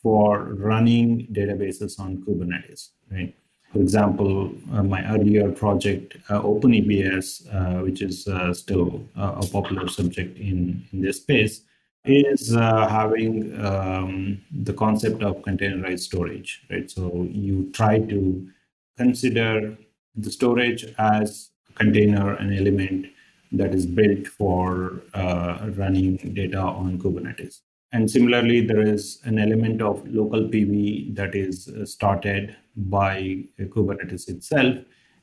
for 0.00 0.54
running 0.54 1.26
databases 1.32 1.98
on 1.98 2.18
Kubernetes, 2.18 2.90
right? 3.10 3.34
For 3.72 3.80
example, 3.80 4.52
uh, 4.72 4.82
my 4.82 5.02
earlier 5.14 5.50
project, 5.50 6.16
uh, 6.28 6.42
OpenEBS, 6.42 7.26
uh, 7.54 7.82
which 7.82 8.02
is 8.02 8.28
uh, 8.28 8.52
still 8.52 9.02
a 9.16 9.46
popular 9.46 9.88
subject 9.88 10.38
in, 10.38 10.84
in 10.92 11.00
this 11.00 11.16
space, 11.16 11.62
is 12.04 12.54
uh, 12.56 12.88
having 12.88 13.58
um, 13.64 14.40
the 14.50 14.72
concept 14.72 15.22
of 15.22 15.36
containerized 15.42 16.00
storage, 16.00 16.62
right? 16.70 16.90
So 16.90 17.26
you 17.30 17.70
try 17.72 18.00
to 18.00 18.48
consider 18.96 19.76
the 20.16 20.30
storage 20.30 20.84
as 20.98 21.50
a 21.70 21.72
container, 21.74 22.34
an 22.34 22.52
element 22.52 23.06
that 23.52 23.74
is 23.74 23.86
built 23.86 24.26
for 24.26 25.02
uh, 25.14 25.70
running 25.76 26.16
data 26.16 26.58
on 26.60 26.98
Kubernetes. 26.98 27.60
And 27.92 28.10
similarly, 28.10 28.62
there 28.66 28.80
is 28.80 29.20
an 29.24 29.38
element 29.38 29.82
of 29.82 30.06
local 30.08 30.48
PV 30.48 31.14
that 31.14 31.34
is 31.34 31.68
uh, 31.68 31.84
started 31.84 32.56
by 32.74 33.44
Kubernetes 33.60 34.28
itself. 34.28 34.76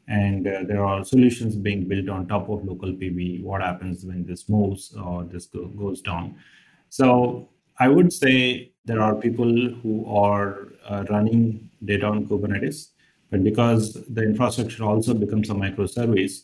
And 0.08 0.48
uh, 0.48 0.64
there 0.68 0.86
are 0.86 1.04
solutions 1.04 1.56
being 1.56 1.88
built 1.88 2.10
on 2.10 2.28
top 2.28 2.50
of 2.50 2.64
local 2.66 2.94
PV. 2.94 3.44
What 3.44 3.62
happens 3.62 4.06
when 4.06 4.26
this 4.26 4.48
moves 4.50 4.96
or 4.96 5.24
this 5.24 5.48
go- 5.48 5.68
goes 5.68 6.02
down? 6.02 6.36
So 6.90 7.50
I 7.80 7.88
would 7.88 8.12
say 8.12 8.74
there 8.86 9.02
are 9.02 9.16
people 9.16 9.70
who 9.82 10.06
are 10.08 10.70
uh, 10.88 11.06
running 11.10 11.70
data 11.86 12.08
on 12.08 12.28
Kubernetes, 12.28 12.90
but 13.30 13.44
because 13.44 13.94
the 13.94 14.24
infrastructure 14.24 14.84
also 14.84 15.14
becomes 15.14 15.50
a 15.50 15.54
microservice, 15.54 16.42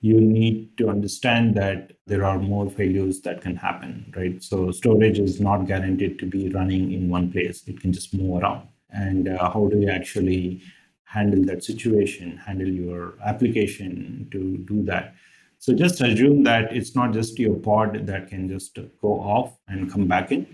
you 0.00 0.20
need 0.20 0.76
to 0.78 0.88
understand 0.88 1.56
that 1.56 1.92
there 2.06 2.24
are 2.24 2.38
more 2.38 2.70
failures 2.70 3.20
that 3.22 3.40
can 3.40 3.56
happen, 3.56 4.12
right? 4.16 4.40
So 4.42 4.70
storage 4.70 5.18
is 5.18 5.40
not 5.40 5.66
guaranteed 5.66 6.20
to 6.20 6.26
be 6.26 6.48
running 6.50 6.92
in 6.92 7.08
one 7.08 7.32
place. 7.32 7.64
It 7.66 7.80
can 7.80 7.92
just 7.92 8.14
move 8.14 8.40
around. 8.40 8.68
And 8.90 9.28
uh, 9.28 9.50
how 9.50 9.66
do 9.66 9.80
you 9.80 9.90
actually 9.90 10.62
handle 11.02 11.44
that 11.46 11.64
situation, 11.64 12.36
handle 12.36 12.68
your 12.68 13.14
application 13.24 14.28
to 14.30 14.58
do 14.58 14.84
that? 14.84 15.14
So 15.58 15.74
just 15.74 16.00
assume 16.00 16.44
that 16.44 16.74
it's 16.74 16.94
not 16.94 17.12
just 17.12 17.38
your 17.38 17.56
pod 17.56 18.06
that 18.06 18.28
can 18.28 18.48
just 18.48 18.78
go 19.02 19.20
off 19.20 19.56
and 19.66 19.90
come 19.90 20.06
back 20.06 20.30
in. 20.30 20.46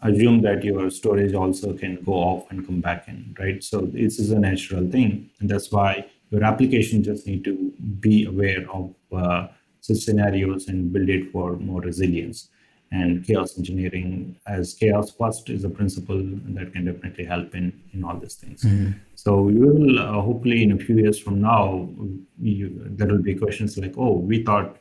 Assume 0.00 0.42
that 0.42 0.64
your 0.64 0.90
storage 0.90 1.34
also 1.34 1.72
can 1.74 2.02
go 2.02 2.14
off 2.14 2.50
and 2.50 2.66
come 2.66 2.80
back 2.80 3.08
in, 3.08 3.34
right? 3.38 3.62
So 3.62 3.80
this 3.82 4.18
is 4.18 4.30
a 4.30 4.38
natural 4.38 4.90
thing. 4.90 5.30
And 5.40 5.48
that's 5.48 5.70
why 5.70 6.06
your 6.30 6.44
application 6.44 7.02
just 7.02 7.26
need 7.26 7.44
to 7.44 7.72
be 8.00 8.24
aware 8.24 8.68
of 8.70 8.94
uh, 9.12 9.48
such 9.80 9.98
scenarios 9.98 10.68
and 10.68 10.92
build 10.92 11.08
it 11.08 11.30
for 11.32 11.56
more 11.56 11.80
resilience 11.80 12.48
and 12.92 13.24
chaos 13.26 13.58
engineering 13.58 14.36
as 14.46 14.74
chaos 14.74 15.10
first 15.10 15.50
is 15.50 15.64
a 15.64 15.68
principle 15.68 16.20
that 16.56 16.72
can 16.72 16.84
definitely 16.84 17.24
help 17.24 17.54
in 17.54 17.72
in 17.92 18.04
all 18.04 18.16
these 18.16 18.34
things 18.34 18.62
mm-hmm. 18.62 18.92
so 19.14 19.40
we 19.40 19.54
will 19.54 19.98
uh, 19.98 20.20
hopefully 20.20 20.62
in 20.62 20.72
a 20.72 20.78
few 20.78 20.96
years 20.96 21.18
from 21.18 21.40
now 21.40 21.88
you, 22.40 22.70
there 22.98 23.08
will 23.08 23.22
be 23.22 23.34
questions 23.34 23.76
like 23.76 23.94
oh 23.96 24.12
we 24.12 24.42
thought 24.42 24.76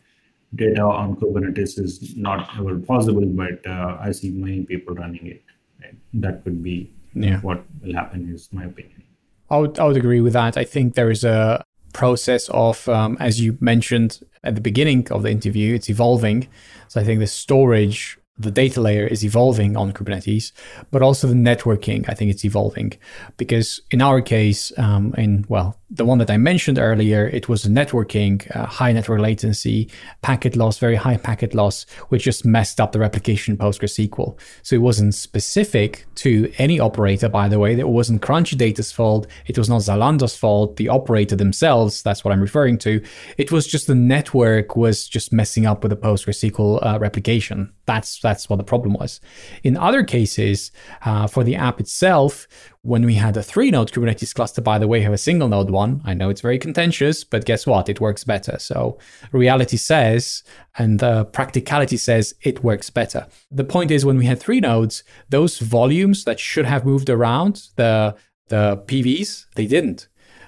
data 0.53 0.84
on 0.84 1.16
kubernetes 1.16 1.80
is 1.80 2.16
not 2.16 2.47
ever 2.60 2.78
possible 2.80 3.26
but 3.26 3.66
uh, 3.66 3.97
i 3.99 4.12
see 4.12 4.30
many 4.30 4.64
people 4.64 4.93
running 4.95 5.26
it 5.26 5.43
right? 5.82 5.95
that 6.14 6.43
could 6.43 6.62
be 6.62 6.91
yeah. 7.16 7.39
what 7.41 7.64
will 7.82 7.93
happen 7.93 8.32
is 8.34 8.49
my 8.51 8.66
opinion 8.66 9.01
I 9.49 9.58
would, 9.58 9.80
I 9.80 9.86
would 9.86 9.97
agree 9.97 10.22
with 10.22 10.34
that. 10.34 10.58
I 10.58 10.64
think 10.64 10.95
there 10.95 11.12
is 11.12 11.24
a 11.24 11.64
process 11.93 12.49
of, 12.49 12.88
um, 12.89 13.18
as 13.20 13.39
you 13.39 13.58
mentioned 13.62 14.20
at 14.45 14.55
the 14.55 14.61
beginning 14.61 15.07
of 15.11 15.23
the 15.23 15.29
interview, 15.29 15.75
it's 15.75 15.89
evolving. 15.89 16.47
So 16.87 17.01
I 17.01 17.03
think 17.03 17.19
the 17.19 17.27
storage 17.27 18.17
the 18.38 18.51
data 18.51 18.81
layer 18.81 19.07
is 19.07 19.23
evolving 19.23 19.77
on 19.77 19.93
Kubernetes, 19.93 20.51
but 20.91 21.01
also 21.01 21.27
the 21.27 21.33
networking, 21.33 22.07
I 22.09 22.13
think 22.13 22.31
it's 22.31 22.43
evolving. 22.43 22.93
Because 23.38 23.79
in 23.91 24.01
our 24.01 24.21
case, 24.21 24.77
um, 24.77 25.13
in, 25.17 25.45
well, 25.47 25.79
the 25.89 26.03
one 26.03 26.17
that 26.17 26.29
I 26.29 26.36
mentioned 26.36 26.77
earlier, 26.77 27.27
it 27.27 27.47
was 27.47 27.65
networking, 27.65 28.53
uh, 28.55 28.65
high 28.65 28.91
network 28.91 29.21
latency, 29.21 29.89
packet 30.21 30.57
loss, 30.57 30.79
very 30.79 30.95
high 30.95 31.15
packet 31.15 31.53
loss, 31.53 31.86
which 32.09 32.23
just 32.23 32.43
messed 32.43 32.81
up 32.81 32.91
the 32.91 32.99
replication 32.99 33.55
PostgreSQL. 33.55 34.38
So 34.63 34.75
it 34.75 34.81
wasn't 34.81 35.15
specific 35.15 36.05
to 36.15 36.51
any 36.57 36.79
operator, 36.79 37.29
by 37.29 37.47
the 37.47 37.59
way. 37.59 37.79
It 37.79 37.88
wasn't 37.88 38.21
Crunchy 38.21 38.57
Data's 38.57 38.91
fault. 38.91 39.27
It 39.45 39.57
was 39.57 39.69
not 39.69 39.81
Zalando's 39.81 40.36
fault, 40.36 40.75
the 40.75 40.89
operator 40.89 41.38
themselves. 41.38 42.03
That's 42.03 42.25
what 42.25 42.33
I'm 42.33 42.41
referring 42.41 42.79
to. 42.79 43.01
It 43.38 43.51
was 43.51 43.65
just 43.65 43.88
the 43.88 43.95
network 43.95 44.75
was 44.75 45.07
just 45.07 45.31
messing 45.31 45.65
up 45.65 45.83
with 45.83 45.91
the 45.91 45.97
PostgreSQL 45.97 46.86
uh, 46.86 46.99
replication. 46.99 47.71
That's 47.86 48.19
that's 48.19 48.49
what 48.49 48.57
the 48.57 48.63
problem 48.63 48.93
was. 48.93 49.21
In 49.63 49.77
other 49.77 50.03
cases, 50.03 50.71
uh, 51.03 51.27
for 51.27 51.43
the 51.43 51.55
app 51.55 51.79
itself, 51.79 52.47
when 52.81 53.05
we 53.05 53.15
had 53.15 53.38
a 53.38 53.43
three 53.43 53.71
node 53.71 53.91
Kubernetes 53.91 54.33
cluster, 54.33 54.61
by 54.61 54.77
the 54.79 54.88
way, 54.88 55.01
have 55.01 55.13
a 55.13 55.17
single 55.17 55.47
node 55.47 55.69
one. 55.69 56.01
I 56.05 56.13
know 56.13 56.29
it's 56.29 56.41
very 56.41 56.59
contentious, 56.59 57.23
but 57.23 57.45
guess 57.45 57.67
what? 57.67 57.89
It 57.89 58.01
works 58.01 58.23
better. 58.23 58.57
So 58.59 58.97
reality 59.31 59.77
says, 59.77 60.43
and 60.77 60.99
the 60.99 61.25
practicality 61.25 61.97
says 61.97 62.36
it 62.41 62.63
works 62.63 62.89
better. 62.89 63.27
The 63.51 63.63
point 63.63 63.91
is, 63.91 64.05
when 64.05 64.17
we 64.17 64.25
had 64.25 64.39
three 64.39 64.59
nodes, 64.59 65.03
those 65.29 65.59
volumes 65.59 66.23
that 66.25 66.39
should 66.39 66.65
have 66.65 66.86
moved 66.86 67.09
around 67.09 67.69
the 67.75 68.15
the 68.47 68.77
PVs, 68.86 69.45
they 69.55 69.65
didn't 69.65 70.07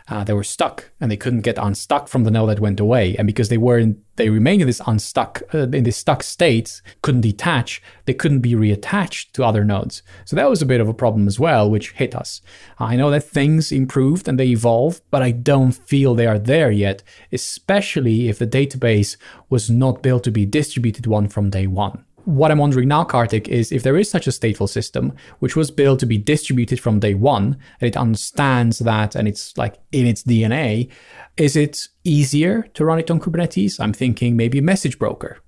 uh, 0.09 0.23
they 0.23 0.33
were 0.33 0.43
stuck 0.43 0.89
and 1.01 1.11
they 1.11 1.17
couldn't 1.17 1.41
get 1.41 1.57
unstuck 1.57 2.07
from 2.07 2.23
the 2.23 2.31
node 2.31 2.49
that 2.49 2.59
went 2.59 2.79
away. 2.79 3.15
And 3.17 3.27
because 3.27 3.49
they 3.49 3.57
were 3.57 3.77
in, 3.77 4.01
they 4.15 4.29
remained 4.29 4.61
in 4.61 4.67
this 4.67 4.81
unstuck 4.85 5.41
uh, 5.53 5.69
in 5.69 5.83
this 5.83 5.97
stuck 5.97 6.23
state, 6.23 6.81
couldn't 7.01 7.21
detach, 7.21 7.81
they 8.05 8.13
couldn't 8.13 8.39
be 8.39 8.53
reattached 8.53 9.33
to 9.33 9.43
other 9.43 9.63
nodes. 9.63 10.01
So 10.25 10.35
that 10.35 10.49
was 10.49 10.61
a 10.61 10.65
bit 10.65 10.81
of 10.81 10.87
a 10.87 10.93
problem 10.93 11.27
as 11.27 11.39
well, 11.39 11.69
which 11.69 11.91
hit 11.91 12.15
us. 12.15 12.41
I 12.79 12.95
know 12.95 13.11
that 13.11 13.23
things 13.23 13.71
improved 13.71 14.27
and 14.27 14.39
they 14.39 14.47
evolved, 14.47 15.01
but 15.11 15.21
I 15.21 15.31
don't 15.31 15.73
feel 15.73 16.15
they 16.15 16.27
are 16.27 16.39
there 16.39 16.71
yet, 16.71 17.03
especially 17.31 18.29
if 18.29 18.39
the 18.39 18.47
database 18.47 19.17
was 19.49 19.69
not 19.69 20.01
built 20.01 20.23
to 20.23 20.31
be 20.31 20.45
distributed 20.45 21.05
one 21.05 21.27
from 21.27 21.49
day 21.49 21.67
one 21.67 22.05
what 22.27 22.51
I'm 22.51 22.57
wondering 22.57 22.89
now, 22.89 23.05
Karthik, 23.05 23.47
is 23.47 23.71
if 23.71 23.83
there 23.83 23.95
is 23.95 24.11
such 24.11 24.27
a 24.27 24.31
stateful 24.31 24.67
system, 24.67 25.13
which 25.39 25.55
was 25.55 25.71
built 25.71 26.01
to 26.01 26.05
be 26.05 26.17
distributed 26.17 26.77
from 26.77 26.99
day 26.99 27.13
one, 27.13 27.57
and 27.79 27.87
it 27.87 27.95
understands 27.95 28.79
that 28.79 29.15
and 29.15 29.29
it's 29.29 29.57
like 29.57 29.79
in 29.93 30.05
its 30.05 30.23
DNA, 30.23 30.91
is 31.37 31.55
it 31.55 31.87
easier 32.03 32.63
to 32.73 32.83
run 32.83 32.99
it 32.99 33.09
on 33.09 33.21
Kubernetes? 33.21 33.79
I'm 33.79 33.93
thinking 33.93 34.35
maybe 34.35 34.57
a 34.57 34.61
message 34.61 34.99
broker 34.99 35.39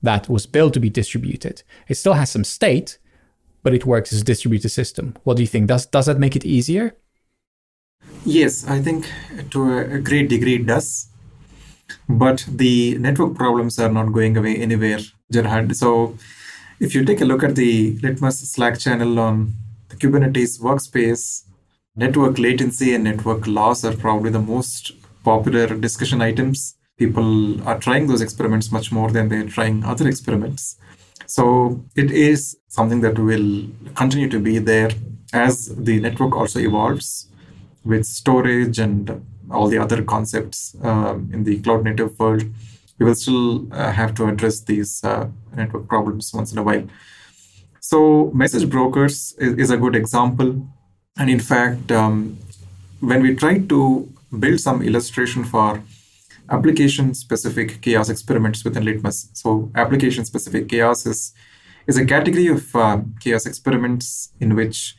that 0.00 0.26
was 0.26 0.46
built 0.46 0.72
to 0.72 0.80
be 0.80 0.88
distributed. 0.88 1.62
It 1.86 1.96
still 1.96 2.14
has 2.14 2.30
some 2.30 2.44
state, 2.44 2.98
but 3.62 3.74
it 3.74 3.84
works 3.84 4.10
as 4.10 4.22
a 4.22 4.24
distributed 4.24 4.70
system. 4.70 5.14
What 5.24 5.36
do 5.36 5.42
you 5.42 5.48
think? 5.48 5.66
Does 5.66 5.84
does 5.84 6.06
that 6.06 6.18
make 6.18 6.34
it 6.34 6.46
easier? 6.46 6.96
Yes, 8.24 8.66
I 8.66 8.80
think 8.80 9.06
to 9.50 9.78
a 9.78 9.98
great 9.98 10.30
degree 10.30 10.54
it 10.54 10.66
does. 10.66 11.08
But 12.08 12.46
the 12.48 12.96
network 12.96 13.34
problems 13.34 13.78
are 13.78 13.92
not 13.92 14.14
going 14.14 14.38
away 14.38 14.56
anywhere, 14.56 15.00
So 15.32 16.16
if 16.80 16.94
you 16.94 17.04
take 17.04 17.20
a 17.20 17.24
look 17.24 17.44
at 17.44 17.54
the 17.54 17.96
Litmus 18.02 18.40
Slack 18.50 18.78
channel 18.78 19.18
on 19.20 19.54
the 19.88 19.96
Kubernetes 19.96 20.60
workspace, 20.60 21.44
network 21.94 22.38
latency 22.38 22.94
and 22.94 23.04
network 23.04 23.46
loss 23.46 23.84
are 23.84 23.96
probably 23.96 24.30
the 24.30 24.40
most 24.40 24.92
popular 25.22 25.68
discussion 25.68 26.20
items. 26.20 26.76
People 26.98 27.62
are 27.68 27.78
trying 27.78 28.06
those 28.06 28.20
experiments 28.20 28.72
much 28.72 28.90
more 28.90 29.10
than 29.10 29.28
they're 29.28 29.46
trying 29.46 29.84
other 29.84 30.08
experiments. 30.08 30.76
So 31.26 31.84
it 31.94 32.10
is 32.10 32.56
something 32.66 33.00
that 33.02 33.18
will 33.18 33.68
continue 33.94 34.28
to 34.30 34.40
be 34.40 34.58
there 34.58 34.90
as 35.32 35.68
the 35.76 36.00
network 36.00 36.34
also 36.34 36.58
evolves 36.58 37.28
with 37.84 38.04
storage 38.04 38.80
and 38.80 39.24
all 39.50 39.68
the 39.68 39.78
other 39.78 40.02
concepts 40.02 40.74
um, 40.82 41.30
in 41.32 41.44
the 41.44 41.60
cloud 41.60 41.84
native 41.84 42.18
world, 42.18 42.44
we 43.00 43.06
will 43.06 43.14
still 43.14 43.66
uh, 43.72 43.90
have 43.90 44.14
to 44.14 44.26
address 44.26 44.60
these 44.60 45.02
uh, 45.02 45.26
network 45.56 45.88
problems 45.88 46.32
once 46.34 46.52
in 46.52 46.58
a 46.58 46.62
while. 46.62 46.84
So, 47.80 48.30
message 48.32 48.68
brokers 48.68 49.34
is, 49.38 49.54
is 49.54 49.70
a 49.70 49.78
good 49.78 49.96
example. 49.96 50.68
And 51.16 51.30
in 51.30 51.40
fact, 51.40 51.90
um, 51.90 52.38
when 53.00 53.22
we 53.22 53.34
try 53.34 53.58
to 53.58 54.06
build 54.38 54.60
some 54.60 54.82
illustration 54.82 55.44
for 55.44 55.82
application 56.50 57.14
specific 57.14 57.80
chaos 57.80 58.10
experiments 58.10 58.64
within 58.64 58.84
Litmus, 58.84 59.30
so 59.32 59.70
application 59.74 60.26
specific 60.26 60.68
chaos 60.68 61.06
is, 61.06 61.32
is 61.86 61.96
a 61.96 62.04
category 62.04 62.48
of 62.48 62.76
uh, 62.76 63.00
chaos 63.18 63.46
experiments 63.46 64.32
in 64.40 64.54
which 64.54 64.94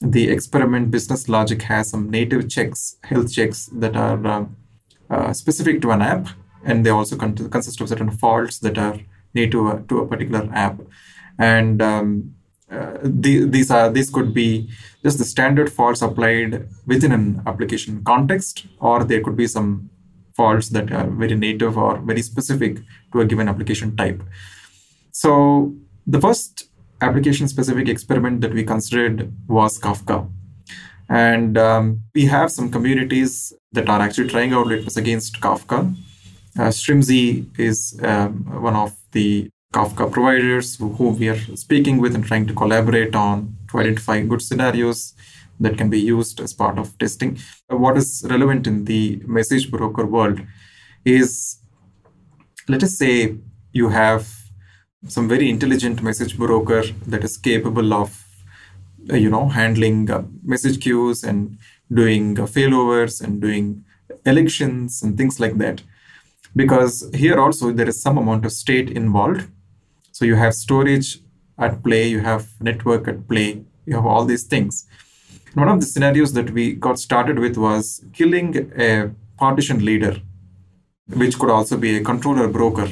the 0.00 0.28
experiment 0.28 0.90
business 0.90 1.28
logic 1.28 1.62
has 1.62 1.90
some 1.90 2.10
native 2.10 2.50
checks, 2.50 2.96
health 3.04 3.32
checks 3.32 3.66
that 3.66 3.94
are 3.96 4.26
uh, 4.26 4.44
uh, 5.10 5.32
specific 5.32 5.80
to 5.80 5.92
an 5.92 6.02
app, 6.02 6.26
and 6.66 6.84
they 6.84 6.90
also 6.90 7.16
con- 7.16 7.50
consist 7.56 7.80
of 7.80 7.88
certain 7.88 8.10
faults 8.10 8.58
that 8.58 8.76
are 8.76 8.98
native 9.34 9.86
to 9.88 9.98
a 10.00 10.06
particular 10.06 10.48
app. 10.52 10.80
And 11.38 11.80
um, 11.80 12.34
uh, 12.70 12.98
the, 13.02 13.44
these 13.44 13.70
are 13.70 13.88
these 13.90 14.10
could 14.10 14.34
be 14.34 14.68
just 15.02 15.18
the 15.18 15.24
standard 15.24 15.72
faults 15.72 16.02
applied 16.02 16.68
within 16.86 17.12
an 17.12 17.42
application 17.46 18.02
context, 18.04 18.66
or 18.80 19.04
there 19.04 19.22
could 19.22 19.36
be 19.36 19.46
some 19.46 19.90
faults 20.34 20.68
that 20.70 20.92
are 20.92 21.08
very 21.22 21.34
native 21.34 21.78
or 21.78 21.98
very 21.98 22.22
specific 22.22 22.78
to 23.12 23.20
a 23.20 23.24
given 23.24 23.48
application 23.48 23.96
type. 23.96 24.22
So 25.12 25.74
the 26.06 26.20
first 26.20 26.68
application 27.00 27.48
specific 27.48 27.88
experiment 27.88 28.40
that 28.40 28.52
we 28.52 28.64
considered 28.64 29.32
was 29.48 29.78
Kafka. 29.78 30.28
And 31.08 31.56
um, 31.56 32.02
we 32.14 32.26
have 32.26 32.50
some 32.50 32.70
communities 32.70 33.52
that 33.72 33.88
are 33.88 34.00
actually 34.00 34.28
trying 34.28 34.52
out 34.52 34.66
Litmus 34.66 34.96
against 34.96 35.40
Kafka. 35.40 35.94
Uh, 36.58 36.68
Strimzi 36.70 37.46
is 37.58 38.00
um, 38.02 38.62
one 38.62 38.74
of 38.74 38.96
the 39.12 39.50
Kafka 39.74 40.10
providers 40.10 40.76
who, 40.76 40.88
who 40.94 41.10
we 41.10 41.28
are 41.28 41.38
speaking 41.54 42.00
with 42.00 42.14
and 42.14 42.24
trying 42.24 42.46
to 42.46 42.54
collaborate 42.54 43.14
on 43.14 43.54
to 43.70 43.78
identify 43.78 44.22
good 44.22 44.40
scenarios 44.40 45.12
that 45.60 45.76
can 45.76 45.90
be 45.90 46.00
used 46.00 46.40
as 46.40 46.54
part 46.54 46.78
of 46.78 46.96
testing. 46.98 47.38
Uh, 47.70 47.76
what 47.76 47.98
is 47.98 48.24
relevant 48.30 48.66
in 48.66 48.86
the 48.86 49.20
message 49.26 49.70
broker 49.70 50.06
world 50.06 50.40
is 51.04 51.58
let 52.68 52.82
us 52.82 52.96
say 52.96 53.36
you 53.72 53.90
have 53.90 54.26
some 55.08 55.28
very 55.28 55.50
intelligent 55.50 56.02
message 56.02 56.38
broker 56.38 56.82
that 57.06 57.22
is 57.22 57.36
capable 57.36 57.92
of 57.92 58.24
uh, 59.10 59.16
you 59.16 59.28
know 59.28 59.48
handling 59.48 60.10
uh, 60.10 60.24
message 60.42 60.80
queues 60.80 61.22
and 61.22 61.58
doing 61.92 62.40
uh, 62.40 62.44
failovers 62.44 63.20
and 63.22 63.42
doing 63.42 63.84
elections 64.24 65.02
and 65.02 65.18
things 65.18 65.38
like 65.38 65.58
that 65.58 65.82
because 66.56 67.08
here 67.14 67.38
also 67.38 67.72
there 67.72 67.88
is 67.88 68.00
some 68.00 68.18
amount 68.18 68.44
of 68.46 68.52
state 68.52 68.90
involved 68.90 69.46
so 70.12 70.24
you 70.24 70.36
have 70.42 70.54
storage 70.54 71.18
at 71.58 71.82
play 71.84 72.04
you 72.08 72.20
have 72.20 72.48
network 72.60 73.08
at 73.12 73.26
play 73.28 73.48
you 73.86 73.94
have 73.94 74.06
all 74.06 74.24
these 74.24 74.44
things 74.44 74.86
one 75.54 75.68
of 75.68 75.80
the 75.80 75.86
scenarios 75.86 76.32
that 76.32 76.50
we 76.50 76.64
got 76.86 76.98
started 76.98 77.38
with 77.38 77.56
was 77.56 78.04
killing 78.12 78.48
a 78.88 79.10
partition 79.38 79.84
leader 79.84 80.14
which 81.22 81.38
could 81.38 81.50
also 81.50 81.76
be 81.76 81.96
a 81.96 82.04
controller 82.12 82.48
broker 82.48 82.88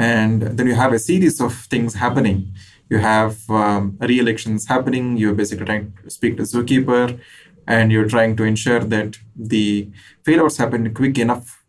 and 0.00 0.42
then 0.56 0.66
you 0.66 0.74
have 0.74 0.94
a 0.94 0.98
series 0.98 1.40
of 1.40 1.54
things 1.54 1.94
happening. 1.94 2.54
You 2.88 2.98
have 2.98 3.38
um, 3.50 3.98
re-elections 4.00 4.66
happening. 4.66 5.18
You're 5.18 5.34
basically 5.34 5.66
trying 5.66 5.92
to 6.02 6.10
speak 6.10 6.38
to 6.38 6.44
zookeeper, 6.44 7.20
and 7.66 7.92
you're 7.92 8.08
trying 8.08 8.34
to 8.36 8.44
ensure 8.44 8.80
that 8.80 9.18
the 9.36 9.90
failouts 10.24 10.56
happen 10.56 10.94
quick 10.94 11.18
enough 11.18 11.59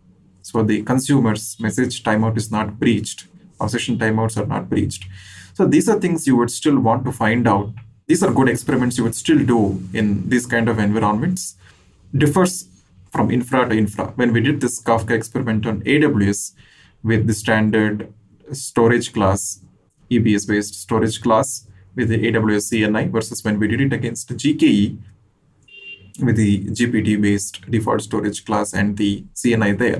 so 0.41 0.63
the 0.63 0.81
consumer's 0.83 1.59
message 1.59 2.03
timeout 2.03 2.37
is 2.37 2.51
not 2.51 2.79
breached 2.79 3.27
or 3.59 3.69
session 3.69 3.97
timeouts 3.97 4.37
are 4.37 4.45
not 4.45 4.69
breached. 4.69 5.05
So 5.53 5.65
these 5.67 5.87
are 5.87 5.99
things 5.99 6.25
you 6.25 6.35
would 6.37 6.51
still 6.51 6.79
want 6.79 7.05
to 7.05 7.11
find 7.11 7.47
out. 7.47 7.71
These 8.07 8.23
are 8.23 8.31
good 8.31 8.49
experiments 8.49 8.97
you 8.97 9.03
would 9.03 9.15
still 9.15 9.45
do 9.45 9.81
in 9.93 10.29
these 10.29 10.45
kind 10.45 10.67
of 10.67 10.79
environments. 10.79 11.55
Differs 12.15 12.67
from 13.11 13.29
infra 13.29 13.69
to 13.69 13.77
infra. 13.77 14.07
When 14.15 14.33
we 14.33 14.41
did 14.41 14.61
this 14.61 14.81
Kafka 14.81 15.11
experiment 15.11 15.65
on 15.65 15.81
AWS 15.81 16.53
with 17.03 17.27
the 17.27 17.33
standard 17.33 18.11
storage 18.51 19.13
class, 19.13 19.61
EBS 20.09 20.47
based 20.47 20.75
storage 20.75 21.21
class 21.21 21.67
with 21.95 22.09
the 22.09 22.17
AWS 22.17 22.71
CNI 22.71 23.11
versus 23.11 23.43
when 23.43 23.59
we 23.59 23.67
did 23.67 23.81
it 23.81 23.93
against 23.93 24.29
GKE 24.29 24.97
with 26.21 26.35
the 26.35 26.65
GPT 26.65 27.21
based 27.21 27.69
default 27.69 28.01
storage 28.01 28.45
class 28.45 28.73
and 28.73 28.97
the 28.97 29.23
CNI 29.35 29.77
there, 29.77 29.99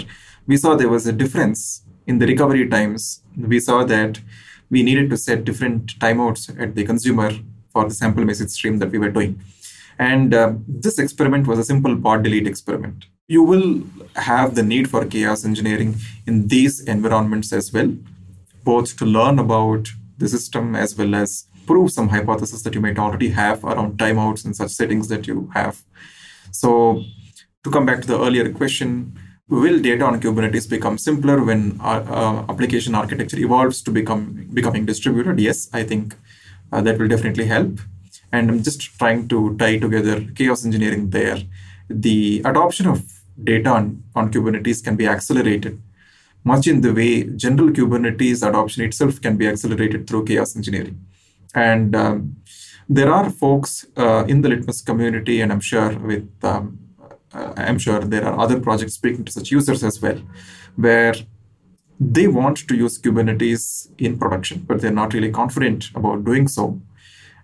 we 0.51 0.57
saw 0.57 0.75
there 0.75 0.95
was 0.97 1.07
a 1.07 1.13
difference 1.23 1.59
in 2.07 2.19
the 2.19 2.27
recovery 2.27 2.67
times. 2.67 3.21
We 3.53 3.59
saw 3.67 3.85
that 3.85 4.19
we 4.69 4.83
needed 4.83 5.09
to 5.11 5.17
set 5.17 5.45
different 5.45 5.97
timeouts 5.99 6.41
at 6.63 6.75
the 6.75 6.83
consumer 6.91 7.29
for 7.73 7.83
the 7.85 7.95
sample 8.01 8.25
message 8.25 8.49
stream 8.49 8.79
that 8.79 8.91
we 8.91 8.99
were 9.03 9.13
doing. 9.17 9.39
And 9.97 10.33
uh, 10.33 10.53
this 10.67 10.99
experiment 10.99 11.47
was 11.47 11.59
a 11.59 11.63
simple 11.63 11.95
pod 12.05 12.23
delete 12.23 12.47
experiment. 12.47 13.05
You 13.27 13.43
will 13.43 13.67
have 14.15 14.55
the 14.55 14.63
need 14.63 14.89
for 14.89 15.05
chaos 15.05 15.45
engineering 15.45 15.95
in 16.27 16.47
these 16.49 16.81
environments 16.95 17.53
as 17.53 17.71
well 17.71 17.91
both 18.63 18.97
to 18.97 19.05
learn 19.05 19.39
about 19.39 19.87
the 20.17 20.27
system 20.27 20.75
as 20.75 20.97
well 20.97 21.15
as 21.15 21.45
prove 21.65 21.91
some 21.91 22.09
hypothesis 22.09 22.61
that 22.63 22.75
you 22.75 22.81
might 22.81 22.99
already 22.99 23.29
have 23.29 23.63
around 23.63 23.97
timeouts 23.97 24.43
and 24.45 24.55
such 24.55 24.71
settings 24.71 25.07
that 25.07 25.25
you 25.27 25.49
have. 25.53 25.81
So, 26.51 27.03
to 27.63 27.71
come 27.71 27.85
back 27.85 28.01
to 28.01 28.07
the 28.07 28.19
earlier 28.19 28.51
question, 28.51 29.17
will 29.49 29.79
data 29.79 30.05
on 30.05 30.21
Kubernetes 30.21 30.69
become 30.69 30.97
simpler 30.97 31.43
when 31.43 31.79
our, 31.81 32.01
uh, 32.01 32.45
application 32.49 32.95
architecture 32.95 33.37
evolves 33.37 33.81
to 33.83 33.91
become 33.91 34.47
becoming 34.53 34.85
distributed? 34.85 35.39
Yes, 35.39 35.69
I 35.73 35.83
think 35.83 36.15
uh, 36.71 36.81
that 36.81 36.97
will 36.99 37.07
definitely 37.07 37.45
help. 37.45 37.79
And 38.31 38.49
I'm 38.49 38.63
just 38.63 38.81
trying 38.81 39.27
to 39.29 39.57
tie 39.57 39.77
together 39.77 40.21
chaos 40.35 40.65
engineering 40.65 41.09
there. 41.09 41.39
The 41.89 42.41
adoption 42.45 42.87
of 42.87 43.03
data 43.43 43.69
on, 43.69 44.03
on 44.15 44.31
Kubernetes 44.31 44.83
can 44.83 44.95
be 44.95 45.07
accelerated 45.07 45.81
much 46.43 46.67
in 46.67 46.81
the 46.81 46.93
way 46.93 47.23
general 47.23 47.69
Kubernetes 47.69 48.47
adoption 48.47 48.83
itself 48.83 49.21
can 49.21 49.37
be 49.37 49.47
accelerated 49.47 50.07
through 50.07 50.25
chaos 50.25 50.55
engineering. 50.55 51.05
And 51.53 51.95
um, 51.95 52.37
there 52.89 53.11
are 53.11 53.29
folks 53.29 53.85
uh, 53.95 54.25
in 54.27 54.41
the 54.41 54.49
Litmus 54.49 54.81
community, 54.81 55.41
and 55.41 55.51
I'm 55.51 55.59
sure 55.59 55.97
with 55.99 56.29
um, 56.43 56.79
uh, 56.79 56.80
I'm 57.33 57.79
sure 57.79 57.99
there 57.99 58.25
are 58.25 58.39
other 58.39 58.59
projects 58.59 58.93
speaking 58.93 59.25
to 59.25 59.31
such 59.31 59.51
users 59.51 59.83
as 59.83 60.01
well, 60.01 60.21
where 60.75 61.15
they 61.99 62.27
want 62.27 62.67
to 62.67 62.75
use 62.75 62.99
Kubernetes 62.99 63.89
in 63.97 64.17
production, 64.17 64.65
but 64.67 64.81
they're 64.81 64.91
not 64.91 65.13
really 65.13 65.31
confident 65.31 65.89
about 65.95 66.25
doing 66.25 66.47
so, 66.47 66.81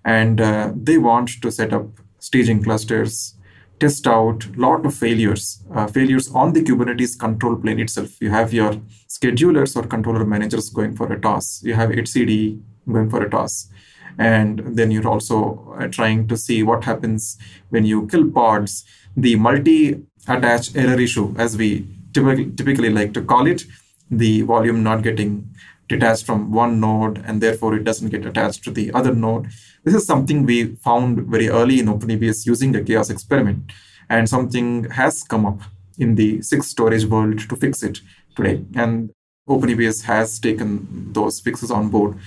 and 0.04 0.42
uh, 0.42 0.72
they 0.76 0.98
want 0.98 1.42
to 1.42 1.52
set 1.52 1.74
up 1.74 1.88
staging 2.20 2.64
clusters 2.64 3.38
test 3.80 4.08
out 4.08 4.46
a 4.46 4.60
lot 4.60 4.86
of 4.86 4.94
failures, 4.94 5.64
uh, 5.74 5.88
failures 5.88 6.32
on 6.34 6.54
the 6.54 6.62
Kubernetes 6.62 7.18
control 7.18 7.56
plane 7.56 7.80
itself. 7.80 8.20
You 8.22 8.32
have 8.32 8.54
your 8.54 8.74
schedulers 9.08 9.76
or 9.76 9.88
controller 9.88 10.26
managers 10.26 10.70
going 10.70 10.96
for 10.96 11.12
a 11.12 11.20
toss. 11.20 11.62
You 11.64 11.76
have 11.76 11.90
etcd 11.90 12.62
going 12.92 13.10
for 13.10 13.24
a 13.24 13.30
toss. 13.30 13.70
And 14.18 14.76
then 14.76 14.90
you're 14.90 15.08
also 15.08 15.76
uh, 15.80 15.88
trying 15.88 16.28
to 16.28 16.38
see 16.38 16.64
what 16.64 16.84
happens 16.86 17.38
when 17.70 17.86
you 17.86 18.08
kill 18.08 18.32
pods. 18.32 18.84
The 19.18 19.36
multi-attach 19.36 20.76
error 20.76 21.00
issue, 21.00 21.34
as 21.38 21.58
we 21.58 21.88
typically, 22.14 22.52
typically 22.52 22.90
like 22.90 23.14
to 23.16 23.22
call 23.22 23.48
it, 23.48 23.66
the 24.10 24.44
volume 24.44 24.84
not 24.84 25.02
getting 25.04 25.50
detached 25.90 26.26
from 26.26 26.52
one 26.52 26.80
node 26.80 27.24
and 27.26 27.42
therefore 27.42 27.76
it 27.76 27.84
doesn't 27.84 28.10
get 28.10 28.26
attached 28.26 28.64
to 28.66 28.72
the 28.72 28.92
other 28.94 29.14
node. 29.14 29.48
This 29.84 29.96
is 29.96 30.06
something 30.06 30.46
we 30.46 30.76
found 30.76 31.22
very 31.28 31.50
early 31.50 31.80
in 31.80 31.88
OpenEBS 31.88 32.46
using 32.46 32.76
a 32.76 32.84
chaos 32.84 33.10
experiment, 33.10 33.72
and 34.10 34.30
something 34.30 34.86
has 34.92 35.24
come 35.24 35.46
up 35.46 35.62
in 35.98 36.16
the 36.16 36.42
SIG 36.42 36.64
Storage 36.64 37.06
world 37.06 37.40
to 37.50 37.56
fix 37.56 37.84
it 37.84 38.00
today. 38.36 38.64
And 38.76 39.12
OpenEBS 39.50 40.04
has 40.04 40.40
taken 40.40 41.12
those 41.14 41.40
fixes 41.40 41.72
on 41.72 41.90
board. 41.90 42.18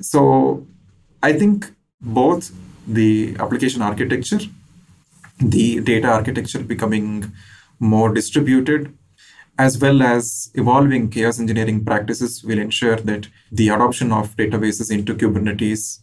So 0.00 0.66
I 1.22 1.32
think 1.32 1.72
both 2.00 2.52
the 2.86 3.36
application 3.38 3.80
architecture, 3.80 4.40
the 5.38 5.80
data 5.80 6.08
architecture 6.08 6.62
becoming 6.62 7.32
more 7.78 8.12
distributed 8.12 8.96
as 9.58 9.78
well 9.78 10.02
as 10.02 10.50
evolving 10.54 11.10
chaos 11.10 11.40
engineering 11.40 11.84
practices 11.84 12.44
will 12.44 12.58
ensure 12.58 12.96
that 12.96 13.28
the 13.50 13.68
adoption 13.68 14.12
of 14.12 14.36
databases 14.36 14.90
into 14.90 15.14
Kubernetes, 15.14 16.00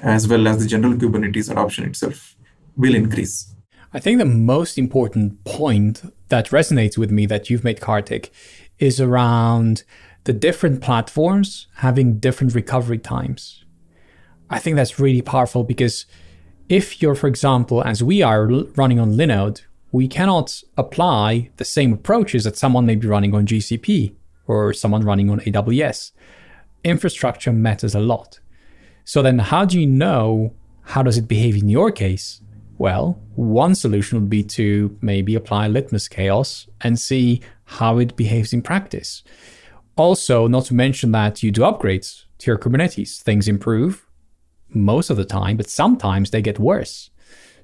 as 0.00 0.28
well 0.28 0.46
as 0.46 0.58
the 0.58 0.66
general 0.66 0.94
Kubernetes 0.94 1.50
adoption 1.50 1.84
itself, 1.84 2.36
will 2.76 2.94
increase. 2.94 3.54
I 3.92 4.00
think 4.00 4.18
the 4.18 4.26
most 4.26 4.76
important 4.78 5.42
point 5.44 6.12
that 6.28 6.48
resonates 6.48 6.98
with 6.98 7.10
me 7.10 7.26
that 7.26 7.48
you've 7.48 7.64
made, 7.64 7.80
Karthik, 7.80 8.30
is 8.78 9.00
around 9.00 9.82
the 10.24 10.32
different 10.34 10.82
platforms 10.82 11.66
having 11.76 12.18
different 12.18 12.54
recovery 12.54 12.98
times. 12.98 13.64
I 14.50 14.58
think 14.58 14.76
that's 14.76 15.00
really 15.00 15.22
powerful 15.22 15.64
because 15.64 16.04
if 16.70 17.02
you're, 17.02 17.16
for 17.16 17.26
example, 17.26 17.82
as 17.82 18.00
we 18.00 18.22
are 18.22 18.46
running 18.76 19.00
on 19.00 19.14
Linode, 19.14 19.62
we 19.90 20.06
cannot 20.06 20.62
apply 20.76 21.50
the 21.56 21.64
same 21.64 21.92
approaches 21.92 22.44
that 22.44 22.56
someone 22.56 22.86
may 22.86 22.94
be 22.94 23.08
running 23.08 23.34
on 23.34 23.44
GCP 23.44 24.14
or 24.46 24.72
someone 24.72 25.02
running 25.02 25.28
on 25.30 25.40
AWS. 25.40 26.12
Infrastructure 26.84 27.52
matters 27.52 27.96
a 27.96 28.00
lot. 28.00 28.38
So 29.04 29.20
then 29.20 29.40
how 29.40 29.64
do 29.64 29.80
you 29.80 29.86
know 29.86 30.54
how 30.82 31.02
does 31.02 31.18
it 31.18 31.26
behave 31.26 31.56
in 31.56 31.68
your 31.68 31.90
case? 31.90 32.40
Well, 32.78 33.20
one 33.34 33.74
solution 33.74 34.20
would 34.20 34.30
be 34.30 34.44
to 34.44 34.96
maybe 35.00 35.34
apply 35.34 35.66
Litmus 35.66 36.06
Chaos 36.06 36.68
and 36.82 37.00
see 37.00 37.42
how 37.64 37.98
it 37.98 38.14
behaves 38.14 38.52
in 38.52 38.62
practice. 38.62 39.24
Also, 39.96 40.46
not 40.46 40.66
to 40.66 40.74
mention 40.74 41.10
that 41.12 41.42
you 41.42 41.50
do 41.50 41.62
upgrades 41.62 42.26
to 42.38 42.46
your 42.48 42.58
Kubernetes. 42.58 43.20
Things 43.20 43.48
improve 43.48 44.06
most 44.74 45.10
of 45.10 45.16
the 45.16 45.24
time, 45.24 45.56
but 45.56 45.68
sometimes 45.68 46.30
they 46.30 46.42
get 46.42 46.58
worse. 46.58 47.10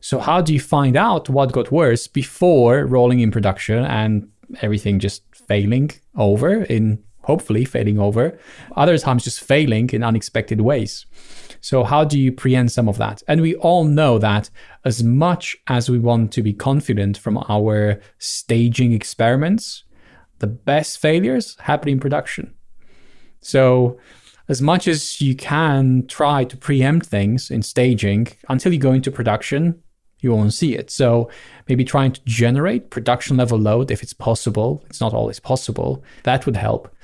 So, 0.01 0.19
how 0.19 0.41
do 0.41 0.53
you 0.53 0.61
find 0.61 0.97
out 0.97 1.29
what 1.29 1.53
got 1.53 1.73
worse 1.73 2.07
before 2.07 2.87
rolling 2.87 3.21
in 3.21 3.31
production 3.31 3.85
and 3.85 4.29
everything 4.63 4.99
just 4.99 5.23
failing 5.35 5.91
over 6.17 6.63
in 6.65 7.03
hopefully 7.23 7.65
failing 7.65 7.99
over, 7.99 8.39
other 8.77 8.97
times 8.99 9.25
just 9.25 9.41
failing 9.41 9.91
in 9.91 10.05
unexpected 10.05 10.61
ways? 10.61 11.07
So, 11.61 11.83
how 11.83 12.05
do 12.05 12.19
you 12.21 12.31
preempt 12.31 12.73
some 12.73 12.89
of 12.89 12.99
that? 12.99 13.23
And 13.27 13.41
we 13.41 13.57
all 13.57 13.85
know 13.85 14.19
that 14.19 14.51
as 14.85 15.03
much 15.03 15.57
as 15.67 15.91
we 15.91 15.99
want 15.99 16.33
to 16.33 16.43
be 16.43 16.53
confident 16.53 17.19
from 17.19 17.39
our 17.49 18.01
staging 18.19 18.93
experiments, 18.93 19.83
the 20.39 20.47
best 20.47 20.99
failures 20.99 21.57
happen 21.61 21.89
in 21.89 21.99
production. 21.99 22.55
So, 23.41 23.99
as 24.49 24.63
much 24.63 24.87
as 24.87 25.21
you 25.21 25.35
can 25.35 26.07
try 26.07 26.45
to 26.45 26.57
preempt 26.57 27.07
things 27.07 27.51
in 27.51 27.63
staging, 27.63 28.29
until 28.49 28.73
you 28.73 28.79
go 28.79 28.93
into 28.93 29.11
production, 29.11 29.83
you 30.21 30.33
won't 30.33 30.55
see 30.55 30.75
it. 30.75 30.91
So, 30.91 31.31
maybe 31.69 31.85
trying 31.85 32.13
to 32.13 32.21
generate 32.25 32.91
production 32.91 33.37
level 33.37 33.59
load 33.59 33.91
if 33.91 34.03
it's 34.03 34.13
possible. 34.13 34.85
It's 34.89 35.01
not 35.01 35.13
always 35.13 35.41
possible. 35.41 36.03
That 36.23 36.47
would 36.47 36.57
help. 36.57 36.95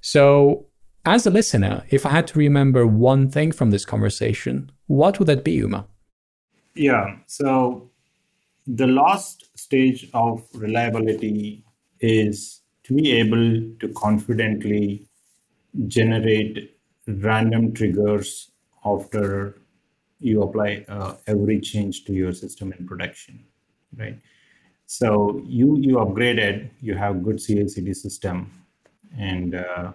So, 0.00 0.66
as 1.04 1.26
a 1.26 1.30
listener, 1.30 1.84
if 1.90 2.04
I 2.04 2.10
had 2.10 2.26
to 2.28 2.38
remember 2.38 2.86
one 2.86 3.30
thing 3.30 3.52
from 3.52 3.70
this 3.70 3.84
conversation, 3.84 4.70
what 4.86 5.18
would 5.18 5.28
that 5.28 5.44
be, 5.44 5.52
Uma? 5.52 5.86
Yeah. 6.74 7.16
So, 7.26 7.90
the 8.66 8.86
last 8.86 9.50
stage 9.58 10.08
of 10.14 10.46
reliability 10.54 11.64
is 12.00 12.60
to 12.84 12.94
be 12.94 13.12
able 13.12 13.62
to 13.80 13.88
confidently 13.96 15.08
generate 15.86 16.76
random 17.18 17.72
triggers 17.72 18.52
after 18.84 19.58
you 20.18 20.42
apply 20.42 20.84
uh, 20.88 21.14
every 21.26 21.60
change 21.60 22.04
to 22.04 22.12
your 22.12 22.32
system 22.32 22.72
in 22.72 22.86
production 22.86 23.44
right 23.96 24.18
so 24.86 25.40
you 25.46 25.76
you 25.78 25.96
upgraded 25.96 26.70
you 26.80 26.94
have 26.94 27.22
good 27.22 27.36
ci/cd 27.36 27.94
system 27.94 28.50
and 29.18 29.54
uh, 29.54 29.92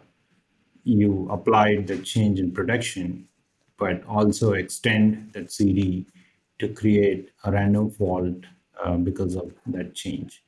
you 0.84 1.28
applied 1.30 1.88
the 1.88 1.98
change 2.00 2.40
in 2.40 2.52
production 2.52 3.28
but 3.78 4.04
also 4.08 4.54
extend 4.54 5.32
that 5.34 5.52
cd 5.52 6.06
to 6.60 6.68
create 6.70 7.32
a 7.44 7.52
random 7.52 7.90
fault 7.90 8.46
uh, 8.84 8.98
because 8.98 9.36
of 9.36 9.54
that 9.68 9.94
change 9.94 10.46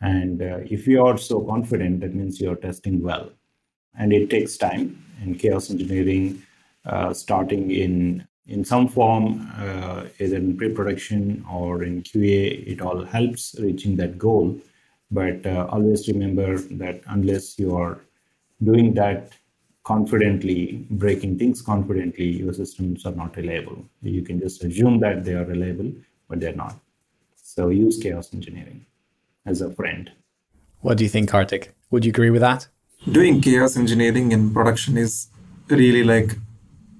and 0.00 0.40
uh, 0.42 0.58
if 0.64 0.86
you 0.86 1.04
are 1.04 1.18
so 1.18 1.40
confident, 1.40 2.00
that 2.00 2.14
means 2.14 2.40
you're 2.40 2.56
testing 2.56 3.02
well. 3.02 3.30
And 3.96 4.12
it 4.12 4.30
takes 4.30 4.56
time. 4.56 5.04
And 5.20 5.38
chaos 5.38 5.70
engineering, 5.70 6.42
uh, 6.86 7.12
starting 7.12 7.70
in 7.70 8.26
in 8.46 8.64
some 8.64 8.88
form, 8.88 9.46
uh, 9.58 10.04
either 10.20 10.36
in 10.36 10.56
pre-production 10.56 11.44
or 11.52 11.82
in 11.82 12.02
QA, 12.02 12.66
it 12.66 12.80
all 12.80 13.04
helps 13.04 13.54
reaching 13.60 13.94
that 13.96 14.16
goal. 14.16 14.58
But 15.10 15.44
uh, 15.44 15.66
always 15.70 16.08
remember 16.08 16.56
that 16.56 17.02
unless 17.08 17.58
you 17.58 17.76
are 17.76 18.00
doing 18.62 18.94
that 18.94 19.32
confidently, 19.84 20.86
breaking 20.90 21.38
things 21.38 21.62
confidently, 21.62 22.26
your 22.26 22.52
systems 22.52 23.06
are 23.06 23.14
not 23.14 23.36
reliable. 23.36 23.84
You 24.02 24.22
can 24.22 24.40
just 24.40 24.64
assume 24.64 24.98
that 25.00 25.24
they 25.24 25.34
are 25.34 25.44
reliable, 25.44 25.92
but 26.28 26.40
they're 26.40 26.54
not. 26.54 26.78
So 27.36 27.68
use 27.68 27.98
chaos 27.98 28.32
engineering 28.32 28.84
as 29.46 29.60
a 29.60 29.70
friend. 29.72 30.10
What 30.80 30.98
do 30.98 31.04
you 31.04 31.10
think, 31.10 31.30
Karthik? 31.30 31.68
Would 31.90 32.04
you 32.04 32.10
agree 32.10 32.30
with 32.30 32.42
that? 32.42 32.68
Doing 33.06 33.40
chaos 33.40 33.76
engineering 33.76 34.32
in 34.32 34.52
production 34.52 34.98
is 34.98 35.28
really 35.70 36.02
like 36.02 36.36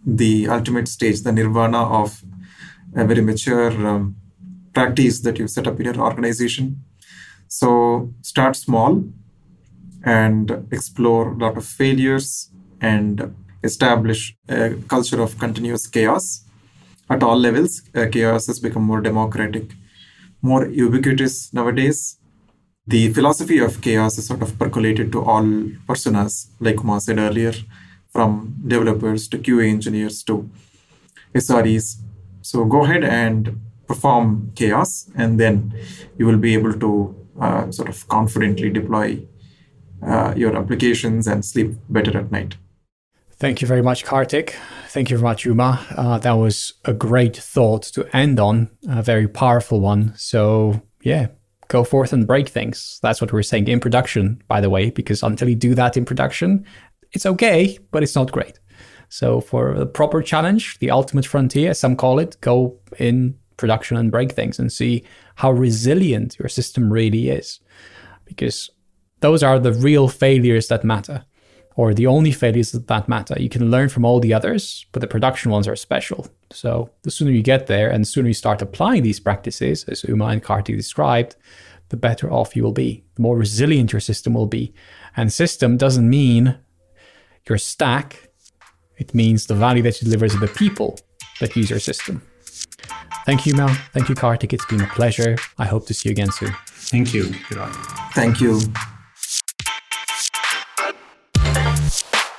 the 0.06 0.48
ultimate 0.48 0.86
stage, 0.86 1.22
the 1.22 1.32
nirvana 1.32 1.82
of 1.82 2.22
a 2.94 3.04
very 3.04 3.20
mature 3.20 3.72
um, 3.86 4.16
practice 4.72 5.20
that 5.20 5.40
you 5.40 5.48
set 5.48 5.66
up 5.66 5.80
in 5.80 5.86
your 5.86 5.98
organization. 5.98 6.84
So 7.48 8.14
start 8.22 8.54
small 8.54 9.04
and 10.04 10.68
explore 10.70 11.32
a 11.32 11.36
lot 11.36 11.56
of 11.56 11.66
failures 11.66 12.48
and 12.80 13.34
establish 13.64 14.36
a 14.48 14.74
culture 14.86 15.20
of 15.20 15.36
continuous 15.38 15.88
chaos 15.88 16.44
at 17.10 17.24
all 17.24 17.36
levels. 17.36 17.82
Uh, 17.92 18.06
chaos 18.06 18.46
has 18.46 18.60
become 18.60 18.84
more 18.84 19.00
democratic, 19.00 19.72
more 20.42 20.64
ubiquitous 20.68 21.52
nowadays 21.52 22.17
the 22.88 23.12
philosophy 23.12 23.58
of 23.58 23.82
chaos 23.82 24.16
is 24.16 24.26
sort 24.26 24.40
of 24.40 24.58
percolated 24.58 25.12
to 25.12 25.22
all 25.22 25.44
personas, 25.86 26.48
like 26.58 26.76
Uma 26.82 27.00
said 27.00 27.18
earlier, 27.18 27.52
from 28.08 28.54
developers 28.66 29.28
to 29.28 29.38
QA 29.38 29.68
engineers 29.68 30.22
to 30.22 30.48
SREs. 31.34 31.96
So 32.40 32.64
go 32.64 32.84
ahead 32.84 33.04
and 33.04 33.60
perform 33.86 34.52
chaos, 34.54 35.10
and 35.14 35.38
then 35.38 35.74
you 36.16 36.24
will 36.24 36.38
be 36.38 36.54
able 36.54 36.72
to 36.72 37.14
uh, 37.38 37.70
sort 37.70 37.90
of 37.90 38.08
confidently 38.08 38.70
deploy 38.70 39.18
uh, 40.02 40.32
your 40.34 40.56
applications 40.56 41.26
and 41.26 41.44
sleep 41.44 41.74
better 41.90 42.16
at 42.16 42.32
night. 42.32 42.56
Thank 43.32 43.60
you 43.60 43.68
very 43.68 43.82
much, 43.82 44.04
Karthik. 44.04 44.54
Thank 44.88 45.10
you 45.10 45.18
very 45.18 45.28
much, 45.28 45.44
Uma. 45.44 45.86
Uh, 45.94 46.18
that 46.18 46.32
was 46.32 46.72
a 46.86 46.94
great 46.94 47.36
thought 47.36 47.82
to 47.82 48.16
end 48.16 48.40
on, 48.40 48.70
a 48.88 49.02
very 49.02 49.28
powerful 49.28 49.80
one. 49.80 50.14
So, 50.16 50.82
yeah, 51.02 51.28
go 51.68 51.84
forth 51.84 52.12
and 52.12 52.26
break 52.26 52.48
things. 52.48 52.98
That's 53.02 53.20
what 53.20 53.32
we're 53.32 53.42
saying 53.42 53.68
in 53.68 53.80
production, 53.80 54.42
by 54.48 54.60
the 54.60 54.70
way, 54.70 54.90
because 54.90 55.22
until 55.22 55.48
you 55.48 55.54
do 55.54 55.74
that 55.74 55.96
in 55.96 56.04
production, 56.04 56.64
it's 57.12 57.26
okay, 57.26 57.78
but 57.90 58.02
it's 58.02 58.14
not 58.14 58.32
great. 58.32 58.58
So 59.08 59.40
for 59.40 59.74
the 59.74 59.86
proper 59.86 60.22
challenge, 60.22 60.78
the 60.78 60.90
ultimate 60.90 61.26
frontier, 61.26 61.70
as 61.70 61.80
some 61.80 61.96
call 61.96 62.18
it, 62.18 62.36
go 62.40 62.78
in 62.98 63.38
production 63.56 63.96
and 63.96 64.10
break 64.10 64.32
things 64.32 64.58
and 64.58 64.72
see 64.72 65.04
how 65.36 65.50
resilient 65.50 66.38
your 66.38 66.48
system 66.48 66.92
really 66.92 67.30
is. 67.30 67.60
Because 68.24 68.70
those 69.20 69.42
are 69.42 69.58
the 69.58 69.72
real 69.72 70.08
failures 70.08 70.68
that 70.68 70.84
matter, 70.84 71.24
or 71.76 71.94
the 71.94 72.06
only 72.06 72.32
failures 72.32 72.72
that 72.72 73.08
matter. 73.08 73.34
You 73.38 73.48
can 73.48 73.70
learn 73.70 73.88
from 73.88 74.04
all 74.04 74.20
the 74.20 74.34
others, 74.34 74.86
but 74.92 75.00
the 75.00 75.06
production 75.06 75.50
ones 75.50 75.66
are 75.66 75.76
special. 75.76 76.28
So 76.50 76.90
the 77.02 77.10
sooner 77.10 77.30
you 77.30 77.42
get 77.42 77.66
there 77.66 77.90
and 77.90 78.02
the 78.02 78.08
sooner 78.08 78.28
you 78.28 78.34
start 78.34 78.62
applying 78.62 79.02
these 79.02 79.20
practices, 79.20 79.84
as 79.84 80.04
Uma 80.04 80.26
and 80.26 80.42
Karthik 80.42 80.76
described, 80.76 81.36
the 81.90 81.96
better 81.96 82.32
off 82.32 82.56
you 82.56 82.62
will 82.62 82.72
be, 82.72 83.04
the 83.14 83.22
more 83.22 83.36
resilient 83.36 83.92
your 83.92 84.00
system 84.00 84.34
will 84.34 84.46
be. 84.46 84.72
And 85.16 85.32
system 85.32 85.76
doesn't 85.76 86.08
mean 86.08 86.58
your 87.48 87.58
stack, 87.58 88.30
it 88.96 89.14
means 89.14 89.46
the 89.46 89.54
value 89.54 89.82
that 89.82 90.00
you 90.00 90.06
deliver 90.06 90.28
to 90.28 90.38
the 90.38 90.48
people 90.48 90.98
that 91.40 91.54
use 91.56 91.70
your 91.70 91.78
system. 91.78 92.22
Thank 93.24 93.46
you, 93.46 93.54
Mel. 93.54 93.68
Thank 93.92 94.08
you, 94.08 94.14
Karthik. 94.14 94.52
It's 94.52 94.66
been 94.66 94.80
a 94.80 94.86
pleasure. 94.86 95.36
I 95.58 95.66
hope 95.66 95.86
to 95.86 95.94
see 95.94 96.08
you 96.08 96.12
again 96.12 96.32
soon. 96.32 96.54
Thank 96.66 97.12
you, 97.12 97.24
Thank 98.12 98.40
you. 98.40 98.60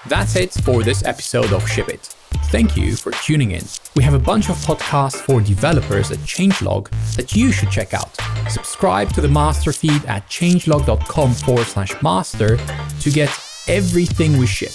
That's 0.08 0.36
it 0.36 0.52
for 0.64 0.82
this 0.82 1.04
episode 1.06 1.54
of 1.54 1.70
Ship 1.70 1.88
It. 1.88 2.16
Thank 2.52 2.76
you 2.76 2.96
for 2.96 3.12
tuning 3.12 3.52
in. 3.52 3.62
We 3.96 4.04
have 4.04 4.16
a 4.16 4.20
bunch 4.20 4.50
of 4.50 4.56
podcasts 4.58 5.18
for 5.18 5.40
developers 5.40 6.10
at 6.10 6.18
Changelog 6.20 6.90
that 7.16 7.36
you 7.36 7.52
should 7.52 7.70
check 7.70 7.94
out. 7.94 8.18
Subscribe 8.50 9.14
to 9.14 9.22
the 9.22 9.28
master 9.28 9.72
feed 9.72 10.04
at 10.06 10.28
changelog.com 10.30 11.34
forward 11.34 11.68
slash 11.68 12.02
master 12.02 12.58
to 12.58 13.12
get 13.12 13.30
everything 13.68 14.40
we 14.40 14.48
ship. 14.48 14.72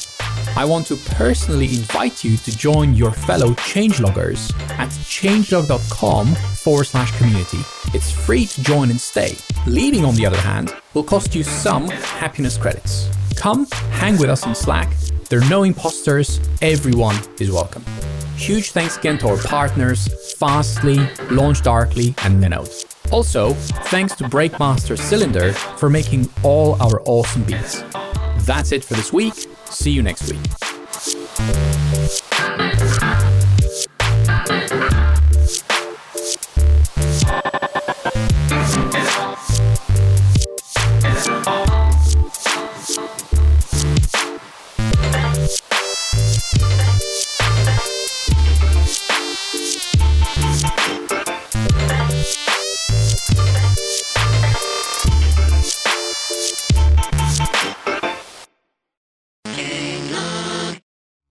I 0.56 0.64
want 0.64 0.86
to 0.86 0.96
personally 1.16 1.66
invite 1.66 2.22
you 2.22 2.36
to 2.36 2.56
join 2.56 2.94
your 2.94 3.10
fellow 3.10 3.54
changeloggers 3.54 4.56
at 4.78 4.90
changelog.com 4.90 6.34
forward 6.36 6.84
slash 6.84 7.10
community. 7.18 7.58
It's 7.92 8.12
free 8.12 8.46
to 8.46 8.62
join 8.62 8.90
and 8.90 9.00
stay. 9.00 9.34
Leading, 9.66 10.04
on 10.04 10.14
the 10.14 10.26
other 10.26 10.40
hand, 10.40 10.72
will 10.94 11.02
cost 11.02 11.34
you 11.34 11.42
some 11.42 11.88
happiness 11.88 12.56
credits. 12.56 13.10
Come 13.34 13.66
hang 13.90 14.16
with 14.16 14.30
us 14.30 14.46
in 14.46 14.54
Slack 14.54 14.92
there 15.28 15.40
are 15.40 15.48
no 15.50 15.62
imposters, 15.64 16.40
everyone 16.62 17.16
is 17.40 17.50
welcome. 17.50 17.84
Huge 18.36 18.72
thanks 18.72 18.96
again 18.96 19.18
to 19.18 19.28
our 19.28 19.38
partners, 19.38 20.08
Fastly, 20.34 20.96
LaunchDarkly, 21.30 22.14
and 22.24 22.42
Linode. 22.42 22.84
Also, 23.12 23.52
thanks 23.90 24.14
to 24.16 24.24
Breakmaster 24.24 24.98
Cylinder 24.98 25.52
for 25.52 25.88
making 25.88 26.28
all 26.42 26.74
our 26.82 27.02
awesome 27.04 27.44
beats. 27.44 27.82
That's 28.38 28.72
it 28.72 28.84
for 28.84 28.94
this 28.94 29.12
week. 29.12 29.34
See 29.66 29.90
you 29.90 30.02
next 30.02 30.30
week. 30.30 30.40